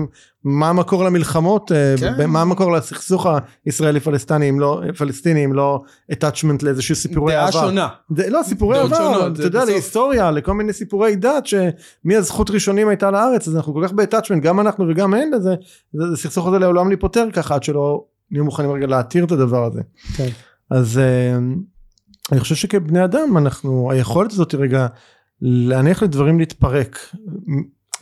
[0.44, 2.30] מה המקור למלחמות, אה, כן.
[2.30, 3.28] מה המקור לסכסוך
[3.66, 5.82] הישראלי פלסטיני אם לא, פלסטיני אם לא
[6.12, 7.62] attachment לאיזשהו סיפורי דעה עבר.
[7.62, 7.88] שונה.
[8.18, 12.50] זה, לא סיפורי עבר, שונות, אתה זה יודע בסוף- להיסטוריה לכל מיני סיפורי דת שמהזכות
[12.50, 15.56] ראשונים הייתה לארץ אז אנחנו כל כך ב-attachment גם אנחנו וגם הם לזה,
[15.94, 19.66] זה, זה סכסוך הזה לעולם להיפותר ככה עד שלא נהיו מוכנים רגע להתיר את הדבר
[19.66, 19.82] הזה.
[20.18, 20.30] כן.
[20.72, 21.38] אז אה,
[22.32, 24.88] אני חושב שכבני אדם אנחנו היכולת הזאת רגע
[25.41, 27.00] להניח לדברים להתפרק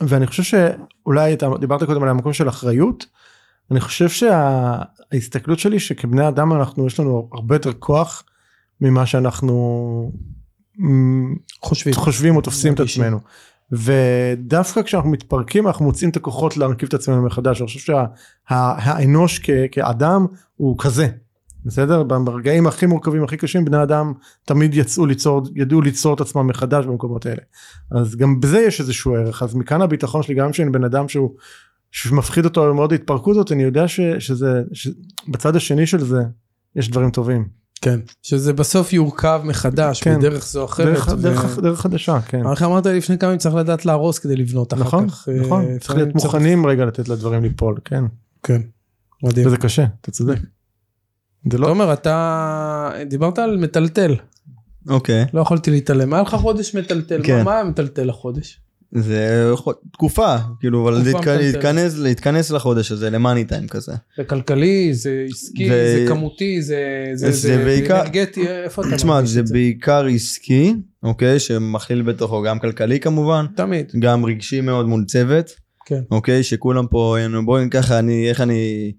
[0.08, 3.06] ואני חושב שאולי אתה דיברת קודם על המקום של אחריות.
[3.70, 8.24] אני חושב שההסתכלות שלי שכבני אדם אנחנו יש לנו הרבה יותר כוח
[8.80, 10.12] ממה שאנחנו
[11.62, 11.94] חושבים.
[11.94, 12.80] חושבים או תופסים את.
[12.80, 13.20] עצמנו.
[13.72, 17.94] ודווקא כשאנחנו מתפרקים אנחנו מוצאים את הכוחות להרכיב את עצמנו מחדש אני חושב
[18.48, 19.40] שהאנוש
[19.72, 20.26] כאדם
[20.56, 21.08] הוא כזה
[21.64, 24.12] בסדר ברגעים הכי מורכבים הכי קשים בני אדם
[24.44, 27.42] תמיד יצאו ליצור ידעו ליצור את עצמם מחדש במקומות האלה
[27.90, 31.30] אז גם בזה יש איזשהו ערך אז מכאן הביטחון שלי גם שאני בן אדם שהוא
[31.90, 36.22] שמפחיד אותו מאוד ההתפרקות הזאת אני יודע ש, שזה שבצד השני של זה
[36.76, 37.48] יש דברים טובים
[37.82, 38.00] כן.
[38.22, 40.18] שזה בסוף יורכב מחדש כן.
[40.18, 40.86] בדרך זו אחרת.
[40.86, 44.36] דרך, ו- דרך, דרך חדשה כן איך אמרת לפני כמה ימים צריך לדעת להרוס כדי
[44.36, 45.28] לבנות אחר נכון כך.
[45.28, 48.04] אה, נכון צריך לפעמים להיות מוכנים רגע לתת לדברים ליפול כן
[48.42, 48.60] כן.
[49.22, 49.46] מדהים.
[49.46, 50.38] וזה קשה אתה צודק.
[51.52, 54.16] זה לא תומר אתה דיברת על מטלטל
[54.88, 55.24] אוקיי.
[55.34, 57.44] לא יכולתי להתעלם היה לך חודש מטלטל כן.
[57.44, 58.58] מה- היה מטלטל החודש?
[58.94, 59.50] זה
[59.92, 61.02] תקופה, כאילו, אבל.
[61.38, 63.92] להתכנס, להתכנס לחודש הזה, למאני טיים כזה.
[64.16, 66.78] זה כלכלי זה עסקי ו- זה כמותי זה
[67.14, 69.52] זה זה זה בעיקר- אנרגטי איפה אתה תשמע, זה זה?
[69.52, 75.50] בעיקר עסקי, אוקיי, שמכליל בתוכו גם כלכלי כמובן, תמיד גם רגשי מאוד מול צוות,
[75.86, 76.00] כן.
[76.10, 78.92] אוקיי, שכולם פה, בואי ככה, אני, איך אני,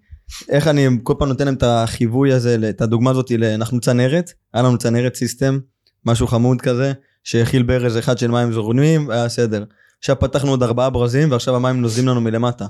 [0.50, 4.64] איך אני כל פעם נותן להם את החיווי הזה, את הדוגמה הזאת, אנחנו צנרת, היה
[4.64, 5.60] לנו צנרת סיסטם,
[6.06, 6.94] משהו חמוד כזה,
[7.24, 9.64] שהכיל ברז אחד של מים זורמים, היה סדר.
[10.00, 12.66] עכשיו פתחנו עוד ארבעה ברזים, ועכשיו המים נוזלים לנו מלמטה.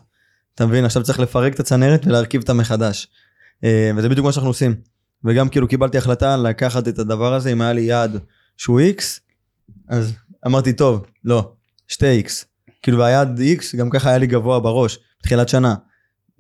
[0.56, 0.86] אתה מבין?
[0.86, 3.08] עכשיו צריך לפרק את הצנרת ולהרכיב אותה מחדש.
[3.64, 4.76] אה, וזה בדיוק מה שאנחנו עושים.
[5.26, 8.20] וגם כאילו קיבלתי החלטה לקחת את הדבר הזה, אם היה לי יעד
[8.58, 9.04] שהוא x,
[9.90, 10.14] אז
[10.46, 11.52] אמרתי טוב, לא,
[11.88, 12.30] שתי x.
[12.82, 15.76] כאילו והיעד x גם ככה היה לי גבוה בראש, בתחילת שנה.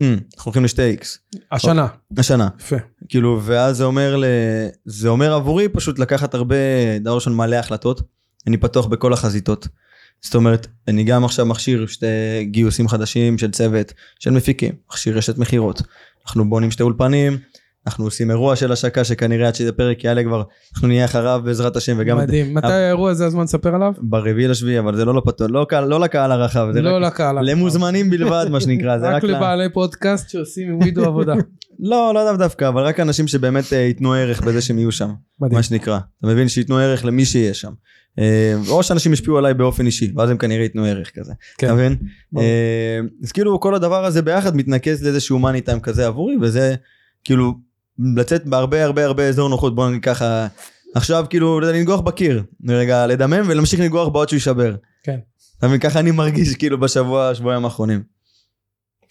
[0.01, 1.05] "אמ, אנחנו הולכים לשתי x.
[1.51, 1.87] השנה
[2.17, 2.49] השנה.
[2.59, 2.75] יפה
[3.09, 4.25] כאילו ואז זה אומר ל...
[4.85, 6.55] זה אומר עבורי פשוט לקחת הרבה
[7.01, 8.01] דבר ראשון מלא החלטות
[8.47, 9.67] אני פתוח בכל החזיתות.
[10.21, 12.05] זאת אומרת אני גם עכשיו מכשיר שתי
[12.43, 15.81] גיוסים חדשים של צוות של מפיקים מכשיר רשת מכירות
[16.25, 17.37] אנחנו בונים שתי אולפנים
[17.87, 21.95] אנחנו עושים אירוע של השקה שכנראה עד שהפרק יעלה כבר אנחנו נהיה אחריו בעזרת השם
[21.99, 23.93] וגם מדהים מתי האירוע הזה הזמן לספר עליו?
[24.01, 27.37] ברביעי לשביעי אבל זה לא לפתוח לא, קהל- לא לקהל הרחב זה לא רק לקהל
[27.41, 31.33] למוזמנים בלבד מה שנקרא זה רק רק לבעלי פודקאסט שעושים עם ווידו עבודה
[31.79, 35.09] לא לא דווקא אבל רק אנשים שבאמת אה, ייתנו ערך בזה שהם יהיו שם
[35.41, 35.99] מדהים מה שנקרא.
[36.19, 36.47] אתה מבין?
[36.47, 37.71] שייתנו ערך למי שיהיה שם.
[38.19, 41.33] אה, או שאנשים ישפיעו עליי באופן אישי, ואז הם כנראה ייתנו ערך כזה.
[41.57, 41.67] כן.
[41.67, 41.95] אתה מבין?
[42.37, 46.75] אה, אז כאילו כל הדבר הזה ביחד מתנקז לאיזשהו מאני טיים כזה עבורי, וזה
[47.23, 47.53] כאילו
[48.15, 50.47] לצאת בהרבה הרבה הרבה אזור נוחות, בוא נגיד ככה,
[50.95, 54.75] עכשיו כאילו לנגוח בקיר, רגע לדמם ולהמשיך לנגוח בעוד שהוא יישבר.
[55.03, 55.19] כן.
[55.57, 55.79] אתה מבין?
[55.79, 58.03] ככה אני מרגיש כאילו בשבוע, שבועיים האחרונים.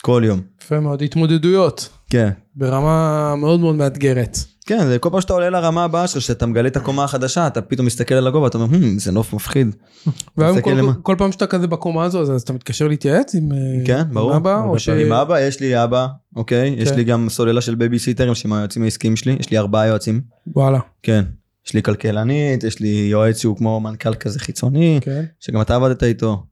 [0.03, 0.41] כל יום.
[0.63, 2.31] יפה מאוד התמודדויות כן.
[2.55, 4.39] ברמה מאוד מאוד מאתגרת.
[4.67, 7.61] כן, זה כל פעם שאתה עולה לרמה הבאה שלך, שאתה מגלה את הקומה החדשה, אתה
[7.61, 9.77] פתאום מסתכל על הגובה, אתה אומר, "Hmm, זה נוף מפחיד.
[10.37, 10.93] והיום כל, למה.
[11.03, 14.37] כל פעם שאתה כזה בקומה הזו אז, אתה מתקשר להתייעץ עם, אה, כן, עם ברור.
[14.37, 14.89] אבא או ש...
[14.89, 16.07] עם אבא, יש לי אבא,
[16.37, 16.75] אוקיי?
[16.79, 16.97] יש כן.
[16.97, 20.21] לי גם סוללה של בייביסיטרים שהם היועצים העסקיים שלי, יש לי ארבעה יועצים.
[20.47, 21.25] וואלה כן.
[21.67, 25.25] יש לי כלכלנית, יש לי יועץ שהוא כמו מנכ"ל כזה חיצוני, כן.
[25.41, 26.43] שגם אתה עבדת איתו,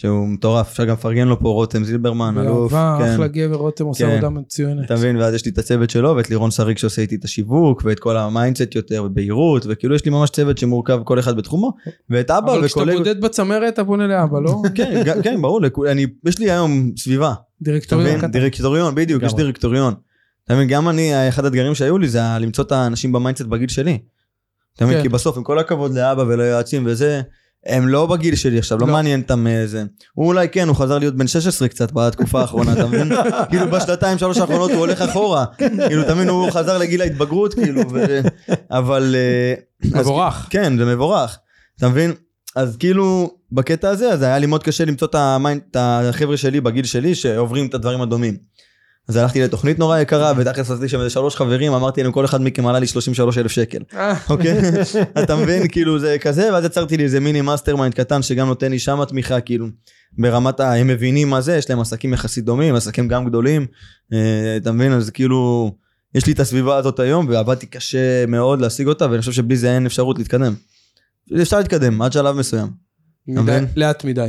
[0.00, 3.12] שהוא מטורף, אפשר גם לפרגן לו פה, רותם זילברמן, אלוף, באהבה, כן.
[3.12, 4.10] אחלה גבר רותם עושה כן.
[4.12, 4.84] עבודה מצוינת.
[4.84, 5.16] אתה מבין?
[5.16, 8.16] ואז יש לי את הצוות שלו, ואת לירון שריג שעושה איתי את השיווק, ואת כל
[8.16, 11.72] ה mindset יותר, ובהירות, וכאילו יש לי ממש צוות שמורכב כל אחד בתחומו,
[12.10, 12.84] ואת אבא אבל כשאתה.
[12.84, 14.62] בודד בצמרת אתה פונה לאבא לא?
[14.76, 18.18] כן, כן, ברור, לכול- אני, יש לי היום סביבה, דירקטוריון?
[18.18, 18.30] קטן.
[18.30, 19.34] דירקטוריון, בדיוק, יש.
[19.34, 19.94] דירקטוריון.
[20.44, 23.68] אתה מבין, גם אני, אחד האתגרים שהיו לי זה למצוא את האנשים ב mindset בגיל
[23.68, 23.98] שלי.
[24.76, 25.02] אתה מבין, כן.
[25.02, 27.22] כי בסוף, עם כל הכבוד לאבא וליועצים וזה,
[27.66, 28.92] הם לא בגיל שלי עכשיו, לא לא.
[28.92, 29.84] מעניין אותם זה.
[30.14, 33.12] הוא אולי כן, הוא חזר להיות בן 16 קצת בתקופה האחרונה, אתה מבין?
[33.50, 35.44] כאילו בשנתיים שלוש האחרונות הוא הולך אחורה.
[35.88, 38.20] כאילו, מבין, הוא חזר לגיל ההתבגרות, כאילו, ו...
[38.70, 39.16] אבל...
[39.18, 39.54] אה,
[40.00, 40.46] מבורך.
[40.50, 41.38] כן, זה מבורך.
[41.76, 42.12] אתה מבין?
[42.56, 45.08] אז כאילו, בקטע הזה, אז היה לי מאוד קשה למצוא
[45.70, 48.36] את החבר'ה שלי בגיל שלי, שעוברים את הדברים הדומים.
[49.08, 52.42] אז הלכתי לתוכנית נורא יקרה, ותכלס עשיתי שם איזה שלוש חברים, אמרתי להם כל אחד
[52.42, 53.78] מכם עלה לי 33 אלף שקל.
[53.94, 54.58] אה, אוקיי?
[55.22, 55.68] אתה מבין?
[55.68, 59.40] כאילו זה כזה, ואז יצרתי לי איזה מיני mastermind קטן שגם נותן לי שם תמיכה,
[59.40, 59.66] כאילו,
[60.18, 60.74] ברמת ה...
[60.74, 63.66] הם מבינים מה זה, יש להם עסקים יחסית דומים, עסקים גם גדולים,
[64.12, 64.92] אה, אתה מבין?
[64.92, 65.70] אז כאילו,
[66.14, 69.74] יש לי את הסביבה הזאת היום, ועבדתי קשה מאוד להשיג אותה, ואני חושב שבלי זה
[69.74, 70.54] אין אפשרות להתקדם.
[71.42, 72.68] אפשר להתקדם עד שלב מסוים.
[73.76, 74.28] לאט מדי.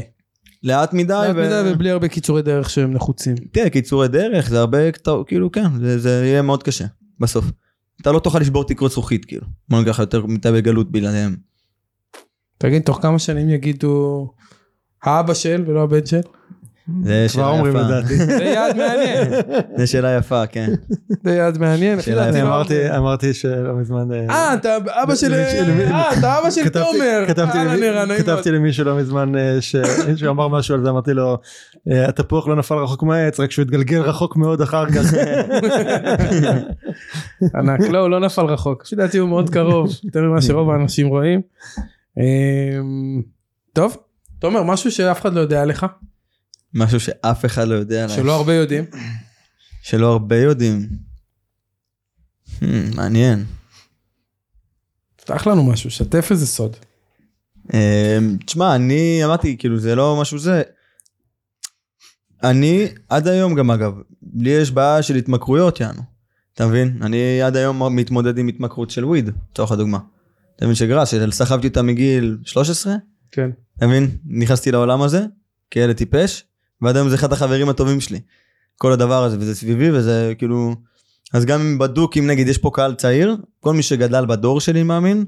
[0.64, 3.36] לאט מדי, לאט ו- מדי ובלי הרבה קיצורי דרך שהם נחוצים.
[3.52, 4.78] תראה, קיצורי דרך, זה הרבה,
[5.28, 6.86] כאילו, כן, זה, זה יהיה מאוד קשה,
[7.20, 7.46] בסוף.
[8.02, 9.46] אתה לא תוכל לשבור תקרות זכוכית, כאילו.
[9.70, 11.36] בוא נגיד לך יותר מדי בגלות בלעדיהם.
[12.58, 14.28] תגיד, תוך כמה שנים יגידו
[15.04, 16.22] האבא של ולא הבן של?
[17.04, 17.82] זה כבר שאלה אומרים יפה.
[17.88, 18.16] לדעתי.
[18.18, 19.28] זה יעד מעניין.
[19.78, 20.70] זה שאלה יפה, כן.
[21.24, 22.00] זה יעד מעניין.
[22.44, 25.34] לא אמרתי שלא מזמן אה, אה, אתה אבא של...
[25.34, 27.24] אה, אתה אבא של כתבתי- תומר.
[28.18, 29.76] כתבתי למישהו לא מזמן אה, ש-
[30.16, 31.38] שהוא אמר משהו על זה אמרתי לו
[31.92, 35.14] אה, התפוח לא נפל רחוק מהעץ רק שהוא התגלגל רחוק מאוד אחר כך.
[37.56, 38.84] ענק, לא, הוא לא נפל רחוק.
[38.86, 41.42] לפי דעתי הוא מאוד קרוב, יותר ממה שרוב האנשים רואים.
[42.18, 43.22] אמ,
[43.74, 43.98] טוב,
[44.40, 45.86] תומר, משהו שאף אחד לא יודע עליך,
[46.74, 48.16] משהו שאף אחד לא יודע עליי.
[48.16, 48.86] שלא הרבה יודעים.
[49.82, 50.90] שלא הרבה יודעים.
[52.60, 53.46] Hmm, מעניין.
[55.16, 56.76] פתח לנו משהו, שתף איזה סוד.
[57.74, 60.62] אמ, תשמע, אני אמרתי, כאילו, זה לא משהו זה.
[62.44, 63.94] אני, עד היום גם אגב,
[64.34, 66.02] לי יש בעיה של התמכרויות, יענו.
[66.54, 66.98] אתה מבין?
[67.02, 70.00] אני עד היום מתמודד עם התמכרות של וויד, לצורך הדוגמה.
[70.56, 72.94] אתה מבין שגראס, שסחבתי אותה מגיל 13?
[73.32, 73.50] כן.
[73.78, 74.18] אתה מבין?
[74.26, 75.26] נכנסתי לעולם הזה,
[75.72, 76.44] כילד טיפש,
[76.82, 78.20] ועד היום זה אחד החברים הטובים שלי.
[78.78, 80.76] כל הדבר הזה, וזה סביבי, וזה כאילו...
[81.34, 84.84] אז גם אם בדוק, אם נגיד יש פה קהל צעיר, כל מי שגדל בדור שלי
[84.84, 85.26] מאמין,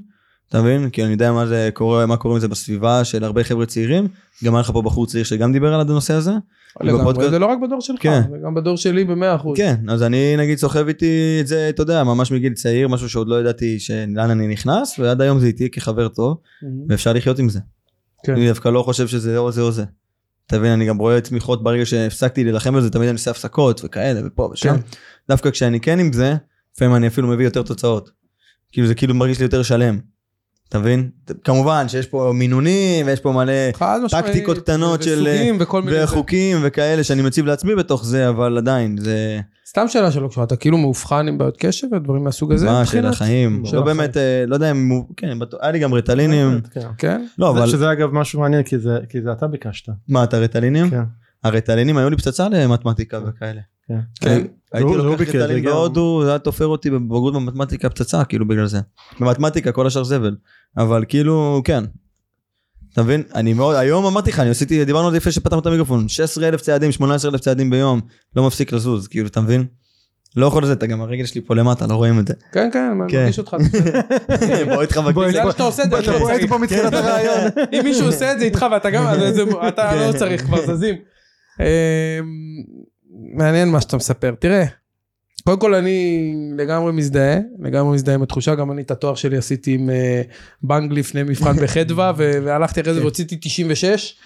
[0.48, 0.90] אתה מבין?
[0.90, 4.08] כי אני יודע מה זה קורה, מה קורה עם זה בסביבה של הרבה חבר'ה צעירים.
[4.44, 6.32] גם היה לך פה בחור צעיר שגם דיבר על הנושא הזה.
[6.80, 8.22] לגמרי, בפודקאסט- זה לא רק בדור שלך, כן.
[8.30, 9.56] זה גם בדור שלי במאה אחוז.
[9.56, 13.28] כן, אז אני נגיד סוחב איתי את זה, אתה יודע, ממש מגיל צעיר, משהו שעוד
[13.28, 16.36] לא ידעתי שלאן אני נכנס, ועד היום זה איתי כחבר טוב,
[16.88, 17.60] ואפשר לחיות עם זה.
[18.24, 18.32] כן.
[18.32, 19.84] אני דווקא לא חושב שזה או זה או זה.
[20.46, 24.20] אתה מבין, אני גם רואה תמיכות ברגע שהפסקתי להילחם בזה, תמיד אני עושה הפסקות וכאלה
[24.24, 24.76] ופה ושם.
[24.76, 24.80] כן.
[25.28, 26.34] דווקא כשאני כן עם זה,
[26.74, 28.10] לפעמים אני אפילו מביא יותר תוצאות.
[28.72, 29.98] כאילו זה כאילו מרגיש לי יותר שלם.
[30.74, 31.08] אתה מבין?
[31.44, 33.52] כמובן שיש פה מינונים ויש פה מלא
[34.10, 35.24] טקטיקות קטנות של-.
[35.24, 35.50] זה.
[36.04, 40.56] וחוקים וכאלה שאני מציב לעצמי בתוך זה, אבל עדיין זה סתם שאלה שלא קשורה, אתה
[40.56, 42.66] כאילו מאובחן עם בעיות קשב ודברים מהסוג הזה?
[42.66, 43.62] מה של מבחינת- החיים.
[43.72, 43.82] לא.
[43.82, 46.60] באמת, אה, לא יודע אם הוא, כן, היה לי גם רטלינים.
[46.70, 46.80] כן.
[46.98, 47.24] כן?
[47.38, 49.88] לא, אבל שזה אגב משהו מעניין כי זה כי זה אתה ביקשת.
[50.08, 50.90] מה, את הרטלינים?
[50.90, 51.02] כן.
[51.44, 53.60] הרטלינים היו לי פצצה למתמטיקה וכאלה.
[53.88, 53.94] כן.
[54.20, 54.42] כן.
[54.72, 58.66] הייתי הוא- הוא לוקח ריטלין בהודו, זה היה תופר אותי בבגרות במתמטיקה פצצה, כאילו בגלל
[58.66, 58.80] זה.
[59.20, 60.36] במתמטיקה כל השאר זבל.
[60.76, 61.84] אבל כאילו, כן.
[62.92, 63.22] אתה מבין?
[63.34, 66.48] אני מאוד, היום אמרתי לך, אני עשיתי, דיברנו על זה לפני שפתחנו את המיקרופון, 16
[66.48, 68.00] אלף צעדים, 18 אלף צעדים ביום,
[68.36, 69.64] לא מפסיק לזוז, כאילו, אתה מבין?
[70.36, 72.34] לא יכול לזה, אתה גם הרגל שלי פה למטה, לא רואים את זה.
[72.52, 73.18] כן, כן, אני כן.
[73.18, 73.56] מרגיש אותך.
[74.74, 75.12] בוא איתך בגלל
[75.42, 76.48] בוא, שאתה עושה את זה, הייתי צריך.
[76.48, 77.50] פה מתחילת הרעיון.
[77.72, 79.04] אם מישהו עושה את זה איתך ואתה גם,
[79.68, 79.98] אתה כן.
[80.12, 80.94] לא צריך כבר זזים.
[83.14, 84.34] מעניין מה שאתה מספר.
[84.38, 84.64] תראה,
[85.44, 89.74] קודם כל אני לגמרי מזדהה, לגמרי מזדהה עם התחושה, גם אני את התואר שלי עשיתי
[89.74, 90.22] עם אה,
[90.62, 94.16] בנק לפני מבחן בחדווה, ו- והלכתי אחרי זה והוצאתי 96,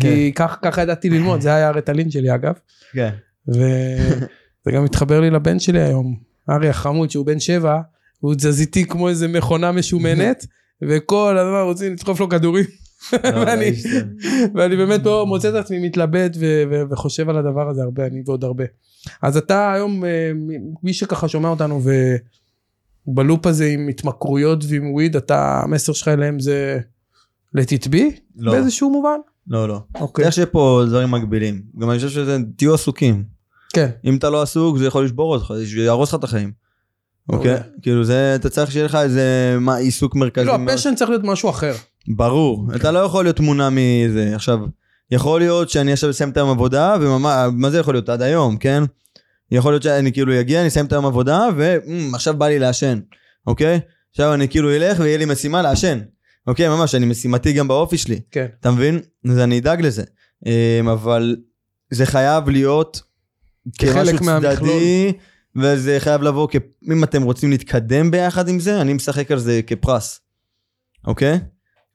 [0.00, 2.52] כי כך- ככה ידעתי ללמוד, זה היה הרטלין שלי אגב.
[2.92, 3.10] כן.
[3.48, 4.26] וזה
[4.72, 6.16] גם מתחבר לי לבן שלי היום,
[6.50, 7.80] ארי החמוד שהוא בן שבע,
[8.20, 10.46] הוא תזזיתי כמו איזה מכונה משומנת,
[10.88, 12.64] וכל הזמן רוצים לדחוף לו כדורים.
[13.12, 13.72] לא, ואני,
[14.54, 16.36] ואני באמת לא מוצא את עצמי מתלבט
[16.90, 18.64] וחושב על הדבר הזה הרבה, אני ועוד הרבה.
[19.22, 20.30] אז אתה היום, אה,
[20.82, 21.80] מי שככה שומע אותנו
[23.06, 26.78] ובלופ הזה עם התמכרויות ועם וויד, אתה, המסר שלך אליהם זה
[27.54, 29.18] לתתבי לא, באיזשהו מובן?
[29.46, 29.80] לא, לא.
[29.94, 30.28] אוקיי.
[30.28, 31.62] יש פה דברים מקבילים.
[31.78, 33.24] גם אני חושב שזה, תהיו עסוקים.
[33.72, 33.90] כן.
[34.04, 36.52] אם אתה לא עסוק זה יכול לשבור אותך, זה יהרוס לך את החיים.
[37.28, 37.50] אוקיי?
[37.50, 37.64] מעולה.
[37.82, 40.46] כאילו זה, אתה צריך שיהיה לך איזה מה, עיסוק מרכזי.
[40.46, 40.54] לא.
[40.54, 41.74] הפשן צריך להיות משהו אחר.
[42.08, 44.32] ברור, אתה לא יכול להיות מונע מזה.
[44.34, 44.58] עכשיו,
[45.10, 48.08] יכול להיות שאני עכשיו אסיים את היום עבודה, וממש, מה זה יכול להיות?
[48.08, 48.82] עד היום, כן?
[49.50, 52.98] יכול להיות שאני כאילו אגיע, אני אסיים את היום עבודה, ועכשיו בא לי לעשן,
[53.46, 53.80] אוקיי?
[54.10, 55.98] עכשיו אני כאילו אלך ויהיה לי משימה לעשן.
[56.46, 58.20] אוקיי, ממש, אני משימתי גם באופי שלי.
[58.30, 58.46] כן.
[58.60, 59.00] אתה מבין?
[59.30, 60.02] אז אני אדאג לזה.
[60.46, 61.36] אמ, אבל
[61.90, 63.02] זה חייב להיות
[63.78, 64.54] כמשהו מהמכלול.
[64.54, 65.12] צדדי,
[65.62, 66.56] וזה חייב לבוא, כ...
[66.92, 70.20] אם אתם רוצים להתקדם ביחד עם זה, אני משחק על זה כפרס,
[71.06, 71.40] אוקיי?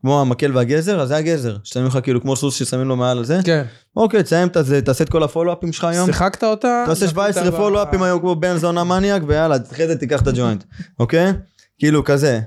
[0.02, 1.58] כמו המקל והגזר, אז זה הגזר.
[1.64, 3.40] שמים לך כאילו כמו סוס ששמים לו מעל הזה.
[3.44, 3.64] כן.
[3.96, 6.06] אוקיי, תסיים את זה, תעשה את כל הפולו-אפים שלך היום.
[6.06, 6.84] שיחקת אותה?
[6.88, 10.28] תעשה 17 זכית ב- פולו-אפים היום כמו בן זונה מניאק, ויאללה, אחרי זה תיקח את
[10.28, 10.64] הג'וינט,
[11.00, 11.34] אוקיי?
[11.80, 12.40] כאילו כזה.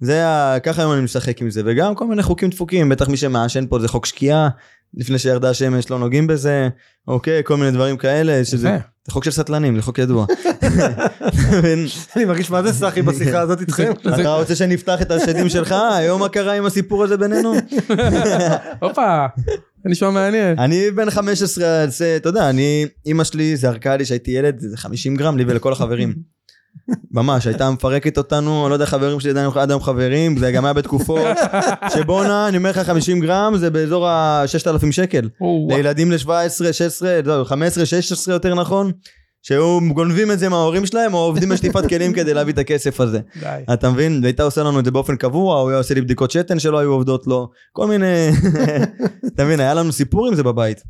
[0.00, 0.60] זה ה...
[0.60, 3.78] ככה היום אני משחק עם זה, וגם כל מיני חוקים דפוקים, בטח מי שמעשן פה
[3.78, 4.48] זה חוק שקיעה,
[4.94, 6.68] לפני שירדה השמש לא נוגעים בזה,
[7.08, 8.78] אוקיי, כל מיני דברים כאלה, שזה.
[9.06, 10.26] זה חוק של סטלנים, זה חוק ידוע.
[12.16, 13.92] אני מרגיש מה זה סחי בשיחה הזאת איתכם.
[14.14, 15.74] אתה רוצה שנפתח את השדים שלך?
[15.92, 17.54] היום מה קרה עם הסיפור הזה בינינו?
[18.82, 19.26] הופה,
[19.84, 20.58] זה נשמע מעניין.
[20.58, 25.16] אני בן 15, זה, אתה יודע, אני, אימא שלי זרקה לי שהייתי ילד, זה 50
[25.16, 26.14] גרם לי ולכל החברים.
[27.10, 30.64] ממש, הייתה מפרקת אותנו, אני לא יודע, חברים שלי עדיין עד היום חברים, זה גם
[30.64, 31.36] היה בתקופות
[31.94, 35.28] שבואנה, אני אומר לך 50 גרם, זה באזור ה-6,000 שקל.
[35.68, 36.28] לילדים ל-17,
[36.72, 38.92] 16, לא, 15, 16 יותר נכון,
[39.42, 43.20] שהיו גונבים את זה מההורים שלהם, או עובדים בשטיפת כלים כדי להביא את הכסף הזה.
[43.40, 43.62] די.
[43.72, 44.20] אתה מבין?
[44.22, 46.92] והיית עושה לנו את זה באופן קבוע, הוא היה עושה לי בדיקות שתן שלא היו
[46.92, 48.30] עובדות לו, כל מיני...
[49.34, 50.82] אתה מבין, היה לנו סיפור עם זה בבית.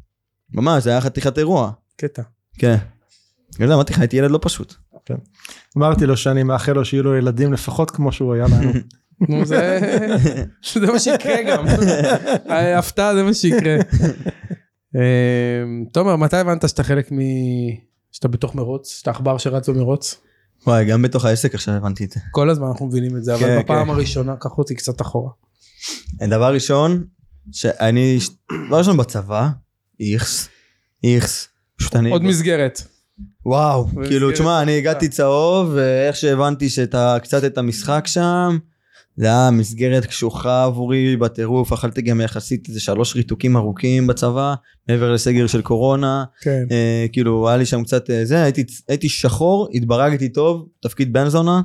[0.54, 1.70] ממש, זה היה חתיכת אירוע.
[1.96, 2.22] קטע.
[2.58, 2.76] כן.
[3.54, 4.74] בגלל זה אמרתי לך, הייתי ילד לא פשוט.
[5.78, 8.72] אמרתי לו שאני מאחל לו שיהיו לו ילדים לפחות כמו שהוא היה לנו.
[9.28, 9.80] נו, זה
[10.74, 11.64] זה מה שיקרה גם.
[12.50, 13.76] אה, הפתעה זה מה שיקרה.
[14.96, 17.18] אה, תומר, מתי הבנת שאתה חלק מ...
[18.12, 18.98] שאתה בתוך מרוץ?
[18.98, 20.20] שאתה עכבר שרץ במרוץ?
[20.66, 22.20] וואי, גם בתוך העסק עכשיו הבנתי את זה.
[22.30, 23.90] כל הזמן אנחנו מבינים את זה, אבל כן, בפעם כן.
[23.90, 25.30] הראשונה, קח אותי קצת אחורה.
[26.20, 27.04] דבר ראשון,
[27.52, 28.18] שאני,
[28.68, 29.48] דבר ראשון בצבא,
[30.00, 30.48] איכס,
[31.04, 32.82] איכס, פשוט אני, עוד מסגרת.
[33.46, 34.78] וואו, כאילו, תשמע, אני.
[34.78, 38.58] הגעתי צהוב, ואיך שהבנתי שאתה קצת את המשחק שם,
[39.16, 44.54] זה היה מסגרת קשוחה עבורי בטירוף, אכלתי גם יחסית איזה שלוש ריתוקים ארוכים בצבא,
[44.88, 46.64] מעבר לסגר של קורונה, כן.
[46.70, 51.28] אה, כאילו היה לי שם קצת אה, זה, הייתי, הייתי שחור, התברגתי טוב, תפקיד בן
[51.28, 51.60] זונה,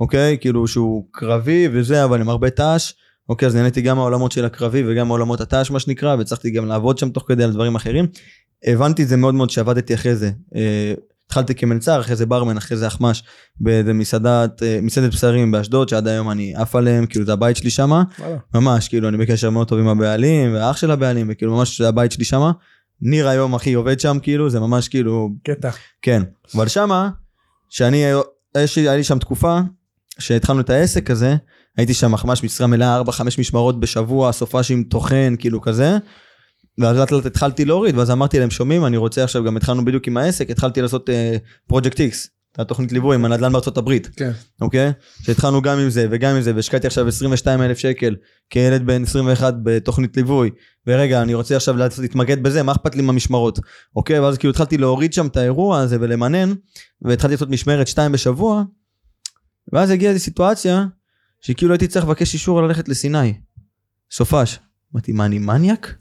[0.00, 2.92] אוקיי, כאילו שהוא קרבי וזה, אבל עם הרבה ת"ש,
[3.28, 6.98] אוקיי, אז נהניתי גם מהעולמות של הקרבי וגם מעולמות הת"ש מה שנקרא, והצלחתי גם לעבוד
[6.98, 8.06] שם תוך כדי על דברים אחרים.
[8.64, 10.30] הבנתי את זה מאוד מאוד שעבדתי אחרי זה.
[10.56, 10.94] אה,
[11.26, 13.22] התחלתי כמלצר, אחרי זה ברמן, אחרי זה אחמ"ש,
[13.60, 17.70] באיזה מסעדת, אה, מסעדת בשרים באשדוד, שעד היום אני עף עליהם, כאילו זה הבית שלי
[17.70, 18.02] שמה.
[18.54, 22.12] ממש, כאילו, אני בקשר מאוד טוב עם הבעלים, והאח של הבעלים, וכאילו, ממש זה הבית
[22.12, 22.52] שלי שמה.
[23.00, 25.70] ניר היום הכי עובד שם, כאילו, זה ממש כאילו, קטע.
[26.02, 26.22] כן.
[26.54, 27.10] אבל שמה,
[27.70, 28.04] שאני,
[28.58, 29.58] יש לי- היה לי שם תקופה,
[30.18, 31.36] שהתחלנו את העסק הזה,
[31.76, 33.02] הייתי שם ממש משרה מלאה, 4-5
[33.38, 35.96] משמרות בשבוע, סופש עם טוחן, כאילו כזה.
[36.78, 40.06] ואז לאט לאט התחלתי להוריד, ואז אמרתי להם, שומעים, אני רוצה עכשיו, גם התחלנו בדיוק
[40.06, 41.10] עם העסק, התחלתי לעשות
[41.66, 44.10] פרויקט איקס, את התוכנית ליווי עם הנדל"ן בארצות הברית.
[44.16, 44.30] כן.
[44.60, 44.92] אוקיי?
[45.22, 48.16] שהתחלנו גם עם זה וגם עם זה והשקעתי עכשיו 22 אלף שקל
[48.50, 50.50] כילד בן 21 בתוכנית ליווי
[50.86, 53.58] ורגע אני רוצה עכשיו להתמקד בזה מה אכפת לי מהמשמרות
[53.96, 56.52] אוקיי ואז כאילו התחלתי להוריד שם את האירוע הזה ולמנן
[57.02, 58.62] והתחלתי לעשות משמרת 2 בשבוע
[59.72, 60.86] ואז הגיעה איזו סיטואציה
[61.40, 63.34] שכאילו הייתי צריך לבקש אישור ללכת לסיני
[64.10, 64.58] סופש
[64.94, 65.94] אמרתי מה אני מניאק?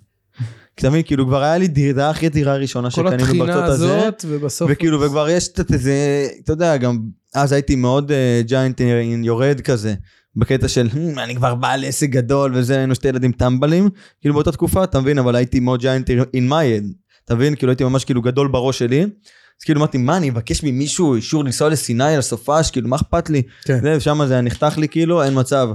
[0.78, 3.98] כי מבין כאילו כבר היה לי דירה אחרי דירה ראשונה כל שקנינו התחינה בארצות הזה
[3.98, 4.72] הזאת, ובסוף...
[4.74, 7.00] וכאילו וכבר יש קצת איזה אתה יודע גם
[7.36, 8.12] אז הייתי מאוד
[8.46, 8.82] ג'יינט
[9.24, 9.94] יורד כזה
[10.36, 13.90] בקטע של "Hmm, אני כבר בעל עסק גדול וזה היינו שתי ילדים טמבלים
[14.22, 16.94] כאילו באותה תקופה אתה מבין אבל הייתי מאוד ג'יינט in my head
[17.26, 19.02] אתה מבין כאילו הייתי ממש כאילו גדול בראש שלי.
[19.02, 23.30] אז כאילו אמרתי מה אני אבקש ממישהו אישור לנסוע לסיני על סופש כאילו מה אכפת
[23.30, 23.82] לי כן.
[23.82, 25.70] זה ושם זה נחתך לי כאילו אין מצב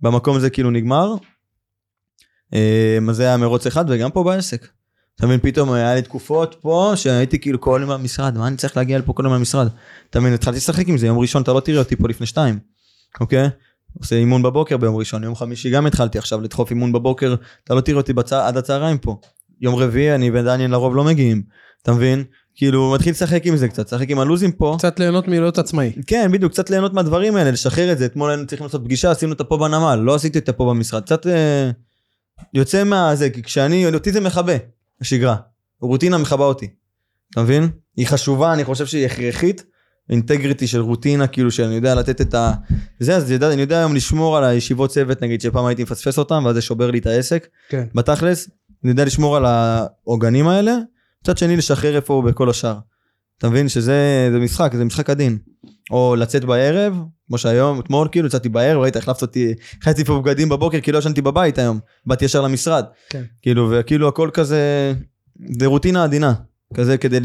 [0.00, 1.14] במקום הזה כאילו נגמר.
[2.54, 4.68] אה, אז זה היה מרוץ אחד וגם פה בעסק.
[5.16, 8.76] אתה מבין פתאום היה לי תקופות פה שהייתי כאילו כל יום במשרד מה אני צריך
[8.76, 9.68] להגיע לפה כל יום במשרד.
[10.10, 12.58] אתה מבין התחלתי לשחק עם זה יום ראשון אתה לא תראה אותי פה לפני שתיים.
[13.20, 13.48] אוקיי?
[13.98, 17.34] עושה אימון בבוקר ביום ראשון יום חמישי גם התחלתי עכשיו לדחוף אימון בבוקר
[17.64, 19.16] אתה לא תראה אותי בצע, עד הצהריים פה.
[19.60, 21.42] יום רביעי אני ודניאל לרוב לא מגיעים.
[21.82, 22.24] אתה מבין?
[22.54, 24.74] כאילו מתחיל לשחק עם זה קצת לשחק עם הלוזים פה.
[24.78, 25.92] קצת ליהנות מלהיות עצמאי.
[26.06, 29.32] כן בדיוק קצת ליהנות מהדברים האלה לשחרר את זה אתמול היינו צריכים לעשות פגישה עשינו
[29.32, 31.70] אותה פה בנמל לא עשיתי אותה פה במשרד קצת אה,
[32.54, 34.52] יוצא מהזה כי כשאני אותי זה מכבה
[35.00, 35.36] השגרה.
[35.80, 36.68] רוטינה מכבה אותי.
[37.30, 37.68] אתה מבין?
[37.96, 39.64] היא חשובה אני חושב שהיא הכרחית.
[40.10, 42.52] אינטגריטי של רוטינה כאילו שאני יודע לתת את ה...
[43.00, 46.42] זה אז יודע, אני יודע היום לשמור על הישיבות צוות נגיד שפעם הייתי מפספס אותם
[46.46, 47.48] ואז זה שובר לי את העסק.
[47.68, 47.84] כן.
[47.94, 48.50] בתכלס
[48.84, 50.76] אני יודע לשמור על העוגנים האלה.
[51.22, 52.78] מצד שני לשחרר איפה הוא בכל השאר.
[53.40, 55.38] אתה מבין שזה זה משחק זה משחק עדין.
[55.90, 60.48] או לצאת בערב כמו שהיום אתמול כאילו יצאתי בערב ראית החלפת אותי חצי פה בגדים
[60.48, 62.84] בבוקר כי לא ישנתי בבית היום באתי ישר למשרד.
[63.08, 63.22] כן.
[63.42, 64.92] כאילו וכאילו הכל כזה
[65.58, 66.34] זה רוטינה עדינה
[66.74, 67.20] כזה כדי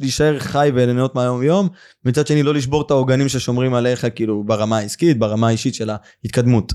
[0.00, 1.68] להישאר חי וליהנות מהיום יום
[2.04, 6.72] מצד שני לא לשבור את העוגנים ששומרים עליך כאילו ברמה העסקית ברמה האישית של ההתקדמות.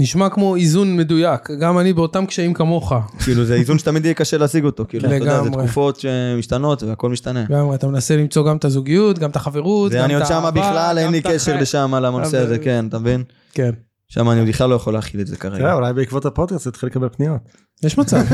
[0.00, 2.92] נשמע כמו איזון מדויק, גם אני באותם קשיים כמוך.
[3.24, 5.64] כאילו זה איזון שתמיד יהיה קשה להשיג אותו כאילו אתה יודע זה לגמרי.
[5.64, 7.44] תקופות שמשתנות והכל משתנה.
[7.50, 10.36] גם אתה מנסה למצוא גם את הזוגיות, גם את החברות, גם אני את עוד שמה
[10.36, 13.22] האהבה, בכלל אין לי קשר לשם על הנושא אבל- הזה כן אתה מבין?
[13.54, 13.70] כן,
[14.08, 15.74] שם אני בכלל לא יכול להכיל את זה תראה, כרגע.
[15.74, 17.40] אולי בעקבות הפודקאסט תתחיל לקבל פניות.
[17.82, 18.24] יש מצב.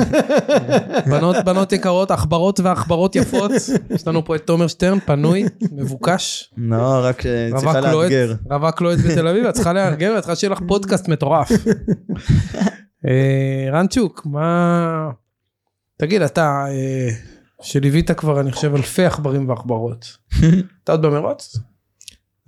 [1.10, 3.50] בנות, בנות יקרות, עכברות ועכברות יפות.
[3.90, 6.52] יש לנו פה את תומר שטרן, פנוי, מבוקש.
[6.56, 8.34] לא רק אה, צריכה לאתגר.
[8.50, 11.50] רווק לוהט בתל אביב, את צריכה לארגן, את צריכה שיהיה לך פודקאסט מטורף.
[13.06, 15.10] אה, רנצ'וק, מה...
[15.98, 17.08] תגיד, אתה, אה,
[17.62, 20.16] שליווית כבר, אני חושב, אלפי עכברים ועכברות.
[20.84, 21.56] אתה עוד במרוץ?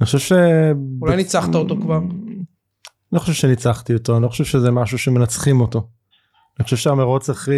[0.00, 0.32] אני חושב ש...
[1.00, 2.00] אולי ניצחת אותו כבר?
[3.16, 5.88] לא חושב שניצחתי אותו, אני לא חושב שזה משהו שמנצחים אותו.
[6.58, 7.52] אני חושב שהמרוץ הכי...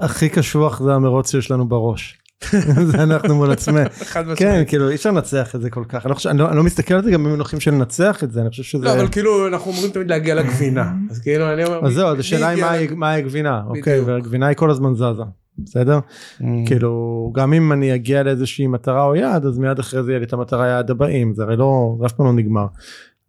[0.00, 2.18] הכי קשוח זה המרוץ שיש לנו בראש.
[2.90, 3.90] זה אנחנו מול עצמנו.
[4.12, 4.38] חד משמעית.
[4.38, 6.04] כן, כאילו אי אפשר לנצח את זה כל כך.
[6.06, 8.32] אני לא חושב- אני לא- אני לא מסתכל על זה גם במונחים של לנצח את
[8.32, 8.84] זה, אני חושב שזה...
[8.84, 10.92] לא, אבל כאילו, אנחנו אומרים תמיד להגיע לגבינה.
[11.10, 11.86] אז כאילו, אני אומר...
[11.86, 14.00] אז זהו, אז השאלה היא מה הגבינה, אוקיי.
[14.00, 15.22] והגבינה היא כל הזמן זזה,
[15.58, 15.98] בסדר?
[16.40, 16.44] Mm.
[16.66, 20.24] כאילו, גם אם אני אגיע לאיזושהי מטרה או יעד, אז מיד אחרי זה יהיה לי
[20.26, 22.66] את המטרה יעד הבאים, זה הרי לא, זה אף פעם לא נגמר.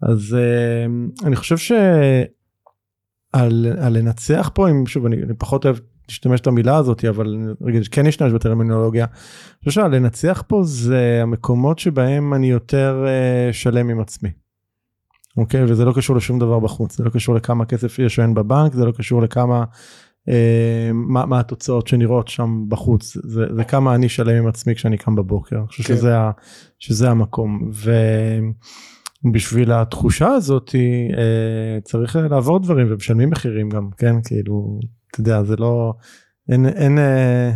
[0.01, 0.85] אז אה,
[1.27, 2.27] אני חושב שעל
[3.79, 5.77] על לנצח פה, אם שוב, אני, אני פחות אוהב
[6.09, 9.05] להשתמש את המילה הזאת, אבל רגע, כן אשתמש בטרמינולוגיה.
[9.05, 14.29] אני חושב שהלנצח פה זה המקומות שבהם אני יותר אה, שלם עם עצמי.
[15.37, 15.63] אוקיי?
[15.63, 18.73] וזה לא קשור לשום דבר בחוץ, זה לא קשור לכמה כסף יש או אין בבנק,
[18.73, 19.63] זה לא קשור לכמה,
[20.29, 24.97] אה, מה, מה התוצאות שנראות שם בחוץ, זה, זה כמה אני שלם עם עצמי כשאני
[24.97, 25.95] קם בבוקר, אני חושב כן.
[25.95, 26.15] שזה,
[26.79, 27.71] שזה המקום.
[29.26, 30.76] ובשביל התחושה הזאת
[31.17, 34.15] אה, צריך לעבור דברים ומשלמים מחירים גם, כן?
[34.26, 34.80] כאילו,
[35.11, 35.93] אתה יודע, זה לא,
[36.49, 37.51] אין, אין, אה,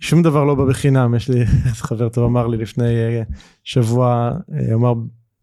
[0.00, 1.46] שום דבר לא בא בחינם, יש לי
[1.86, 3.22] חבר טוב אמר לי לפני אה,
[3.64, 4.92] שבוע, אה, אמר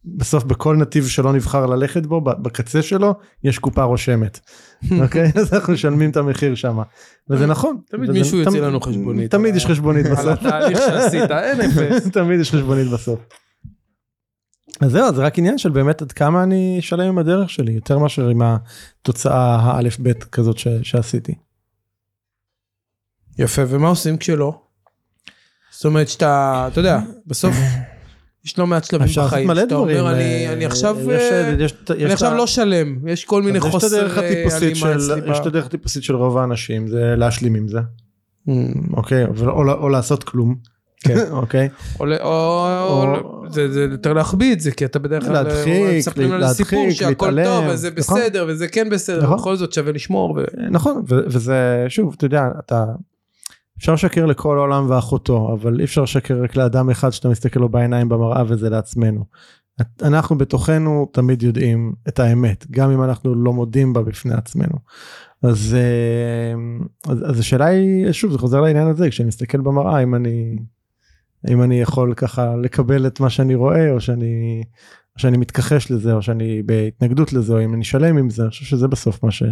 [0.06, 3.14] בסוף בכל נתיב שלא נבחר ללכת בו, בקצה שלו
[3.44, 4.40] יש קופה רושמת,
[5.02, 5.32] אוקיי?
[5.36, 6.78] אז אנחנו משלמים את המחיר שם,
[7.30, 7.78] וזה נכון.
[7.90, 9.32] תמיד מישהו יוציא לנו חשבונית.
[9.32, 10.28] תמיד יש חשבונית על בסוף.
[10.28, 12.08] התהליך שעשית, אין אפס.
[12.08, 13.20] תמיד יש חשבונית בסוף.
[14.82, 17.98] אז זהו, זה רק עניין של באמת עד כמה אני שלם עם הדרך שלי, יותר
[18.00, 21.36] מאשר עם התוצאה האלף בית כזאת ש- שעשיתי.
[23.40, 24.60] יפה, ומה עושים כשלא?
[25.72, 27.56] זאת אומרת שאתה, אתה יודע, בסוף
[28.46, 30.00] יש לא מעט שלבים אפשר לעשות בחיים, מלא דברים.
[30.00, 33.08] אומר, אני אה, אני עכשיו יש- אה, יש- יש אני את עכשיו ה- לא שלם,
[33.08, 34.98] יש כל מיני אז יש את חוסר הדרך אה, הטיפוסית של.
[35.32, 37.80] יש את הדרך הטיפוסית של רוב האנשים, זה להשלים עם זה,
[38.50, 38.52] Mm,
[38.94, 39.26] אוקיי?
[39.26, 40.56] או, או לעשות כלום,
[41.00, 41.18] כן.
[41.32, 41.70] אוקיי?
[42.00, 45.98] או- או- או- זה זה יותר להחביא את זה, כי אתה בדרך כלל להדחיק, אה,
[45.98, 48.20] מספרים על להדחיק, סיפור שהכל להתעלם, טוב, וזה נכון.
[48.20, 49.38] בסדר, וזה כן בסדר, נכון.
[49.38, 50.40] בכל זאת שווה לשמור.
[50.72, 52.86] נכון, וזה, שוב, אתה יודע, אתה,
[53.78, 57.70] אפשר לשקר לכל העולם ואחותו, אבל אי אפשר לשקר רק לאדם אחד שאתה מסתכל לו
[57.70, 59.26] בעיניים במראה וזה לעצמנו.
[60.02, 64.76] אנחנו בתוכנו תמיד יודעים את האמת, גם אם אנחנו לא מודים בה בפני עצמנו.
[65.44, 70.16] אז, אה, אז, אז השאלה היא, שוב, זה חוזר לעניין הזה, כשאני מסתכל במראה, אם
[70.16, 70.58] אני,
[71.50, 74.64] אם אני יכול ככה לקבל את מה שאני רואה, או שאני,
[75.16, 78.50] או שאני מתכחש לזה, או שאני בהתנגדות לזה, או אם אני שלם עם זה, אני
[78.50, 79.44] חושב שזה בסוף מה ש...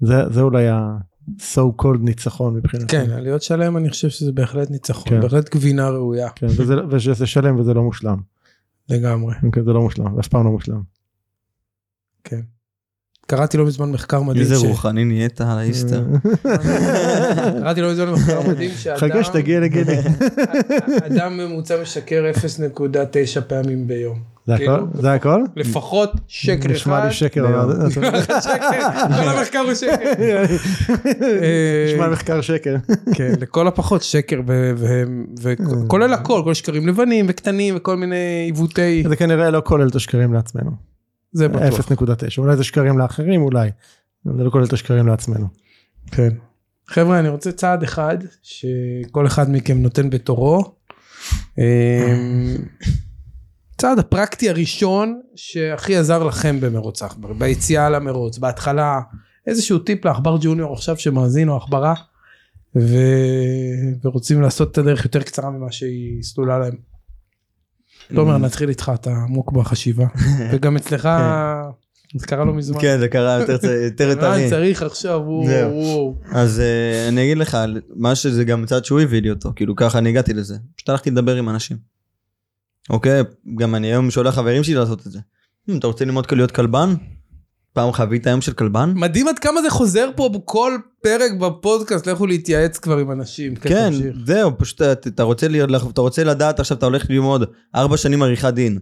[0.00, 2.86] זה, זה אולי ה-so called ניצחון מבחינתי.
[2.86, 5.20] כן, להיות שלם אני חושב שזה בהחלט ניצחון, כן.
[5.20, 8.18] בהחלט גבינה ראויה, כן, וזה, ושזה שלם וזה לא מושלם.
[8.88, 9.34] לגמרי.
[9.52, 10.82] כן, זה לא מושלם, זה אף פעם לא מושלם.
[12.24, 12.40] כן.
[13.30, 16.02] קראתי לא מזמן מחקר מדהים, איזה רוחני נהיית על האיסטר.
[17.62, 19.96] קראתי לא מזמן מחקר מדהים שאדם חכה שתגיע לגילי.
[21.06, 22.24] אדם ממוצע משקר
[23.36, 24.18] 0.9 פעמים ביום.
[24.46, 24.84] זה כאילו, הכל?
[25.00, 25.42] זה הכל?
[25.56, 26.70] לפחות שקר אחד.
[26.70, 27.64] נשמע לי שקר.
[27.94, 30.44] כל המחקר הוא שקר.
[31.86, 32.76] נשמע מחקר שקר.
[33.14, 34.40] כן, לכל הפחות שקר,
[35.40, 40.32] וכולל הכל, כל שקרים לבנים וקטנים וכל מיני עיוותי, זה כנראה לא כולל את השקרים
[40.32, 40.97] לעצמנו.
[41.32, 41.90] זה בטוח.
[41.90, 43.70] 0.9 אולי זה שקרים לאחרים אולי.
[44.24, 45.46] זה לא כולל את השקרים לעצמנו.
[46.10, 46.28] כן.
[46.86, 50.74] חבר'ה, אני רוצה צעד אחד שכל אחד מכם נותן בתורו.
[51.58, 52.56] אמ,
[53.78, 59.00] צעד הפרקטי הראשון שהכי עזר לכם במרוץ העכבר, ביציאה למרוץ, בהתחלה,
[59.46, 61.94] איזשהו טיפ לעכבר ג'וניור עכשיו שמאזין או עכברה,
[62.76, 62.96] ו...
[64.04, 66.87] ורוצים לעשות את הדרך יותר קצרה ממה שהיא סלולה להם.
[68.14, 70.06] תומר, נתחיל איתך, אתה עמוק בחשיבה,
[70.52, 71.08] וגם אצלך,
[72.14, 72.80] זה קרה לא מזמן.
[72.80, 73.56] כן, זה קרה יותר
[74.14, 74.50] טרי.
[74.50, 76.14] צריך עכשיו, וואו.
[76.30, 77.58] אז אה, אני אגיד לך,
[77.96, 80.56] מה שזה גם צד שהוא הביא לי אותו, כאילו ככה אני הגעתי לזה.
[80.76, 81.76] פשוט הלכתי לדבר עם אנשים.
[82.90, 83.22] אוקיי?
[83.58, 85.18] גם אני היום שולח חברים שלי לעשות את זה.
[85.68, 86.94] "אם אתה רוצה ללמוד להיות כלבן?
[87.72, 88.92] פעם חווית היום של כלבן?
[88.96, 93.56] מדהים עד כמה זה חוזר פה בכל פרק בפודקאסט, לכו להתייעץ כבר עם אנשים.
[93.56, 94.16] כן, תמשיך.
[94.26, 97.44] זהו, פשוט אתה- רוצה להיות, אתה רוצה לדעת עכשיו אתה הולך ללמוד
[97.74, 98.78] ארבע שנים עריכת דין,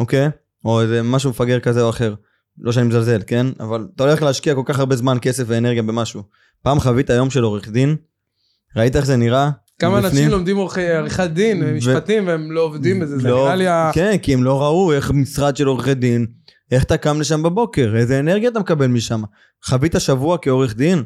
[0.00, 0.28] אוקיי?
[0.64, 2.14] או איזה משהו מפגר כזה או אחר.
[2.58, 3.46] לא שאני מזלזל, כן?
[3.60, 6.22] אבל אתה הולך להשקיע כל כך הרבה זמן, כסף ואנרגיה במשהו.
[6.62, 7.96] פעם חווית יום של עורך דין?
[8.76, 9.50] ראית איך זה נראה?
[9.78, 10.12] כמה מבפנים?
[10.12, 13.90] אנשים לומדים עריכת דין, ו- משפטים, והם לא עובדים בזה, זה לא, נראה לי ה...
[13.94, 16.26] כן, כי הם לא ראו איך משרד של עורכי דין,
[16.70, 19.22] איך אתה קם לשם בבוקר, איזה אנרגיה אתה מקבל משם.
[19.64, 21.02] חווית שבוע כעורך דין?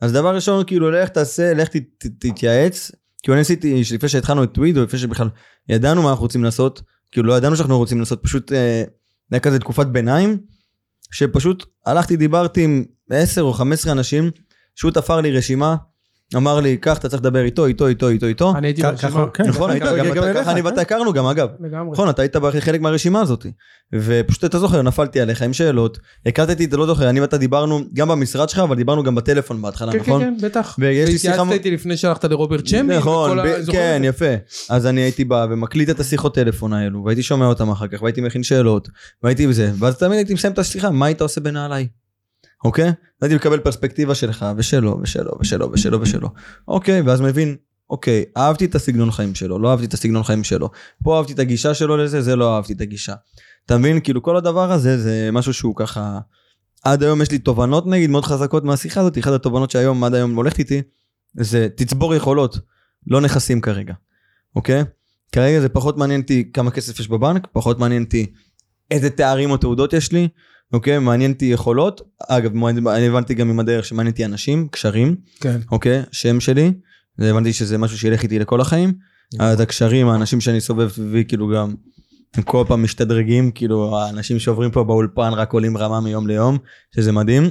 [0.00, 2.90] אז דבר ראשון, כאילו, לך תעשה, לך ת, ת, תתייעץ.
[3.22, 5.28] כאילו, אני עשיתי, לפני שהתחלנו את טוויד, או לפני שבכלל
[5.68, 6.82] ידענו מה אנחנו רוצים לעשות,
[7.12, 8.84] כאילו, לא ידענו שאנחנו רוצים לעשות, פשוט, אה,
[9.30, 10.38] היה כזה תקופת ביניים.
[11.10, 14.30] שפשוט הלכתי, דיברתי עם 10 או 15 אנשים,
[14.74, 15.76] שהוא תפר לי רשימה,
[16.36, 18.52] אמר לי, קח, אתה צריך לדבר איתו, איתו, איתו, איתו, איתו.
[18.56, 19.26] אני הייתי ברשימה.
[19.34, 20.66] כן, נכון, ככה היית, גם אני כן.
[20.66, 21.48] ואתה הכרנו גם, אגב.
[21.60, 21.92] לגמרי.
[21.92, 23.46] נכון, אתה היית חלק מהרשימה הזאת.
[23.94, 28.08] ופשוט אתה זוכר, נפלתי עליך עם שאלות, הקלטתי, אתה לא זוכר, אני ואתה דיברנו גם
[28.08, 30.22] במשרד שלך, אבל דיברנו גם בטלפון בהתחלה, כן, כן, נכון?
[30.22, 30.76] כן, בטח.
[30.78, 31.28] לי שיחה...
[31.28, 32.96] והתייעצת איתי לפני שהלכת לרוברט צ'מבי.
[32.96, 33.38] נכון,
[33.72, 34.02] כן?
[34.04, 34.34] יפה.
[34.70, 38.20] אז אני הייתי בא ומקליט את השיחות טלפון האלו, והייתי שומע אותם אחר כך, והייתי
[38.20, 38.88] מכין שאלות,
[39.22, 41.86] והייתי בזה, ואז תמיד הייתי מסיים את השיחה, מה היית עושה בנעליי?
[42.64, 42.92] אוקיי?
[43.22, 46.28] הייתי מקבל פרספקטיבה שלך, ושלו, ושלו, ושלו, ושלו, ושלו.
[46.68, 47.56] אוקיי, ואז מבין,
[47.90, 50.70] אוקיי, אהבתי את הסגנון חיים שלו, לא אהבתי את הסגנון חיים שלו.
[51.02, 53.14] פה אהבתי את הגישה שלו לזה, זה לא אהבתי את הגישה.
[53.66, 54.00] אתה מבין?
[54.00, 56.18] כאילו כל הדבר הזה זה משהו שהוא ככה...
[56.84, 60.34] עד היום יש לי תובנות נגיד מאוד חזקות מהשיחה הזאת, אחת התובנות שהיום עד היום
[60.34, 60.82] הולכת איתי,
[61.34, 62.58] זה תצבור יכולות,
[63.06, 63.94] לא נכסים כרגע,
[64.56, 64.84] אוקיי?
[65.32, 68.32] כרגע זה פחות מעניין אותי כמה כסף יש בבנק, פחות מעניין אותי
[68.90, 70.28] איזה תארים או תעודות יש לי,
[70.72, 70.98] אוקיי?
[70.98, 75.60] מעניין אותי יכולות, אגב, אני הבנתי גם עם הדרך שמעניין אותי אנשים, קשרים, כן.
[75.70, 76.02] אוקיי?
[76.12, 76.72] שם שלי,
[77.18, 78.92] הבנתי שזה משהו שילך איתי לכל החיים,
[79.38, 81.74] אז הקשרים, האנשים שאני סובב סביבי, כאילו גם,
[82.34, 86.58] הם כל פעם משתדרגים, כאילו האנשים שעוברים פה באולפן רק עולים רמה מיום ליום,
[86.94, 87.50] שזה מדהים.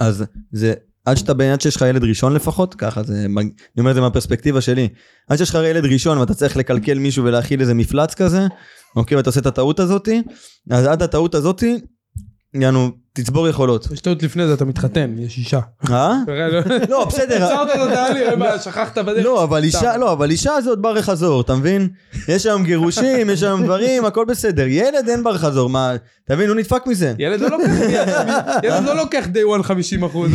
[0.00, 0.74] אז זה,
[1.04, 4.60] עד שאתה בעניין שיש לך ילד ראשון לפחות, ככה זה, אני אומר את זה מהפרספקטיבה
[4.60, 4.88] שלי,
[5.28, 8.46] עד שיש לך ילד ראשון ואתה צריך לקלקל מישהו ולהכיל איזה מפלץ כזה,
[8.96, 10.22] אוקיי, ואתה עושה את הטעות הזאתי,
[10.70, 11.80] אז עד הטעות הזאתי,
[12.54, 13.88] יענו, תצבור יכולות.
[13.92, 15.60] יש טעות לפני זה, אתה מתחתן, יש אישה.
[15.90, 16.14] אה?
[16.88, 17.44] לא, בסדר.
[17.44, 19.24] עצרת את התהליך, מה, שכחת בדרך.
[19.24, 19.64] לא, אבל.
[19.64, 21.88] אישה, לא, אבל אישה זה עוד בר חזור, אתה מבין?
[22.28, 24.66] יש היום גירושים, יש היום דברים, הכל בסדר.
[24.66, 25.94] ילד אין בר חזור, מה,
[26.24, 26.48] אתה מבין?
[26.48, 27.14] הוא נדפק מזה.
[27.18, 30.30] ילד לא לוקח, לא day one 50 אחוז.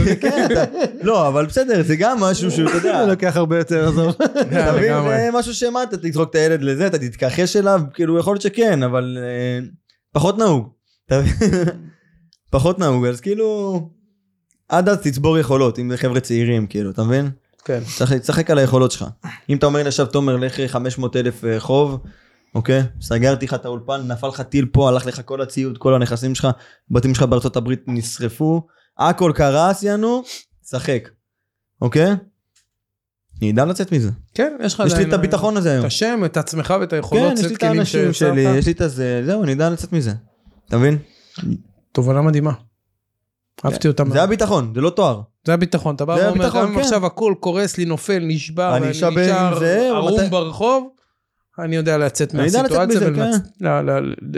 [1.01, 4.15] לא, אבל בסדר, זה גם משהו שהוא, אתה יודע, זה לוקח הרבה יותר, עזוב.
[4.31, 4.93] אתה מבין?
[5.03, 8.83] זה משהו שמה, אתה תזרוק את הילד לזה, אתה תתכחש אליו, כאילו, יכול להיות שכן,
[8.83, 9.67] אבל אה,
[10.13, 10.69] פחות נהוג.
[12.49, 13.89] פחות נהוג, אז כאילו,
[14.69, 17.29] עד אז תצבור יכולות, אם זה חבר'ה צעירים, כאילו, אתה מבין?
[17.65, 17.79] כן.
[17.97, 19.05] צריך לשחק על היכולות שלך.
[19.49, 21.99] אם אתה אומר לי עכשיו תומר לך 500 אלף אה, חוב,
[22.55, 22.83] אוקיי?
[23.01, 26.47] סגרתי לך את האולפן, נפל לך טיל פה, הלך לך כל הציוד, כל הנכסים שלך,
[26.91, 30.23] בתים שלך בארצות הברית נשרפו, הכל קרס יענו,
[30.69, 31.09] שחק,
[31.81, 32.15] אוקיי?
[33.41, 34.09] אני אדע לצאת מזה.
[34.33, 35.85] כן, יש לך יש לי את הביטחון הזה את היום.
[35.85, 38.13] השם, את עצמך ואת היכולות, כן, יש לי את האנשים.
[38.13, 40.13] שלי, יש לי את הזה, זהו, אני אדע לצאת מזה.
[40.67, 40.97] אתה מבין?
[41.91, 42.51] תובנה מדהימה.
[43.65, 44.13] אהבתי אותה מאוד.
[44.13, 45.21] זה הביטחון, זה לא תואר.
[45.45, 46.79] זה הביטחון, אתה בא ואומר, גם אם כן.
[46.79, 49.09] עכשיו הכל קורס לי, נופל, נשבר, אני נשאר
[49.95, 50.89] ערום ברחוב,
[51.59, 53.31] אני יודע לצאת מהסיטואציה מזה, כן.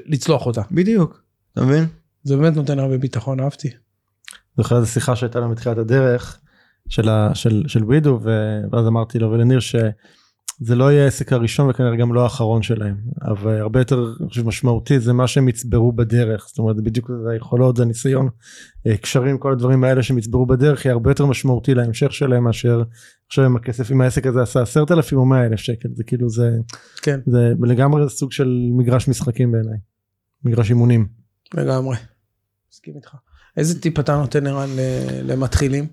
[0.07, 0.61] ולצלוח אותה.
[0.71, 1.21] בדיוק.
[1.53, 1.85] אתה מבין?
[2.23, 3.69] זה באמת נותן הרבה ביטחון, אהבתי.
[4.57, 6.39] זוכר איזה שיחה שהייתה לנו בתחילת הדרך
[6.89, 9.59] של, של, של ווידו ו- ואז אמרתי לו ולניר
[10.63, 14.47] שזה לא יהיה העסק הראשון וכנראה גם לא האחרון שלהם אבל הרבה יותר אני חושב,
[14.47, 18.29] משמעותי זה מה שהם יצברו בדרך זאת אומרת זה בדיוק זה היכולות זה הניסיון
[18.87, 22.83] אה, קשרים כל הדברים האלה שהם יצברו בדרך יהיה הרבה יותר משמעותי להמשך שלהם מאשר
[23.27, 26.29] עכשיו עם הכסף אם העסק הזה עשה עשרת אלפים או מאה אלף שקל זה כאילו
[26.29, 26.51] זה
[27.01, 29.77] כן, זה לגמרי סוג של מגרש משחקים בעיניי
[30.43, 31.07] מגרש אימונים.
[31.53, 31.97] לגמרי.
[32.71, 33.15] מסכים איתך.
[33.57, 34.69] איזה טיפ אתה נותן ערן
[35.23, 35.87] למתחילים?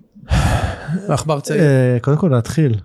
[1.09, 2.75] לעכבר צעיר, אה, קודם כל להתחיל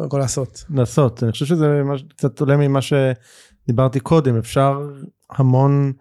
[0.00, 0.64] קודם כל לעשות.
[0.70, 4.90] לעשות אני חושב שזה ממש קצת עולה ממה שדיברתי קודם אפשר
[5.30, 5.92] המון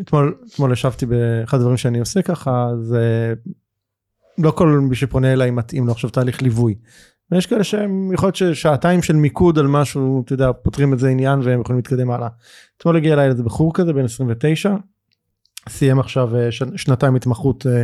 [0.00, 3.34] אתמול אתמול ישבתי באחד הדברים שאני עושה ככה זה
[4.38, 6.74] לא כל מי שפונה אליי מתאים לו עכשיו תהליך ליווי.
[7.30, 11.08] ויש כאלה שהם יכול להיות ששעתיים של מיקוד על משהו אתה יודע פותרים את זה
[11.08, 12.28] עניין והם יכולים להתקדם הלאה.
[12.76, 14.74] אתמול הגיע אליי איזה בחור כזה בן 29
[15.68, 17.82] סיים עכשיו אה, שנתיים התמחות אה,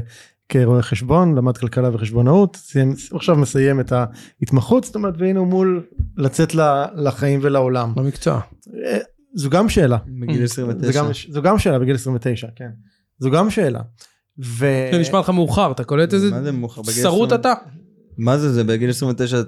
[0.48, 5.86] כרואה חשבון למד כלכלה וחשבונאות סיים, עכשיו מסיים את ההתמחות זאת אומרת והנה הוא מול
[6.16, 6.54] לצאת
[6.96, 8.40] לחיים ולעולם במקצוע.
[8.86, 8.98] אה,
[9.34, 11.02] זו גם שאלה בגיל זה 29.
[11.02, 12.70] גם, זו גם שאלה בגיל 29 כן
[13.18, 13.80] זו גם שאלה.
[14.44, 14.66] ו...
[14.92, 16.82] זה נשמע לך מאוחר, אתה קולט איזה מה זה מאוחר?
[16.82, 17.40] שרוט 20?
[17.40, 17.52] אתה?
[18.18, 19.42] מה זה זה בגיל 29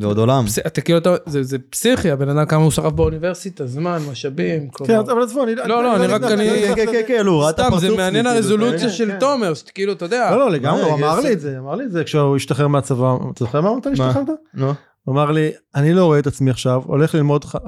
[0.00, 0.44] זה עוד עולם.
[0.66, 4.60] אתה כאילו, זה זה פסיכי, הבן אדם כמה הוא שרף באוניברסיטה, זמן, משאבים.
[4.60, 5.00] כן, כלומר.
[5.00, 6.86] אבל עזבו, אני לא, לא, אני רק- לא כן.
[6.92, 9.18] כן, כן, הוא ראה את סתם, הפרצוף זה שלי, מעניין הרזולוציה כן, של כן.
[9.18, 10.30] תומר, שכאילו, אתה יודע.
[10.30, 12.68] לא, לא, לגמרי, הוא מה, אמר לי את זה, אמר לי את זה כשהוא השתחרר
[12.68, 14.06] מהצבא, אתה זוכר מה אמרת לי מה?
[14.08, 14.28] השתחררת?
[14.54, 14.72] נו.
[15.08, 17.58] הוא אמר לי, אני לא רואה את עצמי עכשיו, הולך ללמוד 4-5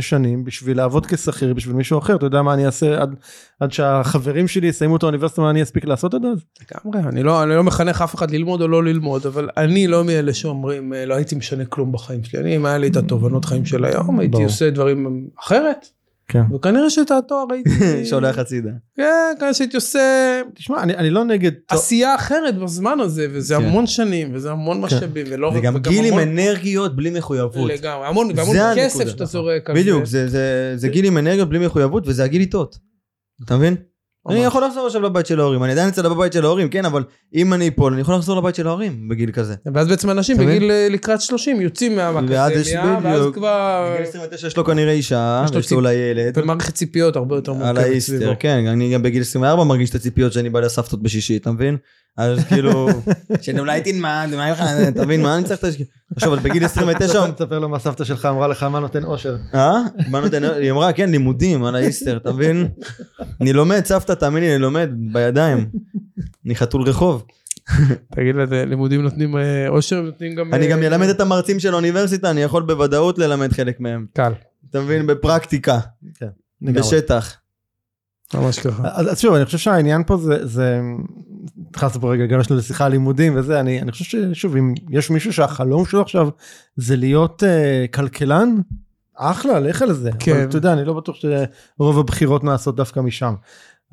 [0.00, 3.14] שנים בשביל לעבוד כשכיר בשביל מישהו אחר, אתה יודע מה אני אעשה עד-
[3.60, 6.44] עד שהחברים שלי יסיימו את האוניברסיטה, מה אני אספיק לעשות עד אז?
[6.60, 10.04] לגמרי, אני לא, אני לא מחנך אף אחד ללמוד או לא ללמוד, אבל אני לא
[10.04, 12.40] מאלה שאומרים, "אה, לא הייתי משנה כלום בחיים שלי.
[12.40, 14.44] אני, אם היה לי את התובנות חיים של היום, הייתי.
[14.44, 15.86] עושה דברים אחרת,
[16.28, 16.42] כן.
[16.54, 17.70] וכנראה שאת התואר הייתי...
[18.10, 18.70] שולח הצידה.
[18.96, 19.04] כן,
[19.38, 20.00] כנראה שהייתי עושה
[20.54, 21.52] תשמע, אני אני לא נגד...
[21.68, 23.64] עשייה אחרת בזמן הזה, וזה כן.
[23.64, 25.52] המון שנים, וזה המון משאבים, ולא...
[25.54, 27.70] זה גם וגם גיל עם המון- אנרגיות בלי מחויבות.
[27.70, 29.10] לגמרי, המון, והמון זה כסף הנקודה.
[29.12, 30.26] שאתה זורק בדיוק, זה.
[30.26, 32.78] זה- זה- זה גיל עם אנרגיות בלי מחויבות וזה הגיל איתות.
[33.44, 33.76] אתה מבין?
[34.28, 37.04] אני יכול לחזור עכשיו לבית של ההורים, אני עדיין אצל בבית של ההורים, כן, אבל
[37.34, 39.54] אם אני אפול, אני יכול לחזור לבית של ההורים בגיל כזה.
[39.74, 40.36] ואז בעצם אנשים?
[40.36, 42.48] בגיל אה, לקראת 30 יוצאים מהאקדמיה,
[43.02, 43.26] ואז.
[43.34, 43.92] כבר...
[43.94, 46.38] בגיל 29 יש לו כנראה אישה, יש לו אולי ילד.
[46.38, 48.32] ומערכת ציפיות הרבה יותר על מורכבת האיסטר, סביבו.
[48.38, 51.76] כן, אני גם בגיל 24 מרגיש את הציפיות שאני בא לסבתות בשישי, אתה מבין?
[52.18, 52.88] אז כאילו,
[53.40, 55.68] שאולי תלמד, מה לך, אתה מבין, מה אני צריך את ה...
[56.16, 59.36] עכשיו, אבל בגיל 29, תספר לו מה סבתא שלך אמרה לך מה נותן אושר.
[59.54, 59.82] אה?
[60.10, 62.68] מה נותן, היא אמרה, כן, לימודים על האיסטר, אתה מבין?
[63.40, 65.68] אני לומד, סבתא, תאמיני לי, אני לומד, בידיים.
[66.46, 67.24] אני חתול רחוב.
[68.14, 70.54] תגיד לה, זה לימודים נותנים אה, אושר, נותנים גם...
[70.54, 74.06] אני אה, גם אלמד את המרצים של האוניברסיטה, אני יכול בוודאות ללמד חלק מהם.
[74.12, 74.32] קל,
[74.70, 75.06] אתה מבין?
[75.06, 75.78] בפרקטיקה,
[76.62, 76.80] לגמרי.
[76.80, 77.36] בשטח.
[78.34, 78.82] ממש ככה.
[78.84, 80.80] אז אז שוב אני חושב שהעניין פה זה זה
[81.76, 84.74] נכנסנו פה רגע גם יש לנו שיחה על לימודים וזה אני אני חושב ששוב אם
[84.90, 86.28] יש מישהו שהחלום שלו עכשיו
[86.76, 88.56] זה להיות uh, כלכלן
[89.16, 90.32] אחלה לך על זה כן.
[90.32, 93.34] אבל אתה יודע אני לא בטוח שרוב הבחירות נעשות דווקא משם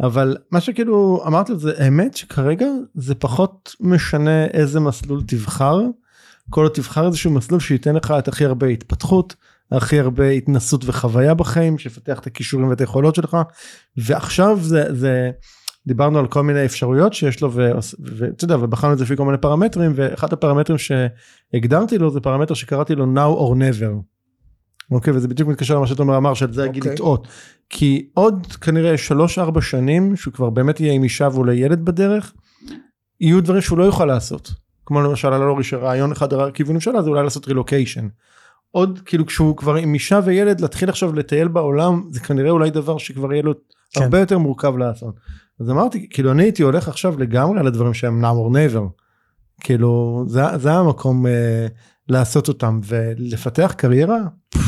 [0.03, 5.81] אבל מה שכאילו אמרתי לו זה האמת שכרגע זה פחות משנה איזה מסלול תבחר
[6.49, 9.35] כל עוד תבחר איזשהו מסלול שייתן לך את הכי הרבה התפתחות
[9.71, 13.37] הכי הרבה התנסות וחוויה בחיים שיפתח את הכישורים ואת היכולות שלך
[13.97, 15.31] ועכשיו זה זה
[15.87, 19.37] דיברנו על כל מיני אפשרויות שיש לו ואתה יודע ובחנו את זה לפי כל מיני
[19.37, 24.01] פרמטרים ואחד הפרמטרים שהגדרתי לו זה פרמטר שקראתי לו now or never.
[24.91, 26.93] אוקיי וזה בדיוק מתקשר למה שתומר אמר שעל זה הגיל אוקיי.
[26.93, 27.27] לטעות
[27.69, 28.95] כי עוד כנראה
[29.57, 32.33] 3-4 שנים שהוא כבר באמת יהיה עם אישה ואולי ילד בדרך
[33.21, 34.51] יהיו דברים שהוא לא יוכל לעשות
[34.85, 38.07] כמו למשל על אורי שרעיון אחד הכיוונים שלה זה אולי לעשות רילוקיישן.
[38.75, 42.97] עוד כאילו כשהוא כבר עם אישה וילד להתחיל עכשיו לטייל בעולם זה כנראה אולי דבר
[42.97, 43.53] שכבר יהיה לו
[43.91, 44.03] כן.
[44.03, 45.15] הרבה יותר מורכב לעשות.
[45.59, 48.81] אז אמרתי כאילו אני הייתי הולך עכשיו לגמרי על הדברים שהם now or never.
[49.61, 51.67] כאילו זה, זה המקום אה,
[52.09, 54.19] לעשות אותם ולפתח קריירה.
[54.49, 54.59] פפ,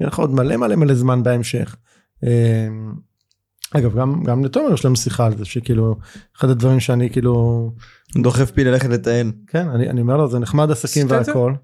[0.00, 1.76] יהיה לך עוד מלא מלא מלא זמן בהמשך.
[2.24, 2.68] אה,
[3.74, 5.96] אגב גם גם לתומר יש לנו שיחה על זה שכאילו
[6.38, 7.70] אחד הדברים שאני כאילו
[8.16, 9.32] דוחף פי ללכת לטייל.
[9.46, 11.16] כן אני, אני אומר לו זה נחמד עסקים את זה?
[11.16, 11.54] והכל.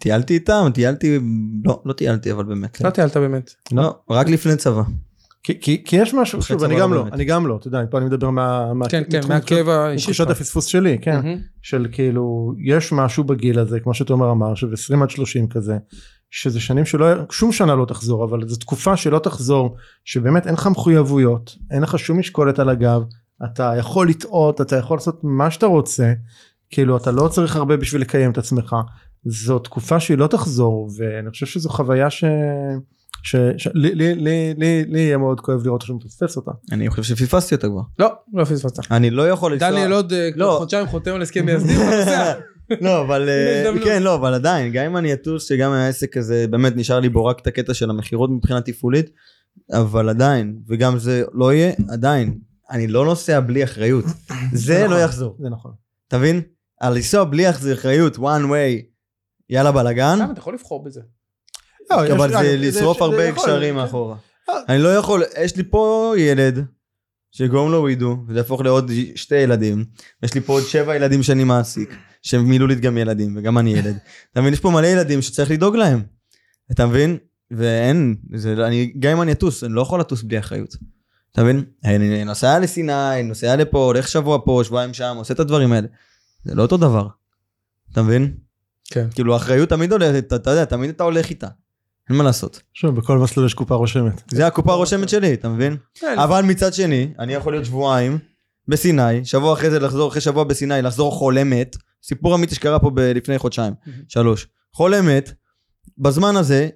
[0.00, 1.18] טיילתי איתם, טיילתי,
[1.64, 2.80] לא, לא טיילתי אבל באמת.
[2.80, 3.54] לא טיילת באמת.
[3.72, 4.82] לא, רק לפני צבא.
[5.42, 7.10] כי, כי, כי יש משהו שוב אני אבל גם לא לא.
[7.12, 10.30] אני גם לא אתה יודע פה אני מדבר מה, מה כן, כן, מהכאב האישי שלך.
[10.30, 11.38] הפספוס שלי כן.
[11.62, 15.78] של כאילו יש משהו בגיל הזה כמו שתומר אמר של 20 עד 30 כזה
[16.30, 20.66] שזה שנים שלא שום שנה לא תחזור אבל זו תקופה שלא תחזור שבאמת אין לך
[20.66, 23.02] מחויבויות אין לך שום משקולת על הגב
[23.44, 26.12] אתה יכול לטעות אתה יכול לעשות מה שאתה רוצה
[26.70, 28.76] כאילו אתה לא צריך הרבה בשביל לקיים את עצמך
[29.24, 32.24] זו תקופה שהיא לא תחזור ואני חושב שזו חוויה ש...
[33.22, 33.36] ש...
[33.56, 33.68] ש...
[33.74, 36.50] לי, לי, לי, לי, לי יהיה מאוד כואב לראות שאני מפספס אותה.
[36.72, 37.82] אני חושב שפספסתי אותה כבר.
[37.98, 38.92] לא, לא פספסת.
[38.92, 39.70] אני לא יכול לנסוע.
[39.70, 40.54] דניאל עוד אה, לא.
[40.58, 41.80] חודשיים חותם על הסכם מייסדים.
[42.80, 43.72] לא אבל אה.
[43.84, 47.24] כן לא אבל עדיין גם אם אני אטוס שגם העסק הזה באמת נשאר לי בו
[47.24, 49.10] רק את הקטע של המכירות מבחינה תפעולית
[49.72, 52.38] אבל עדיין וגם זה לא יהיה עדיין
[52.70, 54.04] אני לא נוסע בלי אחריות
[54.52, 54.96] זה נכון.
[54.96, 55.72] לא יחזור זה נכון.
[56.08, 56.40] אתה מבין?
[56.80, 58.97] על לנסוע בלי אחריות one way
[59.50, 61.00] יאללה בלאגן אתה יכול לבחור בזה.
[61.90, 63.74] לא, אבל זה לשרוף הרבה קשרים.
[63.74, 64.16] מאחורה.
[64.48, 64.54] אה.
[64.68, 66.64] אני לא יכול, יש לי פה ילד
[67.30, 69.84] שגורם לו ווידו, וזה יהפוך לעוד שתי ילדים.
[70.22, 73.98] יש לי פה עוד שבע ילדים שאני מעסיק, שמילולית גם ילדים, וגם אני ילד.
[74.32, 74.52] אתה מבין?
[74.52, 76.02] יש פה מלא ילדים שצריך לדאוג להם.
[76.72, 77.16] אתה מבין?
[77.50, 80.76] ואין, זה, לא- אני, גם אם אני אטוס, אני לא יכול לטוס בלי אחריות.
[81.32, 81.64] אתה מבין?
[81.84, 85.88] אני נוסע לסיני, נוסע לפה, הולך שבוע פה, שבועיים שם, עושה את הדברים האלה.
[86.44, 87.08] זה לא אותו דבר.
[87.92, 88.34] אתה מבין?
[88.90, 89.06] כן.
[89.14, 91.48] כאילו האחריות תמיד הולכת, אתה, אתה יודע, תמיד אתה הולך איתה.
[92.08, 92.62] אין מה לעשות.
[92.74, 94.22] שוב בכל מסלול יש קופה רושמת.
[94.30, 95.76] זה הקופה הרושמת שלי, אתה מבין?
[95.94, 98.18] כן, אבל מצד שני, אני יכול להיות שבועיים
[98.68, 101.76] בסיני, שבוע אחרי זה לחזור, אחרי שבוע בסיני, לחזור חולה מת.
[102.02, 103.74] סיפור אמיתי שקרה פה ב- לפני חודשיים,
[104.08, 104.46] שלוש.
[104.72, 105.32] חולה מת,
[105.98, 106.68] בזמן הזה,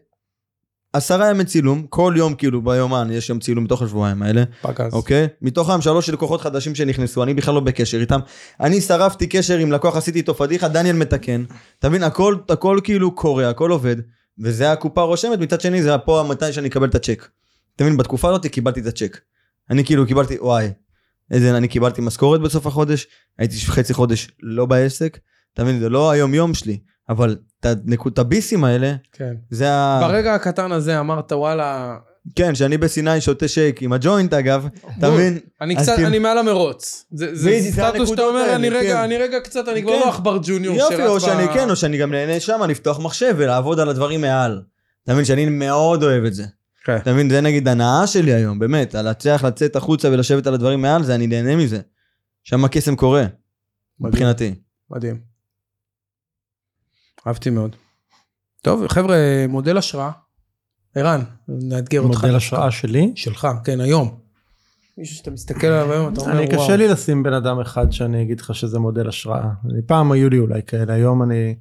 [0.93, 4.93] עשרה ימי צילום, כל יום כאילו ביומן יש יום צילום מתוך השבועיים האלה, פגז.
[4.93, 5.27] אוקיי?
[5.43, 8.21] מתוכם שלוש לקוחות חדשים שנכנסו, אני בכלל לא בקשר איתם.
[8.61, 11.45] אני שרפתי קשר עם לקוח, עשיתי איתו פדיחה, דניאל מתקן.
[11.79, 13.97] אתה מבין, הכל, הכל כאילו קורה, הכל עובד,
[14.39, 17.29] וזה הקופה הרושמת, מצד שני זה פה מתי שאני אקבל את הצ'ק.
[17.77, 19.21] אתה מבין, בתקופה הזאת קיבלתי את הצ'ק.
[19.71, 20.69] אני כאילו קיבלתי, וואי,
[21.31, 23.07] איזה, אני קיבלתי משכורת בסוף החודש,
[23.39, 25.19] הייתי חצי חודש לא בעסק,
[25.55, 26.79] אתה מבין, זה לא היום יום שלי,
[27.09, 27.37] אבל
[28.07, 29.35] את הביסים האלה, כן.
[29.51, 30.01] זה ה...
[30.03, 31.97] ברגע הקטן הזה אמרת וואלה,
[32.37, 35.11] כן, שאני בסיני שותה שייק עם הג'וינט אגב, אתה.
[35.11, 35.39] מבין?
[35.61, 37.07] אני קצת, אני מעל המרוץ.
[37.11, 38.97] זה סטטוס שאתה אומר, האלה, אני רגע, כן.
[38.97, 39.99] אני רגע קצת, אני כבר כן.
[39.99, 42.99] לא עכבר ג'וניור יופי, או שרץ שאני ב- כן, או שאני גם נהנה שם לפתוח
[43.01, 44.63] מחשב ולעבוד על הדברים מעל.
[45.05, 46.45] אתה מבין שאני מאוד אוהב את זה.
[46.85, 46.97] כן.
[46.97, 51.03] אתה מבין, זה נגיד הנאה שלי היום, באמת, להצליח לצאת החוצה ולשבת על הדברים מעל,
[51.03, 51.81] זה אני נהנה מזה.
[52.45, 53.25] שם הקסם קורה,
[54.01, 54.55] מבחינתי.
[54.91, 55.32] מדהים.
[57.27, 57.77] אהבתי מאוד.
[58.63, 59.17] טוב, חבר'ה,
[59.49, 60.11] מודל השראה.
[60.95, 62.25] ערן, נאתגר אותך.
[62.25, 63.13] מודל השראה שלי.
[63.17, 64.19] שלך, כן, היום.
[64.99, 66.65] מישהו שאתה מסתכל עליו היום, אתה אומר, אני וואו.
[66.65, 69.51] קשה לי לשים בן אדם אחד שאני אגיד לך שזה מודל השראה.
[69.65, 71.55] אני, פעם היו לי אולי כאלה, היום אני,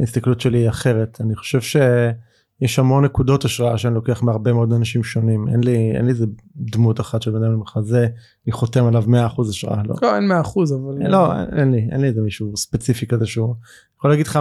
[0.00, 1.20] ההסתכלות שלי היא אחרת.
[1.20, 5.48] אני חושב שיש המון נקודות השראה שאני לוקח מהרבה מאוד אנשים שונים.
[5.48, 8.06] אין לי, אין לי איזה דמות אחת של בן אדם למחזה,
[8.46, 9.04] אני חותם עליו
[9.36, 9.82] 100% השראה.
[9.84, 11.08] לא, לא, אין 100 אחוז, אבל...
[11.08, 13.54] לא אין לי, אין לי איזה מישהו ספציפי כזה שהוא
[13.98, 14.38] יכול להגיד לך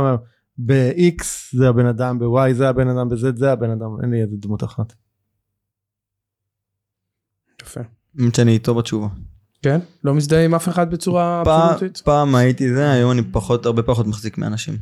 [0.58, 4.36] ב-X זה הבן אדם, ב-Y זה הבן אדם, ב-Z זה הבן אדם, אין לי איזה
[4.40, 4.94] דמות אחת.
[7.62, 7.82] יפה.
[8.20, 9.08] האמת שאני איתו בתשובה.
[9.62, 9.80] כן?
[10.04, 11.98] לא מזדהה עם אף אחד בצורה אבסולוטית?
[11.98, 14.78] פעם הייתי זה, היום אני פחות, הרבה פחות מחזיק מאנשים.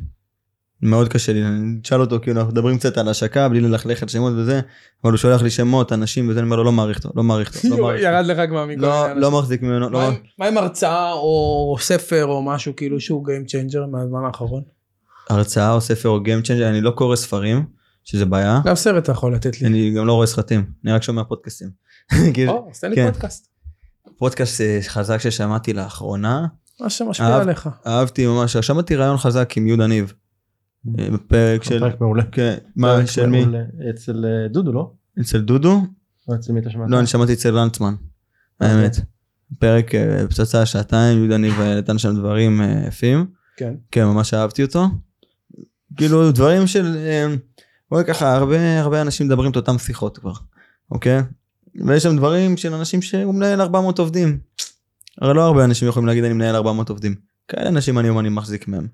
[0.82, 4.08] מאוד קשה לי, אני אשאל אותו, כאילו אנחנו מדברים קצת על השקה, בלי ללכלך על
[4.08, 4.60] שמות וזה,
[5.04, 7.56] אבל הוא שולח לי שמות, אנשים וזה, אני אומר לו, לא מעריך אותו, לא מעריך
[7.56, 8.14] אותו, לא מעריך אותו.
[8.14, 9.30] ירד לך כבר מכל לא, לא.
[9.30, 14.24] מחזיק ממנו, לא מה עם הרצאה או ספר או משהו כאילו שהוא Game Changer מהזמן
[14.26, 14.62] האחרון?
[15.30, 17.64] הרצאה או ספר או Game Changer, אני לא קורא ספרים,
[18.04, 19.66] שזה בעיה, גם סרט אתה יכול לתת לי.
[19.66, 21.70] אני גם לא רואה סרטים, אני רק שומע פודקאסטים.
[22.34, 23.10] כאילו, או, אז תן לי כן.
[23.12, 23.48] פודקאסט.
[24.18, 26.46] פודקאסט אה, חזק ששמעתי לאחרונה,
[26.80, 27.68] מה שמשפיע אהב- עליך.
[27.86, 30.12] אהבתי ממש, שמעתי רעיון חזק עם יהודה ניב,
[30.98, 32.22] אה, בפרק של, פרק מעולה.
[32.32, 33.44] כן, מה, של מי?
[33.90, 34.92] אצל אה, דודו לא?
[35.20, 35.82] אצל דודו?
[36.28, 36.90] או אצל מי אתה שמעת?
[36.90, 37.94] לא, אני שמעתי אצל לנצמן,
[38.60, 38.76] אוקיי.
[38.76, 38.96] האמת.
[39.58, 39.90] פרק
[40.28, 43.26] פצצה שעתיים, יהודה ניב נתן שם דברים יפים.
[43.56, 43.74] כן.
[43.90, 44.86] כן, ממש אהבתי אותו.
[45.96, 47.34] כאילו דברים של, אה,
[47.90, 50.32] בואי ככה, הרבה הרבה אנשים מדברים את אותם שיחות כבר,
[50.90, 51.20] אוקיי?
[51.86, 54.38] ויש שם דברים של אנשים שהוא מנהל 400 עובדים.
[55.20, 57.14] הרי לא הרבה אנשים יכולים להגיד אני מנהל 400 עובדים.
[57.48, 58.88] כאלה אנשים אני אני מחזיק מהם.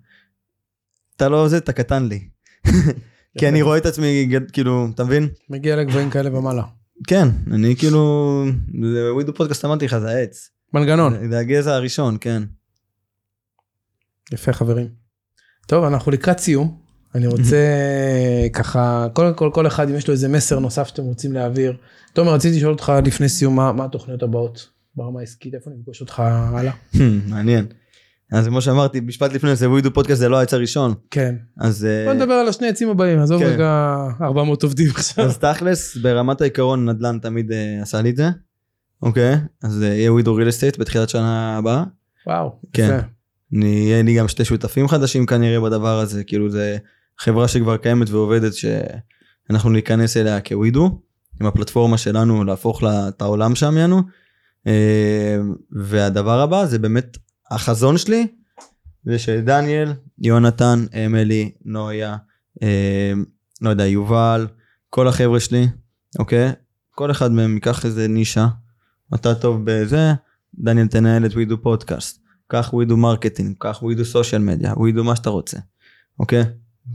[1.17, 2.29] אתה לא זה, אתה קטן לי.
[3.39, 5.29] כי אני רואה את עצמי, כאילו, אתה מבין?
[5.51, 6.63] מגיע לגבהים כאלה ומעלה.
[7.07, 8.45] כן, אני כאילו,
[8.93, 10.51] זה ווידו פודקאסט אמרתי לך, זה העץ.
[10.75, 11.29] מנגנון.
[11.31, 12.43] זה הגזע הראשון, כן.
[14.33, 14.89] יפה חברים.
[15.67, 16.82] טוב אנחנו לקראת סיום.
[17.15, 17.57] אני רוצה
[18.53, 21.77] ככה קודם כל כל אחד אם יש לו איזה מסר נוסף שאתם רוצים להעביר.
[22.13, 26.21] תומר רציתי לשאול אותך לפני סיום מה, מה התוכניות הבאות ברמה העסקית איפה נפגוש אותך
[26.27, 26.73] הלאה.
[27.29, 27.67] מעניין.
[28.33, 30.95] אז כמו שאמרתי, משפט לפני זה ווידו פודקאסט זה לא העץ הראשון.
[31.11, 31.35] כן.
[31.59, 33.47] אז אה, בוא נדבר על השני עצים הבאים עזוב כן.
[33.49, 35.25] רגע 400 עובדים עכשיו.
[35.25, 38.29] אז תכלס ברמת העיקרון נדל"ן תמיד אה, עשה לי את זה.
[39.03, 41.85] אוקיי אז אה, יהיה ווידו ריל אסטייט בתחילת שנה הבאה.
[42.27, 42.53] וואו.
[42.73, 42.85] כן.
[42.85, 43.07] יפה.
[43.57, 46.77] אני- יהיה לי גם שתי שותפים חדשים כנראה בדבר הזה כאילו זה
[47.19, 51.01] חברה שכבר קיימת ועובדת שאנחנו ניכנס אליה כווידו
[51.41, 54.03] עם הפלטפורמה שלנו להפוך לה את העולם שם יענו.
[54.67, 55.37] אה,
[55.71, 57.17] והדבר הבא זה באמת
[57.51, 58.27] החזון שלי
[59.05, 62.17] זה שדניאל יונתן אמילי נויה
[62.63, 63.13] אה,
[63.61, 64.47] לא יודע יובל
[64.91, 65.69] כל החבר'ה שלי
[66.19, 66.53] אוקיי
[66.91, 68.49] כל אחד מהם ייקח איזה נישה
[69.15, 70.13] אתה טוב בזה
[70.55, 75.31] דניאל תנהל את ווידו פודקאסט קח WeDo marketing, קח WeDo social media, ווידו מה שאתה
[75.31, 75.59] רוצה,
[76.19, 76.45] אוקיי?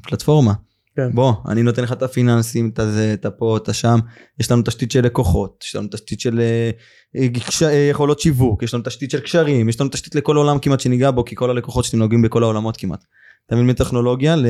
[0.01, 0.53] פלטפורמה.
[0.95, 1.11] כן.
[1.13, 3.99] בוא, אני נותן לך את הפיננסים, את הזה, את הפה, את השם,
[4.39, 8.73] יש לנו תשתית של לקוחות, יש לנו תשתית של אה, קש- אה, יכולות שיווק, יש
[8.73, 11.85] לנו תשתית של קשרים, יש לנו תשתית לכל עולם כמעט שניגע בו, כי כל הלקוחות
[11.85, 13.03] שלי נוגעים בכל העולמות כמעט.
[13.45, 14.45] אתה מבין מטכנולוגיה, ל...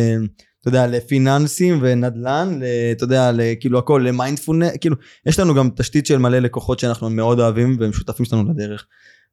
[0.61, 5.69] אתה יודע, לפיננסים ונדל"ן, ל- אתה יודע, ל- כאילו הכל, למיינדפולנס, כאילו, יש לנו גם
[5.75, 8.85] תשתית של מלא לקוחות שאנחנו מאוד אוהבים והם שותפים שלנו לדרך.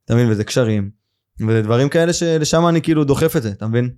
[0.04, 0.30] אתה מבין?
[0.30, 0.90] וזה קשרים.
[1.48, 3.90] וזה דברים כאלה שלשם אני כאילו דוחף את זה, אתה מבין?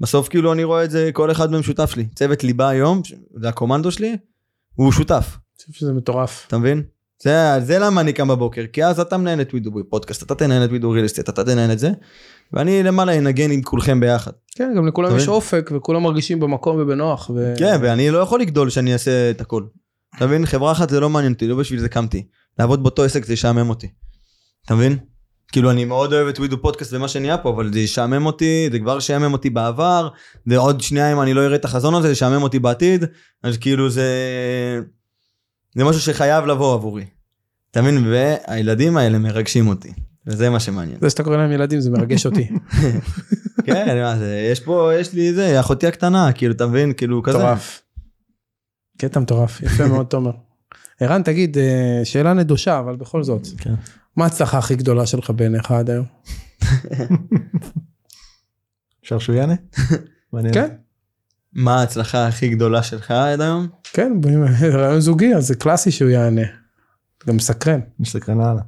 [0.00, 2.06] בסוף כאילו אני רואה את זה, כל אחד מהם שותף שלי.
[2.14, 3.02] צוות ליבה היום,
[3.40, 4.16] זה הקומנדו שלי,
[4.74, 6.44] הוא שותף, אני חושב שזה מטורף.
[6.48, 6.82] אתה מבין?
[7.22, 10.64] זה, זה למה אני קם בבוקר, כי אז אתה מנהל את ווידו פודקאסט, אתה תנהל
[10.64, 11.90] את ווידו ריל אסטייט, אתה תנהל את זה,
[12.52, 14.32] ואני למעלה אנגן עם כולכם ביחד.
[14.56, 15.28] כן גם לכולם יש?
[15.28, 17.30] אופק וכולם מרגישים במקום ובנוח.
[17.34, 19.64] ו- כן, ואני לא יכול לגדול שאני אעשה את הכל.
[20.16, 20.46] אתה מבין?
[20.46, 22.26] חברה אחת זה לא מעניין אותי, לא בשביל זה קמתי.
[22.58, 23.88] לעבוד באותו עסק זה ישעמם אותי.
[24.66, 24.98] אתה מבין?
[25.54, 28.78] כאילו אני מאוד אוהב את ווידו פודקאסט ומה שנהיה פה, אבל זה ישעמם אותי, זה
[28.78, 30.08] כבר שעמם אותי בעבר,
[30.46, 33.04] ועוד שנייה אם אני לא אראה את החזון הזה, זה ישעמם אותי בעתיד,
[33.42, 34.10] אז כאילו זה...
[35.76, 37.04] זה משהו שחייב לבוא עבורי.
[37.70, 38.04] אתה מבין?
[38.06, 39.92] והילדים האלה מרגשים אותי,
[40.26, 40.98] וזה מה שמעניין.
[41.00, 42.48] זה שאתה קורא להם ילדים זה מרגש אותי.
[43.66, 46.92] כן, מה זה, יש פה, יש לי זה, אחותי הקטנה, כאילו, אתה מבין?
[46.92, 47.38] כאילו, כזה.
[47.38, 47.82] מטורף.
[48.98, 50.32] קטע מטורף יפה מאוד תומר.
[51.00, 53.74] ערן תגיד אה, שאלה נדושה אבל בכל זאת כן.
[54.16, 56.06] מה ההצלחה הכי גדולה שלך בעיניך עד היום?
[59.02, 59.54] אפשר שהוא יענה?
[60.54, 60.68] כן
[61.52, 63.68] מה ההצלחה הכי גדולה שלך עד היום?
[63.92, 64.12] כן
[64.72, 66.42] רעיון זוגי אז זה קלאסי שהוא יענה.
[67.28, 67.80] גם מסקרן.
[68.04, 68.62] סקרנה הלאה.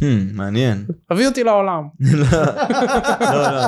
[0.00, 0.04] Hmm,
[0.34, 0.84] מעניין.
[1.10, 1.82] הביא אותי לעולם.
[2.12, 2.26] לא,
[3.20, 3.66] לא, לא.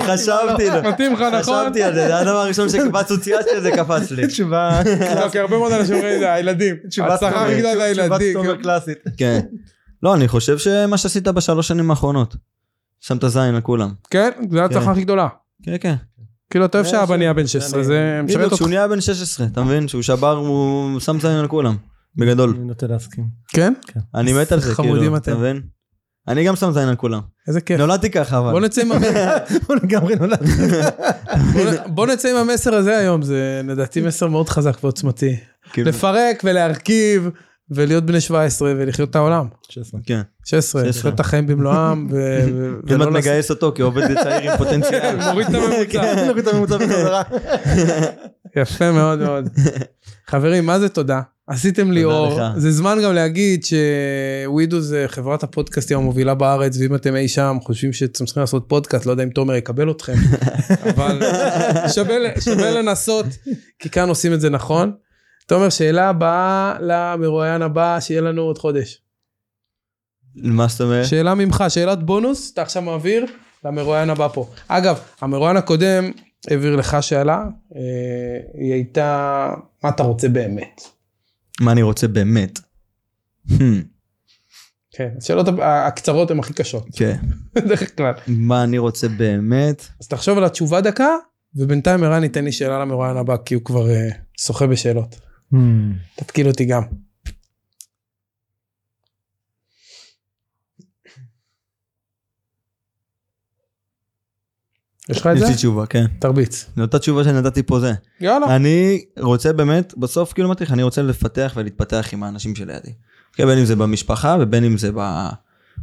[0.00, 0.82] חשבתי, לא.
[0.90, 1.64] מתאים לך נכון?
[1.64, 4.26] חשבתי על זה, זה הדבר הראשון שקפץ אוציאציה שזה קפץ לי.
[4.26, 4.80] תשובה
[5.20, 6.76] לא, כי הרבה מאוד אנשים אומרים זה הילדים.
[6.90, 7.02] זה
[7.84, 8.40] הילדים.
[8.40, 8.58] כאילו.
[8.62, 8.98] קלאסית.
[9.16, 9.40] כן.
[10.02, 12.36] לא, אני חושב שמה שעשית בשלוש שנים האחרונות.
[13.00, 13.90] שמת זין לכולם.
[14.10, 14.90] כן זה ההצלחה כן.
[14.90, 15.28] הכי גדולה.
[15.62, 15.94] כן, כן.
[16.50, 18.54] כאילו אתה אוהב זה שהאבא נהיה בן 16 אני- זה משרת בדיוק, אותך.
[18.54, 19.88] כשהוא נהיה בן 16, אתה מבין?
[19.88, 21.76] שהוא שבר, הוא שם זין על כולם.
[22.16, 22.50] בגדול.
[22.56, 23.24] אני נוטה להסכים.
[23.48, 23.72] כן?
[24.14, 25.32] אני מת על זה, חמודים כאילו, אתם.
[25.32, 25.60] אתה מבין?
[26.28, 27.20] אני גם שם זין על כולם.
[27.48, 27.80] איזה כיף.
[27.80, 28.60] נולדתי ככה, בוא אבל.
[28.64, 29.02] נצא עם המ-
[29.66, 30.42] הוא לגמרי נולד.
[31.52, 35.36] בוא בוא נצא עם המסר הזה היום, זה לדעתי מסר מאוד חזק ועוצמתי.
[35.72, 37.28] כאילו, לפרק ולהרכיב
[37.70, 39.46] ולהיות בני 17 ולחיות את העולם.
[40.06, 40.20] כן.
[40.44, 40.90] 16, 16.
[40.90, 42.08] לחיות את החיים במלואם.
[42.94, 45.16] אם את מגייס אותו כעובד צעיר עם פוטנציאל.
[45.30, 46.26] מוריד את הממוצע.
[46.26, 47.22] נוריד את הממוצע בחזרה.
[48.62, 49.48] יפה מאוד מאוד.
[50.26, 51.20] חברים, מה זה תודה?
[51.46, 52.40] עשיתם לי אור.
[52.40, 52.42] לך.
[52.56, 57.92] זה זמן גם להגיד שווידו זה חברת הפודקאסטים המובילה בארץ, ואם אתם אי שם חושבים
[57.92, 60.14] שאתם צריכים לעשות פודקאסט, לא יודע אם תומר יקבל אתכם,
[60.94, 61.22] אבל
[61.94, 63.26] שווה, שווה לנסות,
[63.78, 64.92] כי כאן עושים את זה נכון.
[65.46, 69.00] תומר, שאלה הבאה למרואיין הבא, שיהיה לנו עוד חודש.
[70.36, 71.06] מה זאת אומרת?
[71.06, 73.26] שאלה ממך, שאלת בונוס, אתה עכשיו מעביר
[73.64, 74.50] למרואיין הבא פה.
[74.68, 76.10] אגב, המרואיין הקודם
[76.50, 77.44] העביר לך שאלה,
[77.76, 77.80] אה,
[78.54, 79.50] היא הייתה,
[79.84, 80.80] מה אתה רוצה באמת?
[81.60, 82.58] מה אני רוצה באמת?
[83.48, 83.54] Hmm,
[84.90, 87.16] כן, השאלות הקצרות הן הכי קשות, כן.
[87.54, 88.12] בדרך כלל.
[88.26, 89.86] מה אני רוצה באמת?
[90.00, 91.16] אז תחשוב על התשובה דקה,
[91.56, 94.08] ובינתיים ערן ייתן לי שאלה למרואיין הבא, כי הוא כבר אה,
[94.40, 95.20] שוחה בשאלות.
[95.52, 95.56] Hmm.
[96.16, 96.82] תתקיל אותי גם.
[105.10, 105.48] יש לך את יש זה?
[105.48, 106.06] לי תשובה, כן.
[106.18, 106.66] תרביץ.
[106.76, 107.92] זו אותה תשובה שנתתי פה זה.
[108.20, 108.56] יאללה.
[108.56, 112.92] אני רוצה באמת, בסוף כאילו אמרתי לך, אני רוצה לפתח ולהתפתח עם האנשים שלידי.
[113.32, 115.28] כן, בין אם זה במשפחה ובין אם זה ב...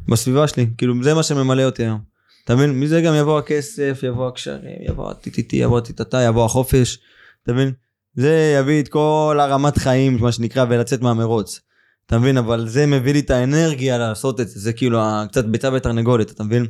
[0.08, 2.00] בסביבה שלי, כאילו זה מה שממלא אותי היום.
[2.46, 2.80] אתה מבין?
[2.80, 7.00] מזה גם יבוא הכסף, יבוא הקשרים, יבוא הטיטיטי, יבוא הטיטטה, יבוא החופש.
[7.44, 7.72] אתה מבין?
[8.16, 11.60] זה יביא את כל הרמת חיים, מה שנקרא, ולצאת מהמרוץ.
[12.06, 12.38] אתה מבין?
[12.38, 16.44] אבל זה מביא לי את האנרגיה לעשות את זה, זה כאילו קצת ביצה ותרנגולת, אתה
[16.44, 16.66] מבין?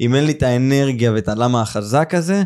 [0.00, 2.42] אם אין לי את האנרגיה ואת הלמה החזק הזה,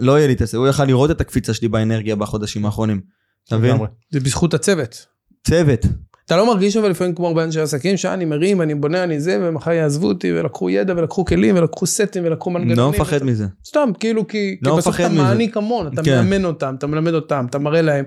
[0.00, 0.58] לא יהיה לי את זה.
[0.58, 3.00] הוא יכל לראות את הקפיצה שלי באנרגיה בחודשים האחרונים.
[3.48, 3.76] אתה מבין?
[4.12, 5.06] זה בזכות הצוות.
[5.46, 5.86] צוות.
[6.26, 9.38] אתה לא מרגיש אבל לפעמים כמו הרבה אנשי עסקים שאני מרים, אני בונה, אני זה,
[9.42, 12.76] ומחר יעזבו אותי, ולקחו ידע, ולקחו כלים, ולקחו סטים, ולקחו מנגנונים.
[12.78, 13.46] לא מפחד מזה.
[13.66, 15.14] סתם, כאילו, כי, כי לא בסוף מפחד אתה.
[15.14, 16.24] מעניק המון, אתה כן.
[16.24, 18.04] מאמן אותם, אתה מלמד אותם, אתה מראה להם,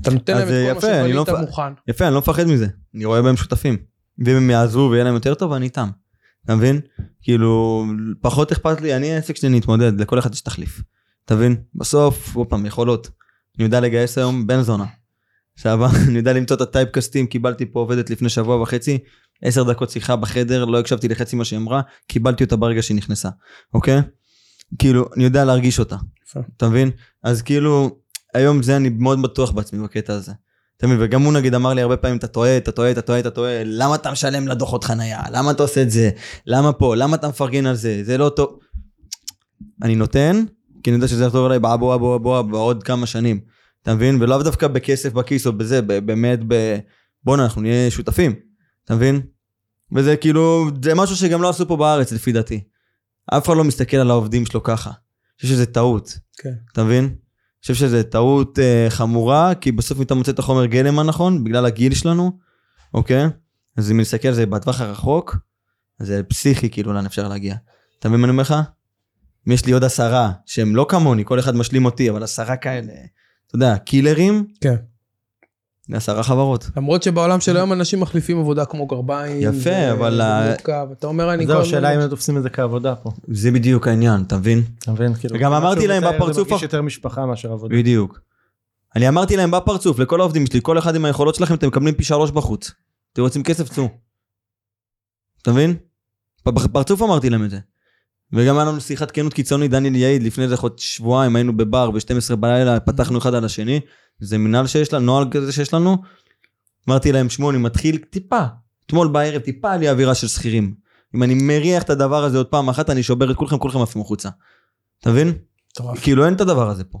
[0.00, 1.72] אתה נותן להם את כל מה יפה, לא שבנית מפ- מוכן.
[1.88, 2.66] יפה, אני לא מפחד מזה.
[2.94, 3.76] אני רואה בהם שותפים.
[4.24, 5.88] ואם הם יעזבו ויהיה להם יותר טוב, אני איתם.
[6.44, 6.80] אתה מבין?
[7.22, 7.84] כאילו,
[8.20, 10.82] פחות אכפת לי, אני העסק שלי נתמודד, לכל אחד יש תחליף.
[11.24, 11.56] אתה מבין?
[11.74, 13.10] בסוף, עוד פעם, יכולות.
[13.58, 14.86] אני יודע לגייס היום בן זונה.
[15.58, 15.88] סבבה?
[16.08, 18.98] אני יודע למצוא את הטייפקסטים, קיבלתי פה עובדת לפני שבוע וחצי,
[19.42, 23.28] עשר דקות שיחה בחדר, לא הקשבתי לחצי מה שהיא אמרה, קיבלתי אותה ברגע שהיא נכנסה,
[23.74, 24.00] אוקיי?
[24.78, 25.96] כאילו, אני יודע להרגיש אותה.
[26.56, 26.90] אתה מבין?
[27.22, 28.00] אז כאילו,
[28.34, 30.32] היום זה אני מאוד בטוח בעצמי בקטע הזה.
[30.82, 31.02] אתה מבין?
[31.02, 33.64] וגם הוא נגיד אמר לי הרבה פעמים, אתה טועה, אתה טועה, אתה טועה, אתה טועה,
[33.64, 35.22] למה אתה משלם לדוחות חנייה?
[35.30, 36.10] למה אתה עושה את זה?
[36.46, 36.96] למה פה?
[36.96, 38.04] למה אתה מפרגן על זה?
[38.04, 38.58] זה לא טוב.
[39.82, 40.44] אני נותן,
[40.82, 43.40] כי אני יודע שזה יחזור אליי באבו אבו אבו אבו בעוד כמה שנים.
[43.82, 44.22] אתה מבין?
[44.22, 46.78] ולאו דווקא בכסף בכיס או בזה, באמת ב...
[47.24, 48.34] בואנה, אנחנו נהיה שותפים.
[48.84, 49.20] אתה מבין?
[49.92, 52.64] וזה כאילו, זה משהו שגם לא עשו פה בארץ לפי דעתי.
[53.26, 54.90] אף אחד לא מסתכל על העובדים שלו ככה.
[54.90, 54.96] אני
[55.42, 56.18] חושב שזה טעות.
[56.38, 56.52] כן.
[56.72, 57.14] אתה מבין?
[57.62, 61.66] חושב שזו טעות אה, חמורה, כי בסוף אם אתה מוצא את החומר גלם הנכון, בגלל
[61.66, 62.38] הגיל שלנו,
[62.94, 63.26] אוקיי?
[63.76, 65.36] אז אם נסתכל על זה בטווח הרחוק,
[65.98, 67.54] זה פסיכי כאילו לאן אפשר להגיע.
[67.98, 68.54] אתה מבין מה אני אומר לך?
[69.48, 72.92] אם יש לי עוד עשרה, שהם לא כמוני, כל אחד משלים אותי, אבל עשרה כאלה,
[73.46, 74.74] אתה יודע, קילרים, כן.
[75.92, 76.70] עשרה חברות.
[76.76, 79.36] למרות שבעולם של היום אנשים מחליפים עבודה כמו גרביים.
[79.40, 80.20] יפה, ו- אבל.
[80.92, 83.10] אתה אומר אני זהו, כל השאלה הזמן- אם הם תופסים את זה כעבודה פה.
[83.28, 84.62] זה בדיוק העניין, אתה מבין?
[84.78, 85.14] אתה מבין?
[85.14, 87.76] כאילו, וגם אמרתי להם בפרצוף זה מרגיש יותר משפחה מאשר עבודה.
[87.76, 88.20] בדיוק.
[88.96, 92.04] אני אמרתי להם בפרצוף, לכל העובדים שלי, כל אחד עם היכולות שלכם, אתם מקבלים פי
[92.04, 92.70] שלוש בחוץ.
[93.12, 93.88] אתם רוצים כסף, צאו.
[95.42, 95.76] אתה מבין?
[96.46, 97.58] בפרצוף אמרתי להם את זה.
[98.32, 102.36] וגם היה לנו שיחת כנות קיצונית, דניאל יעיד, לפני איזה חוד שבועיים היינו בבר ב-12
[102.36, 103.80] בלילה, פתחנו אחד על השני,
[104.22, 105.96] זה מנהל שיש לנו, נוהל כזה שיש לנו.
[106.88, 108.40] אמרתי להם, שמעו, אני מתחיל טיפה,
[108.86, 110.74] אתמול בערב, טיפה לי אווירה של שכירים.
[111.14, 114.02] אם אני מריח את הדבר הזה עוד פעם אחת, אני שובר את כולכם, כולכם עפים
[114.02, 114.28] החוצה.
[115.00, 115.32] אתה מבין?
[115.72, 116.02] מטורף.
[116.02, 116.98] כאילו אין את הדבר הזה פה.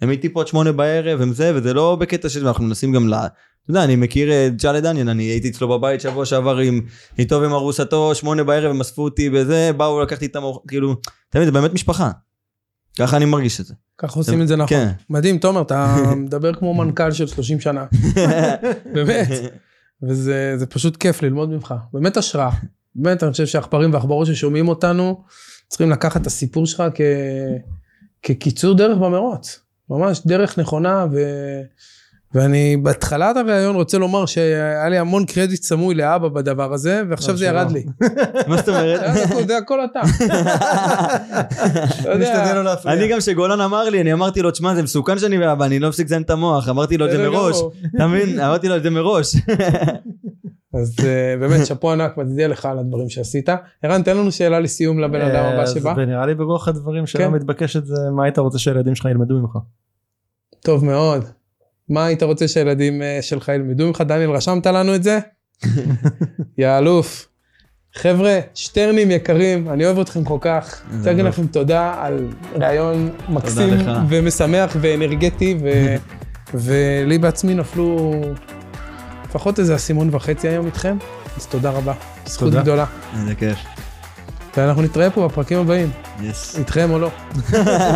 [0.00, 3.08] הם איתי פה עד שמונה בערב, הם זה, וזה לא בקטע של אנחנו מנסים גם
[3.08, 3.14] ל...
[3.14, 6.80] אתה יודע, אני מכיר את ג'אלה דניאל, אני הייתי אצלו בבית שבוע שעבר עם,
[7.18, 10.92] איתו ועם ארוסתו, שמונה בערב, הם אספו אותי בזה, באו לקחתי איתם, אור- כאילו,
[11.30, 12.10] אתה מבין, זה באמת משפחה.
[12.98, 13.74] ככה אני מרגיש את זה.
[14.02, 14.68] ככה עושים את זה נכון.
[14.68, 14.88] כן.
[15.10, 17.86] מדהים, תומר, אתה מדבר כמו מנכ"ל של 30 שנה.
[18.94, 19.28] באמת.
[20.02, 21.74] וזה זה פשוט כיף ללמוד ממך.
[21.92, 22.50] באמת השראה.
[22.94, 25.24] באמת, אני חושב שהעכברים והעכברות ששומעים אותנו,
[25.68, 27.00] צריכים לקחת את הסיפור שלך כ...
[28.22, 29.60] כקיצור דרך במרוץ.
[29.90, 31.06] ממש דרך נכונה,
[32.34, 37.46] ואני בהתחלת הראיון רוצה לומר שהיה לי המון קרדיט סמוי לאבא בדבר הזה, ועכשיו זה
[37.46, 37.78] ירד שלא.
[37.78, 37.84] לי.
[38.48, 39.00] מה זאת אומרת?
[39.46, 40.00] זה הכל- זה אתה.
[42.20, 42.94] משתדל לא להפריע.
[42.94, 45.88] אני גם שגולן אמר לי, אני אמרתי לו, תשמע, זה מסוכן שאני ואבא, אני לא
[45.88, 47.56] מפסיק לזיין את המוח, אמרתי לו את זה מראש.
[47.96, 48.40] אתה מבין?
[48.40, 49.36] אמרתי לו את זה מראש.
[50.74, 53.48] אז אה, באמת, שאפו ענק, מצדיע לך על הדברים שעשית.
[53.82, 55.94] ערן, תן לנו שאלה לסיום לבן אדם הבא אה, שבא.
[55.96, 57.30] ונראה לי ברוח הדברים שלא כן.
[57.30, 59.50] מתבקשת זה מה היית רוצה שהילדים שלך ילמדו ממך.
[60.60, 61.24] טוב מאוד.
[61.92, 64.00] מה היית רוצה שהילדים אה, שלך ילמדו ממך?
[64.00, 65.18] דניאל, רשמת לנו את זה?
[66.58, 67.28] יא אלוף.
[67.94, 70.82] חבר'ה, שטרנים יקרים, אני אוהב אתכם כל כך.
[70.90, 73.74] אני רוצה להגיד לכם תודה על ראיון מקסים.
[74.08, 75.96] ומשמח ואנרגטי, ו-
[76.64, 78.20] ולי בעצמי נפלו
[79.24, 80.96] לפחות איזה אסימון וחצי היום איתכם,
[81.36, 81.94] אז תודה רבה.
[82.26, 82.52] זכות.
[82.52, 82.84] גדולה.
[83.20, 83.71] איזה כיף.
[84.56, 86.58] ואנחנו נתראה פה בפרקים הבאים, יס.
[86.58, 87.10] איתכם או לא.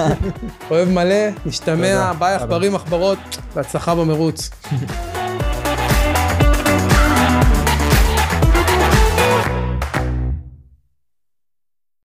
[0.71, 2.13] אוהב מלא, נשתמע.
[2.19, 3.19] ביי עכברים עכברות,
[3.55, 4.51] בהצלחה במרוץ.